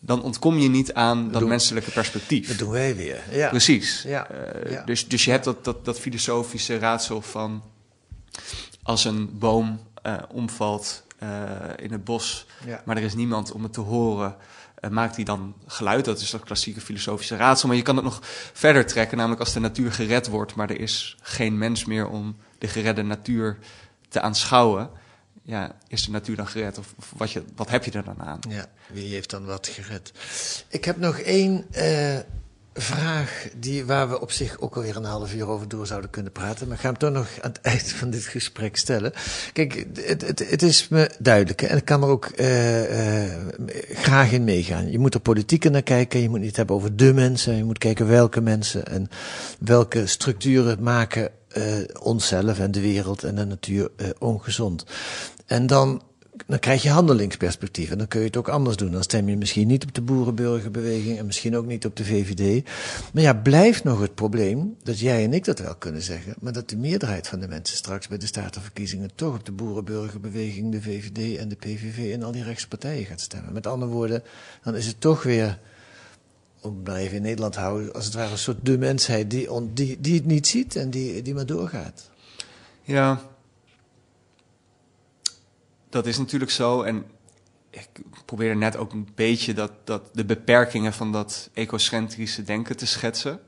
dan 0.00 0.22
ontkom 0.22 0.58
je 0.58 0.68
niet 0.68 0.94
aan 0.94 1.30
dat 1.30 1.46
menselijke 1.46 1.90
perspectief. 1.90 2.48
Dat 2.48 2.58
doen 2.58 2.70
wij 2.70 2.96
weer. 2.96 3.20
Ja. 3.30 3.48
Precies. 3.48 4.02
Ja, 4.02 4.28
Eh, 4.30 4.70
ja. 4.70 4.84
Dus, 4.84 5.08
dus 5.08 5.24
je 5.24 5.30
hebt 5.30 5.44
dat, 5.44 5.64
dat, 5.64 5.84
dat 5.84 6.00
filosofische 6.00 6.78
raadsel 6.78 7.20
van 7.20 7.62
als 8.82 9.04
een 9.04 9.38
boom 9.38 9.80
eh, 10.02 10.16
omvalt 10.32 11.04
eh, 11.18 11.28
in 11.76 11.92
het 11.92 12.04
bos, 12.04 12.46
maar 12.84 12.96
er 12.96 13.02
is 13.02 13.14
niemand 13.14 13.52
om 13.52 13.62
het 13.62 13.72
te 13.72 13.80
horen. 13.80 14.36
Maakt 14.88 15.16
hij 15.16 15.24
dan 15.24 15.54
geluid? 15.66 16.04
Dat 16.04 16.20
is 16.20 16.30
dat 16.30 16.44
klassieke 16.44 16.80
filosofische 16.80 17.36
raadsel. 17.36 17.68
Maar 17.68 17.76
je 17.76 17.82
kan 17.82 17.96
het 17.96 18.04
nog 18.04 18.18
verder 18.52 18.86
trekken, 18.86 19.16
namelijk 19.16 19.40
als 19.40 19.52
de 19.52 19.60
natuur 19.60 19.92
gered 19.92 20.28
wordt, 20.28 20.54
maar 20.54 20.70
er 20.70 20.80
is 20.80 21.16
geen 21.22 21.58
mens 21.58 21.84
meer 21.84 22.08
om 22.08 22.36
de 22.58 22.68
geredde 22.68 23.02
natuur 23.02 23.58
te 24.08 24.20
aanschouwen. 24.20 24.90
Ja, 25.42 25.76
is 25.88 26.04
de 26.04 26.10
natuur 26.10 26.36
dan 26.36 26.46
gered? 26.46 26.78
Of, 26.78 26.94
of 26.96 27.12
wat, 27.16 27.32
je, 27.32 27.44
wat 27.56 27.70
heb 27.70 27.84
je 27.84 27.90
er 27.90 28.04
dan 28.04 28.22
aan? 28.22 28.38
Ja, 28.48 28.66
wie 28.92 29.08
heeft 29.08 29.30
dan 29.30 29.44
wat 29.44 29.66
gered? 29.66 30.12
Ik 30.68 30.84
heb 30.84 30.96
nog 30.96 31.18
één 31.18 31.66
eh, 31.70 32.18
vraag 32.74 33.48
die, 33.56 33.84
waar 33.84 34.08
we 34.08 34.20
op 34.20 34.30
zich 34.30 34.60
ook 34.60 34.76
alweer 34.76 34.96
een 34.96 35.04
half 35.04 35.34
uur 35.34 35.48
over 35.48 35.68
door 35.68 35.86
zouden 35.86 36.10
kunnen 36.10 36.32
praten. 36.32 36.66
Maar 36.66 36.76
ik 36.76 36.82
ga 36.82 36.88
hem 36.88 36.98
toch 36.98 37.12
nog 37.12 37.28
aan 37.40 37.50
het 37.50 37.60
eind 37.72 37.92
van 37.92 38.10
dit 38.10 38.24
gesprek 38.24 38.76
stellen. 38.76 39.12
Kijk, 39.52 39.86
het, 39.94 40.26
het, 40.26 40.50
het 40.50 40.62
is 40.62 40.88
me 40.88 41.10
duidelijk 41.18 41.62
en 41.62 41.76
ik 41.76 41.84
kan 41.84 42.02
er 42.02 42.08
ook 42.08 42.26
eh, 42.26 43.24
eh, 43.24 43.40
graag 43.92 44.32
in 44.32 44.44
meegaan. 44.44 44.90
Je 44.90 44.98
moet 44.98 45.14
er 45.14 45.20
politieker 45.20 45.70
naar 45.70 45.82
kijken, 45.82 46.20
je 46.20 46.28
moet 46.28 46.40
niet 46.40 46.56
hebben 46.56 46.76
over 46.76 46.96
de 46.96 47.12
mensen. 47.14 47.56
Je 47.56 47.64
moet 47.64 47.78
kijken 47.78 48.08
welke 48.08 48.40
mensen 48.40 48.86
en 48.86 49.08
welke 49.58 50.06
structuren 50.06 50.82
maken 50.82 51.30
eh, 51.48 51.64
onszelf 52.00 52.58
en 52.58 52.70
de 52.70 52.80
wereld 52.80 53.24
en 53.24 53.34
de 53.34 53.44
natuur 53.44 53.90
ongezond. 54.18 54.84
En 55.46 55.66
dan 55.66 56.02
dan 56.50 56.58
krijg 56.58 56.82
je 56.82 56.90
handelingsperspectief. 56.90 57.90
En 57.90 57.98
dan 57.98 58.08
kun 58.08 58.20
je 58.20 58.26
het 58.26 58.36
ook 58.36 58.48
anders 58.48 58.76
doen. 58.76 58.90
Dan 58.90 59.02
stem 59.02 59.28
je 59.28 59.36
misschien 59.36 59.66
niet 59.66 59.84
op 59.84 59.94
de 59.94 60.02
boerenburgerbeweging 60.02 61.18
en 61.18 61.26
misschien 61.26 61.56
ook 61.56 61.66
niet 61.66 61.86
op 61.86 61.96
de 61.96 62.04
VVD. 62.04 62.68
Maar 63.12 63.22
ja, 63.22 63.34
blijft 63.34 63.84
nog 63.84 64.00
het 64.00 64.14
probleem 64.14 64.76
dat 64.82 64.98
jij 64.98 65.24
en 65.24 65.32
ik 65.32 65.44
dat 65.44 65.58
wel 65.58 65.74
kunnen 65.74 66.02
zeggen, 66.02 66.34
maar 66.40 66.52
dat 66.52 66.68
de 66.68 66.76
meerderheid 66.76 67.28
van 67.28 67.40
de 67.40 67.48
mensen 67.48 67.76
straks 67.76 68.08
bij 68.08 68.18
de 68.18 68.26
statenverkiezingen 68.26 69.10
toch 69.14 69.34
op 69.34 69.44
de 69.44 69.52
boerenburgerbeweging, 69.52 70.72
de 70.72 70.82
VVD 70.82 71.38
en 71.38 71.48
de 71.48 71.56
PVV 71.56 72.12
en 72.12 72.22
al 72.22 72.32
die 72.32 72.44
rechtse 72.44 72.68
partijen 72.68 73.06
gaat 73.06 73.20
stemmen. 73.20 73.52
Met 73.52 73.66
andere 73.66 73.92
woorden, 73.92 74.22
dan 74.62 74.76
is 74.76 74.86
het 74.86 75.00
toch 75.00 75.22
weer, 75.22 75.58
om 76.60 76.80
maar 76.84 76.96
even 76.96 77.16
in 77.16 77.22
Nederland 77.22 77.52
te 77.52 77.60
houden, 77.60 77.92
als 77.92 78.04
het 78.04 78.14
ware 78.14 78.30
een 78.30 78.38
soort 78.38 78.64
de 78.64 78.78
mensheid 78.78 79.30
die, 79.30 79.48
die, 79.72 80.00
die 80.00 80.14
het 80.14 80.26
niet 80.26 80.46
ziet 80.46 80.76
en 80.76 80.90
die, 80.90 81.22
die 81.22 81.34
maar 81.34 81.46
doorgaat. 81.46 82.10
Ja, 82.82 83.20
dat 85.90 86.06
is 86.06 86.18
natuurlijk 86.18 86.50
zo. 86.50 86.82
En 86.82 87.04
ik 87.70 87.88
probeerde 88.24 88.54
net 88.54 88.76
ook 88.76 88.92
een 88.92 89.08
beetje 89.14 89.54
dat, 89.54 89.72
dat 89.84 90.10
de 90.12 90.24
beperkingen 90.24 90.92
van 90.92 91.12
dat 91.12 91.50
ecocentrische 91.52 92.42
denken 92.42 92.76
te 92.76 92.86
schetsen. 92.86 93.40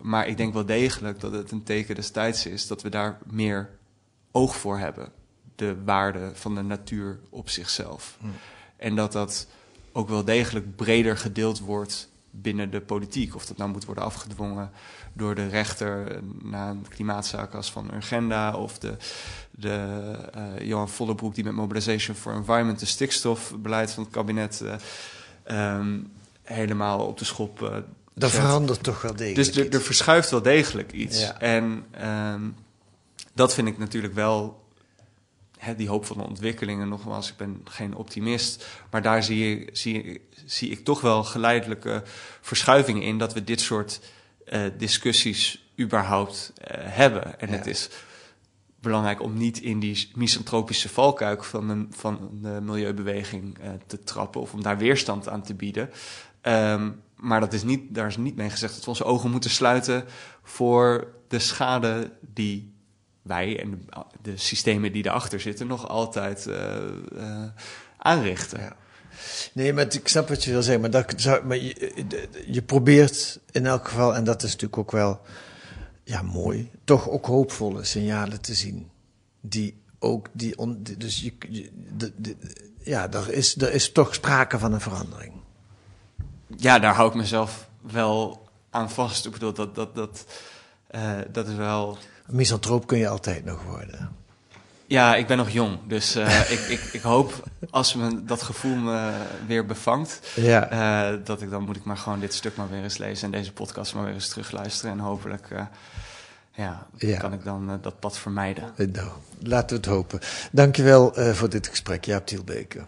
Maar 0.00 0.26
ik 0.26 0.36
denk 0.36 0.52
wel 0.52 0.66
degelijk 0.66 1.20
dat 1.20 1.32
het 1.32 1.50
een 1.50 1.62
teken 1.62 1.94
des 1.94 2.10
tijds 2.10 2.46
is 2.46 2.66
dat 2.66 2.82
we 2.82 2.88
daar 2.88 3.18
meer 3.30 3.70
oog 4.32 4.56
voor 4.56 4.78
hebben. 4.78 5.12
De 5.56 5.84
waarde 5.84 6.30
van 6.34 6.54
de 6.54 6.62
natuur 6.62 7.20
op 7.30 7.50
zichzelf. 7.50 8.18
En 8.76 8.96
dat 8.96 9.12
dat 9.12 9.46
ook 9.92 10.08
wel 10.08 10.24
degelijk 10.24 10.76
breder 10.76 11.16
gedeeld 11.16 11.60
wordt 11.60 12.08
binnen 12.30 12.70
de 12.70 12.80
politiek. 12.80 13.34
Of 13.34 13.46
dat 13.46 13.56
nou 13.56 13.70
moet 13.70 13.84
worden 13.84 14.04
afgedwongen 14.04 14.70
door 15.12 15.34
de 15.34 15.48
rechter 15.48 16.20
na 16.42 16.70
een 16.70 16.86
klimaatzaak 16.88 17.54
als 17.54 17.70
van 17.70 17.90
Urgenda... 17.94 18.54
of 18.56 18.78
de, 18.78 18.96
de 19.50 20.02
eh, 20.32 20.66
Johan 20.66 20.88
Vollebroek 20.88 21.34
die 21.34 21.44
met 21.44 21.54
Mobilization 21.54 22.16
for 22.16 22.34
Environment... 22.34 22.78
de 22.78 22.86
stikstofbeleid 22.86 23.90
van 23.90 24.02
het 24.02 24.12
kabinet 24.12 24.60
eh, 24.60 24.74
ehm, 25.44 25.98
helemaal 26.42 27.06
op 27.06 27.18
de 27.18 27.24
schop 27.24 27.62
eh, 27.62 27.76
Dat 28.14 28.30
zet. 28.30 28.40
verandert 28.40 28.82
toch 28.82 29.02
wel 29.02 29.16
degelijk. 29.16 29.54
Dus 29.54 29.64
er, 29.64 29.72
er 29.72 29.82
verschuift 29.82 30.30
wel 30.30 30.42
degelijk 30.42 30.92
iets. 30.92 31.20
Ja. 31.20 31.40
En 31.40 31.84
ehm, 31.90 32.42
dat 33.34 33.54
vind 33.54 33.68
ik 33.68 33.78
natuurlijk 33.78 34.14
wel 34.14 34.66
hè, 35.58 35.74
die 35.74 35.88
hoopvolle 35.88 36.22
ontwikkelingen. 36.22 36.88
Nogmaals, 36.88 37.28
ik 37.28 37.36
ben 37.36 37.60
geen 37.64 37.94
optimist. 37.94 38.66
Maar 38.90 39.02
daar 39.02 39.22
zie, 39.22 39.48
je, 39.48 39.68
zie, 39.72 40.20
zie 40.44 40.70
ik 40.70 40.84
toch 40.84 41.00
wel 41.00 41.24
geleidelijke 41.24 42.02
verschuivingen 42.40 43.02
in... 43.02 43.18
dat 43.18 43.34
we 43.34 43.44
dit 43.44 43.60
soort 43.60 44.00
eh, 44.46 44.62
discussies 44.78 45.70
überhaupt 45.80 46.52
eh, 46.56 46.76
hebben. 46.80 47.40
En 47.40 47.50
Ja. 47.50 47.56
het 47.56 47.66
is 47.66 47.88
belangrijk 48.80 49.22
om 49.22 49.36
niet 49.36 49.60
in 49.60 49.80
die 49.80 50.10
misantropische 50.14 50.88
valkuik 50.88 51.44
van 51.44 51.68
de, 51.68 51.86
van 51.96 52.30
de 52.42 52.58
milieubeweging 52.62 53.58
eh, 53.58 53.70
te 53.86 54.04
trappen... 54.04 54.40
of 54.40 54.52
om 54.52 54.62
daar 54.62 54.78
weerstand 54.78 55.28
aan 55.28 55.42
te 55.42 55.54
bieden... 55.54 55.90
Ehm, 56.40 56.90
maar 57.18 57.40
dat 57.40 57.52
is 57.52 57.62
niet, 57.62 57.94
daar 57.94 58.06
is 58.06 58.16
niet 58.16 58.36
mee 58.36 58.50
gezegd 58.50 58.74
dat 58.74 58.84
we 58.84 58.90
onze 58.90 59.04
ogen 59.04 59.30
moeten 59.30 59.50
sluiten 59.50 60.04
voor 60.42 61.12
de 61.28 61.38
schade 61.38 62.12
die 62.20 62.72
wij 63.28 63.60
en 63.60 63.70
de, 63.70 64.04
de 64.22 64.36
systemen 64.36 64.92
die 64.92 65.06
erachter 65.06 65.40
zitten 65.40 65.66
nog 65.66 65.88
altijd 65.88 66.46
eh, 66.46 66.76
eh, 67.16 67.44
aanrichten. 67.96 68.60
Ja. 68.60 68.76
Nee, 69.52 69.72
maar 69.72 69.94
ik 69.94 70.08
snap 70.08 70.28
wat 70.28 70.44
je 70.44 70.50
wil 70.50 70.62
zeggen. 70.62 70.80
Maar, 70.80 70.90
dat 70.90 71.12
zou, 71.16 71.44
maar 71.44 71.56
je, 71.56 71.92
je 72.46 72.62
probeert 72.62 73.40
in 73.50 73.66
elk 73.66 73.88
geval, 73.88 74.14
en 74.14 74.24
dat 74.24 74.42
is 74.42 74.50
natuurlijk 74.50 74.78
ook 74.78 74.90
wel 74.90 75.20
ja, 76.04 76.22
mooi, 76.22 76.70
toch 76.84 77.08
ook 77.08 77.26
hoopvolle 77.26 77.84
signalen 77.84 78.40
te 78.40 78.54
zien. 78.54 78.90
Die 79.40 79.82
ook, 79.98 80.28
die 80.32 80.58
on, 80.58 80.82
dus 80.98 81.20
je, 81.20 81.32
je- 81.48 81.70
de, 81.96 82.12
de- 82.16 82.36
ja, 82.82 83.12
er 83.12 83.32
is, 83.32 83.56
er 83.60 83.72
is 83.72 83.92
toch 83.92 84.14
sprake 84.14 84.58
van 84.58 84.72
een 84.72 84.80
verandering. 84.80 85.32
Ja, 86.56 86.78
daar 86.78 86.94
hou 86.94 87.08
ik 87.08 87.14
mezelf 87.14 87.68
wel 87.80 88.48
aan 88.70 88.90
vast. 88.90 89.26
Ik 89.26 89.32
bedoel, 89.32 89.52
dat, 89.52 89.74
dat, 89.74 89.94
dat, 89.94 90.24
eh, 90.86 91.18
dat 91.32 91.48
is 91.48 91.54
wel... 91.54 91.98
Misantroop 92.30 92.86
kun 92.86 92.98
je 92.98 93.08
altijd 93.08 93.44
nog 93.44 93.62
worden. 93.62 94.16
Ja, 94.86 95.16
ik 95.16 95.26
ben 95.26 95.36
nog 95.36 95.50
jong, 95.50 95.78
dus 95.86 96.14
eh, 96.14 96.50
ik, 96.54 96.58
ik, 96.58 96.80
ik 96.92 97.00
hoop 97.00 97.48
als 97.70 97.94
me 97.94 98.24
dat 98.24 98.42
gevoel 98.42 98.76
me 98.76 99.10
weer 99.46 99.66
bevangt, 99.66 100.20
Ja. 100.36 100.70
eh, 101.10 101.18
dat 101.24 101.42
ik 101.42 101.50
dan 101.50 101.62
moet 101.64 101.76
ik 101.76 101.84
maar 101.84 101.96
gewoon 101.96 102.20
dit 102.20 102.34
stuk 102.34 102.56
maar 102.56 102.70
weer 102.70 102.82
eens 102.82 102.98
lezen 102.98 103.24
en 103.24 103.30
deze 103.38 103.52
podcast 103.52 103.94
maar 103.94 104.04
weer 104.04 104.12
eens 104.14 104.28
terugluisteren 104.28 104.92
en 104.92 104.98
hopelijk 104.98 105.50
eh, 105.50 105.62
ja, 106.54 106.86
Ja. 106.96 107.18
kan 107.18 107.32
ik 107.32 107.44
dan 107.44 107.78
dat 107.82 108.00
pad 108.00 108.18
vermijden. 108.18 108.72
Nou, 108.92 109.08
laten 109.42 109.68
we 109.68 109.74
het 109.76 109.86
hopen. 109.86 110.20
Dankjewel 110.52 111.12
voor 111.34 111.48
dit 111.48 111.68
gesprek, 111.68 112.04
Jaap 112.04 112.26
Tielbeke. 112.26 112.80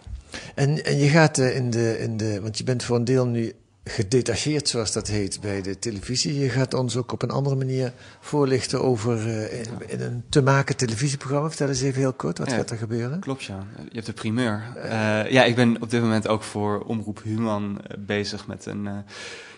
En, 0.55 0.85
en 0.85 0.99
je 0.99 1.09
gaat 1.09 1.39
in, 1.39 1.71
de, 1.71 1.99
in 1.99 2.17
de, 2.17 2.41
want 2.41 2.59
je 2.59 2.65
bent 2.65 2.83
voor 2.85 2.97
een 2.97 3.05
deel 3.05 3.27
nu 3.27 3.55
gedetacheerd, 3.85 4.69
zoals 4.69 4.93
dat 4.93 5.07
heet, 5.09 5.41
bij 5.41 5.63
de 5.63 5.79
televisie. 5.79 6.39
Je 6.39 6.49
gaat 6.49 6.75
ons 6.75 6.97
ook 6.97 7.13
op 7.13 7.23
een 7.23 7.31
andere 7.31 7.57
manier 7.57 7.93
voorlichten 8.21 8.83
over 8.83 9.29
eh, 9.29 9.59
in, 9.61 9.67
in 9.87 10.01
een 10.01 10.25
te 10.29 10.43
maken 10.43 10.77
televisieprogramma. 10.77 11.49
Vertel 11.49 11.69
eens 11.69 11.81
even 11.81 12.01
heel 12.01 12.13
kort, 12.13 12.39
wat 12.39 12.51
Ja. 12.51 12.57
gaat 12.57 12.71
er 12.71 12.77
gebeuren? 12.77 13.21
Klopt, 13.21 13.43
ja. 13.45 13.67
Je 13.77 13.95
hebt 13.95 14.07
de 14.07 14.13
primeur. 14.13 14.63
Eh, 14.77 15.31
ja, 15.31 15.45
ik 15.45 15.55
ben 15.55 15.83
op 15.83 15.91
dit 15.91 16.01
moment 16.01 16.29
ook 16.29 16.43
voor 16.43 16.81
Omroep 16.81 17.23
Human 17.23 17.81
eh, 17.87 17.97
bezig 17.99 18.47
met 18.47 18.67
een 18.67 18.87
eh, 18.87 18.97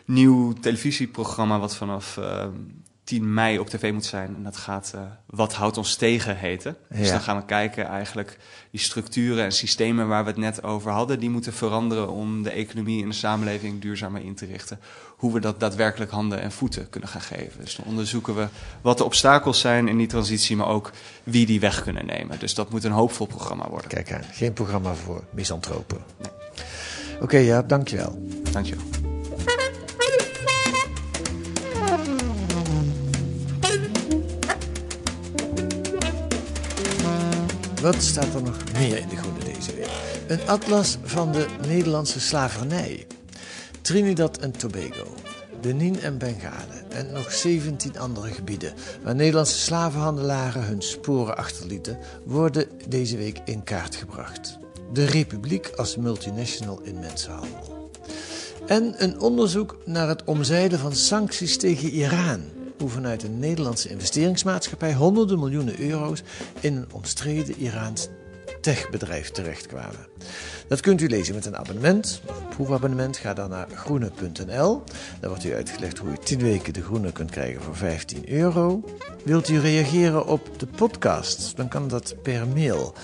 nieuw 0.05 0.53
televisieprogramma 0.53 1.59
wat 1.59 1.77
vanaf 1.77 2.17
eh, 2.17 2.47
10 3.05 3.35
mei 3.35 3.59
op 3.59 3.69
tv 3.69 3.93
moet 3.93 4.05
zijn. 4.05 4.35
En 4.37 4.43
dat 4.43 4.57
gaat 4.57 4.93
eh, 4.95 5.01
Wat 5.27 5.55
houdt 5.55 5.77
ons 5.77 5.97
tegen 5.97 6.37
heten. 6.37 6.77
Dus 6.89 7.09
dan 7.09 7.21
gaan 7.21 7.37
we 7.37 7.45
kijken 7.45 7.87
eigenlijk 7.87 8.39
die 8.71 8.81
structuren 8.81 9.45
en 9.45 9.53
systemen 9.53 10.09
waar 10.09 10.25
we 10.25 10.31
het 10.31 10.39
net 10.39 10.63
over 10.63 10.91
hadden. 10.91 11.21
Die 11.21 11.31
moeten 11.31 11.53
veranderen 11.53 12.11
om 12.11 12.43
de 12.43 12.51
economie 12.51 13.03
en 13.03 13.09
de 13.09 13.15
samenleving 13.15 13.81
duurzamer 13.81 14.23
in 14.23 14.35
te 14.35 14.47
richten. 14.47 14.81
Hoe 15.17 15.33
we 15.33 15.41
dat 15.41 15.61
daadwerkelijk 15.61 16.11
handen 16.11 16.41
en 16.41 16.53
voeten 16.53 16.89
kunnen 16.89 17.09
gaan 17.09 17.21
geven. 17.21 17.61
Dus 17.61 17.77
dan 17.77 17.87
onderzoeken 17.87 18.35
we 18.35 18.47
wat 18.81 18.99
de 18.99 19.05
obstakels 19.05 19.61
zijn 19.61 19.89
in 19.89 19.97
die 19.97 20.07
transitie, 20.07 20.57
maar 20.57 20.69
ook 20.69 20.91
wie 21.23 21.47
die 21.47 21.61
weg 21.61 21.83
kunnen 21.83 22.07
nemen. 22.07 22.39
Dus 22.39 22.55
dat 22.55 22.71
moet 22.71 22.85
een 22.85 22.93
hoopvol 22.93 23.27
programma 23.27 23.69
worden. 23.69 23.89
Kijk 23.89 24.13
aan, 24.13 24.25
geen 24.33 24.53
programma 24.53 24.95
voor 24.95 25.25
misantropen. 25.31 25.99
Nee. 26.21 26.31
Oké, 27.21 27.37
ja, 27.37 27.63
dankjewel. 27.63 28.27
Dankjewel. 28.53 28.92
Wat 37.83 38.03
staat 38.03 38.35
er 38.35 38.43
nog 38.43 38.57
meer 38.73 38.99
in 38.99 39.09
de 39.09 39.17
Groene 39.17 39.45
deze 39.45 39.75
week? 39.75 39.89
Een 40.29 40.49
atlas 40.49 40.99
van 41.03 41.33
de 41.33 41.47
Nederlandse 41.67 42.21
slavernij. 42.21 43.07
Trinidad 43.81 44.39
en 44.39 44.51
Tobago, 44.51 45.15
Benin 45.61 46.01
en 46.01 46.19
Bengalen 46.19 46.91
en 46.91 47.13
nog 47.13 47.33
17 47.33 47.99
andere 47.99 48.29
gebieden 48.29 48.75
waar 49.03 49.15
Nederlandse 49.15 49.59
slavenhandelaren 49.59 50.65
hun 50.65 50.83
sporen 50.83 51.37
achterlieten, 51.37 51.99
worden 52.25 52.69
deze 52.89 53.17
week 53.17 53.41
in 53.45 53.65
kaart 53.65 53.97
gebracht. 53.97 54.59
De 54.93 55.05
Republiek 55.05 55.71
als 55.77 55.97
multinational 55.97 56.81
in 56.83 56.99
mensenhandel. 56.99 57.91
En 58.67 58.95
een 58.97 59.21
onderzoek 59.21 59.77
naar 59.85 60.09
het 60.09 60.25
omzeilen 60.25 60.79
van 60.79 60.95
sancties 60.95 61.59
tegen 61.59 61.89
Iran 61.89 62.41
hoe 62.83 62.91
vanuit 62.91 63.23
een 63.23 63.39
Nederlandse 63.39 63.89
investeringsmaatschappij 63.89 64.95
honderden 64.95 65.39
miljoenen 65.39 65.81
euro's 65.81 66.23
in 66.61 66.77
een 66.77 66.93
omstreden 66.93 67.59
Iraans 67.59 68.09
techbedrijf 68.61 69.31
terechtkwamen. 69.31 70.07
Dat 70.69 70.81
kunt 70.81 71.01
u 71.01 71.09
lezen 71.09 71.35
met 71.35 71.47
een 71.47 71.57
abonnement, 71.57 72.23
proefabonnement. 72.51 73.17
Ga 73.17 73.35
dan 73.35 73.51
naar 73.51 73.69
groene.nl. 73.75 74.83
Daar 75.21 75.31
wordt 75.31 75.45
u 75.45 75.55
uitgelegd 75.55 75.99
hoe 75.99 76.11
u 76.11 76.17
10 76.23 76.39
weken 76.39 76.73
de 76.73 76.83
groene 76.83 77.13
kunt 77.13 77.31
krijgen 77.31 77.63
voor 77.63 77.77
15 77.77 78.31
euro. 78.31 78.85
Wilt 79.25 79.49
u 79.49 79.59
reageren 79.59 80.27
op 80.27 80.59
de 80.59 80.67
podcast? 80.67 81.57
Dan 81.57 81.69
kan 81.69 81.89
dat 81.89 82.15
per 82.23 82.49
mail. 82.49 82.95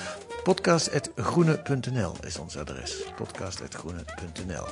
Podcast.groene.nl 0.43 2.13
is 2.27 2.39
ons 2.39 2.57
adres. 2.57 3.03
Podcast.groene.nl. 3.17 4.65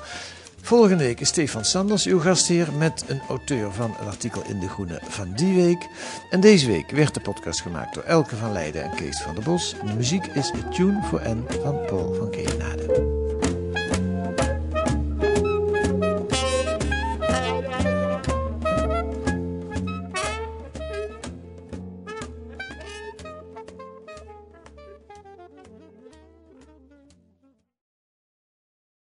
Volgende 0.66 1.04
week 1.04 1.20
is 1.20 1.28
Stefan 1.28 1.64
Sanders 1.64 2.06
uw 2.06 2.20
gastheer 2.20 2.72
met 2.72 3.04
een 3.08 3.20
auteur 3.28 3.72
van 3.72 3.96
een 4.00 4.06
artikel 4.06 4.42
in 4.48 4.60
De 4.60 4.68
Groene 4.68 5.00
van 5.08 5.32
die 5.32 5.54
week. 5.54 5.88
En 6.30 6.40
deze 6.40 6.66
week 6.66 6.90
werd 6.90 7.14
de 7.14 7.20
podcast 7.20 7.60
gemaakt 7.60 7.94
door 7.94 8.02
Elke 8.02 8.36
van 8.36 8.52
Leiden 8.52 8.82
en 8.82 8.94
Kees 8.94 9.22
van 9.22 9.34
der 9.34 9.44
Bos. 9.44 9.74
De 9.84 9.94
muziek 9.94 10.26
is 10.26 10.52
A 10.54 10.68
Tune 10.68 11.02
for 11.02 11.20
N 11.28 11.44
van 11.62 11.84
Paul 11.86 12.14
van 12.14 12.30
Keenade. 12.30 13.35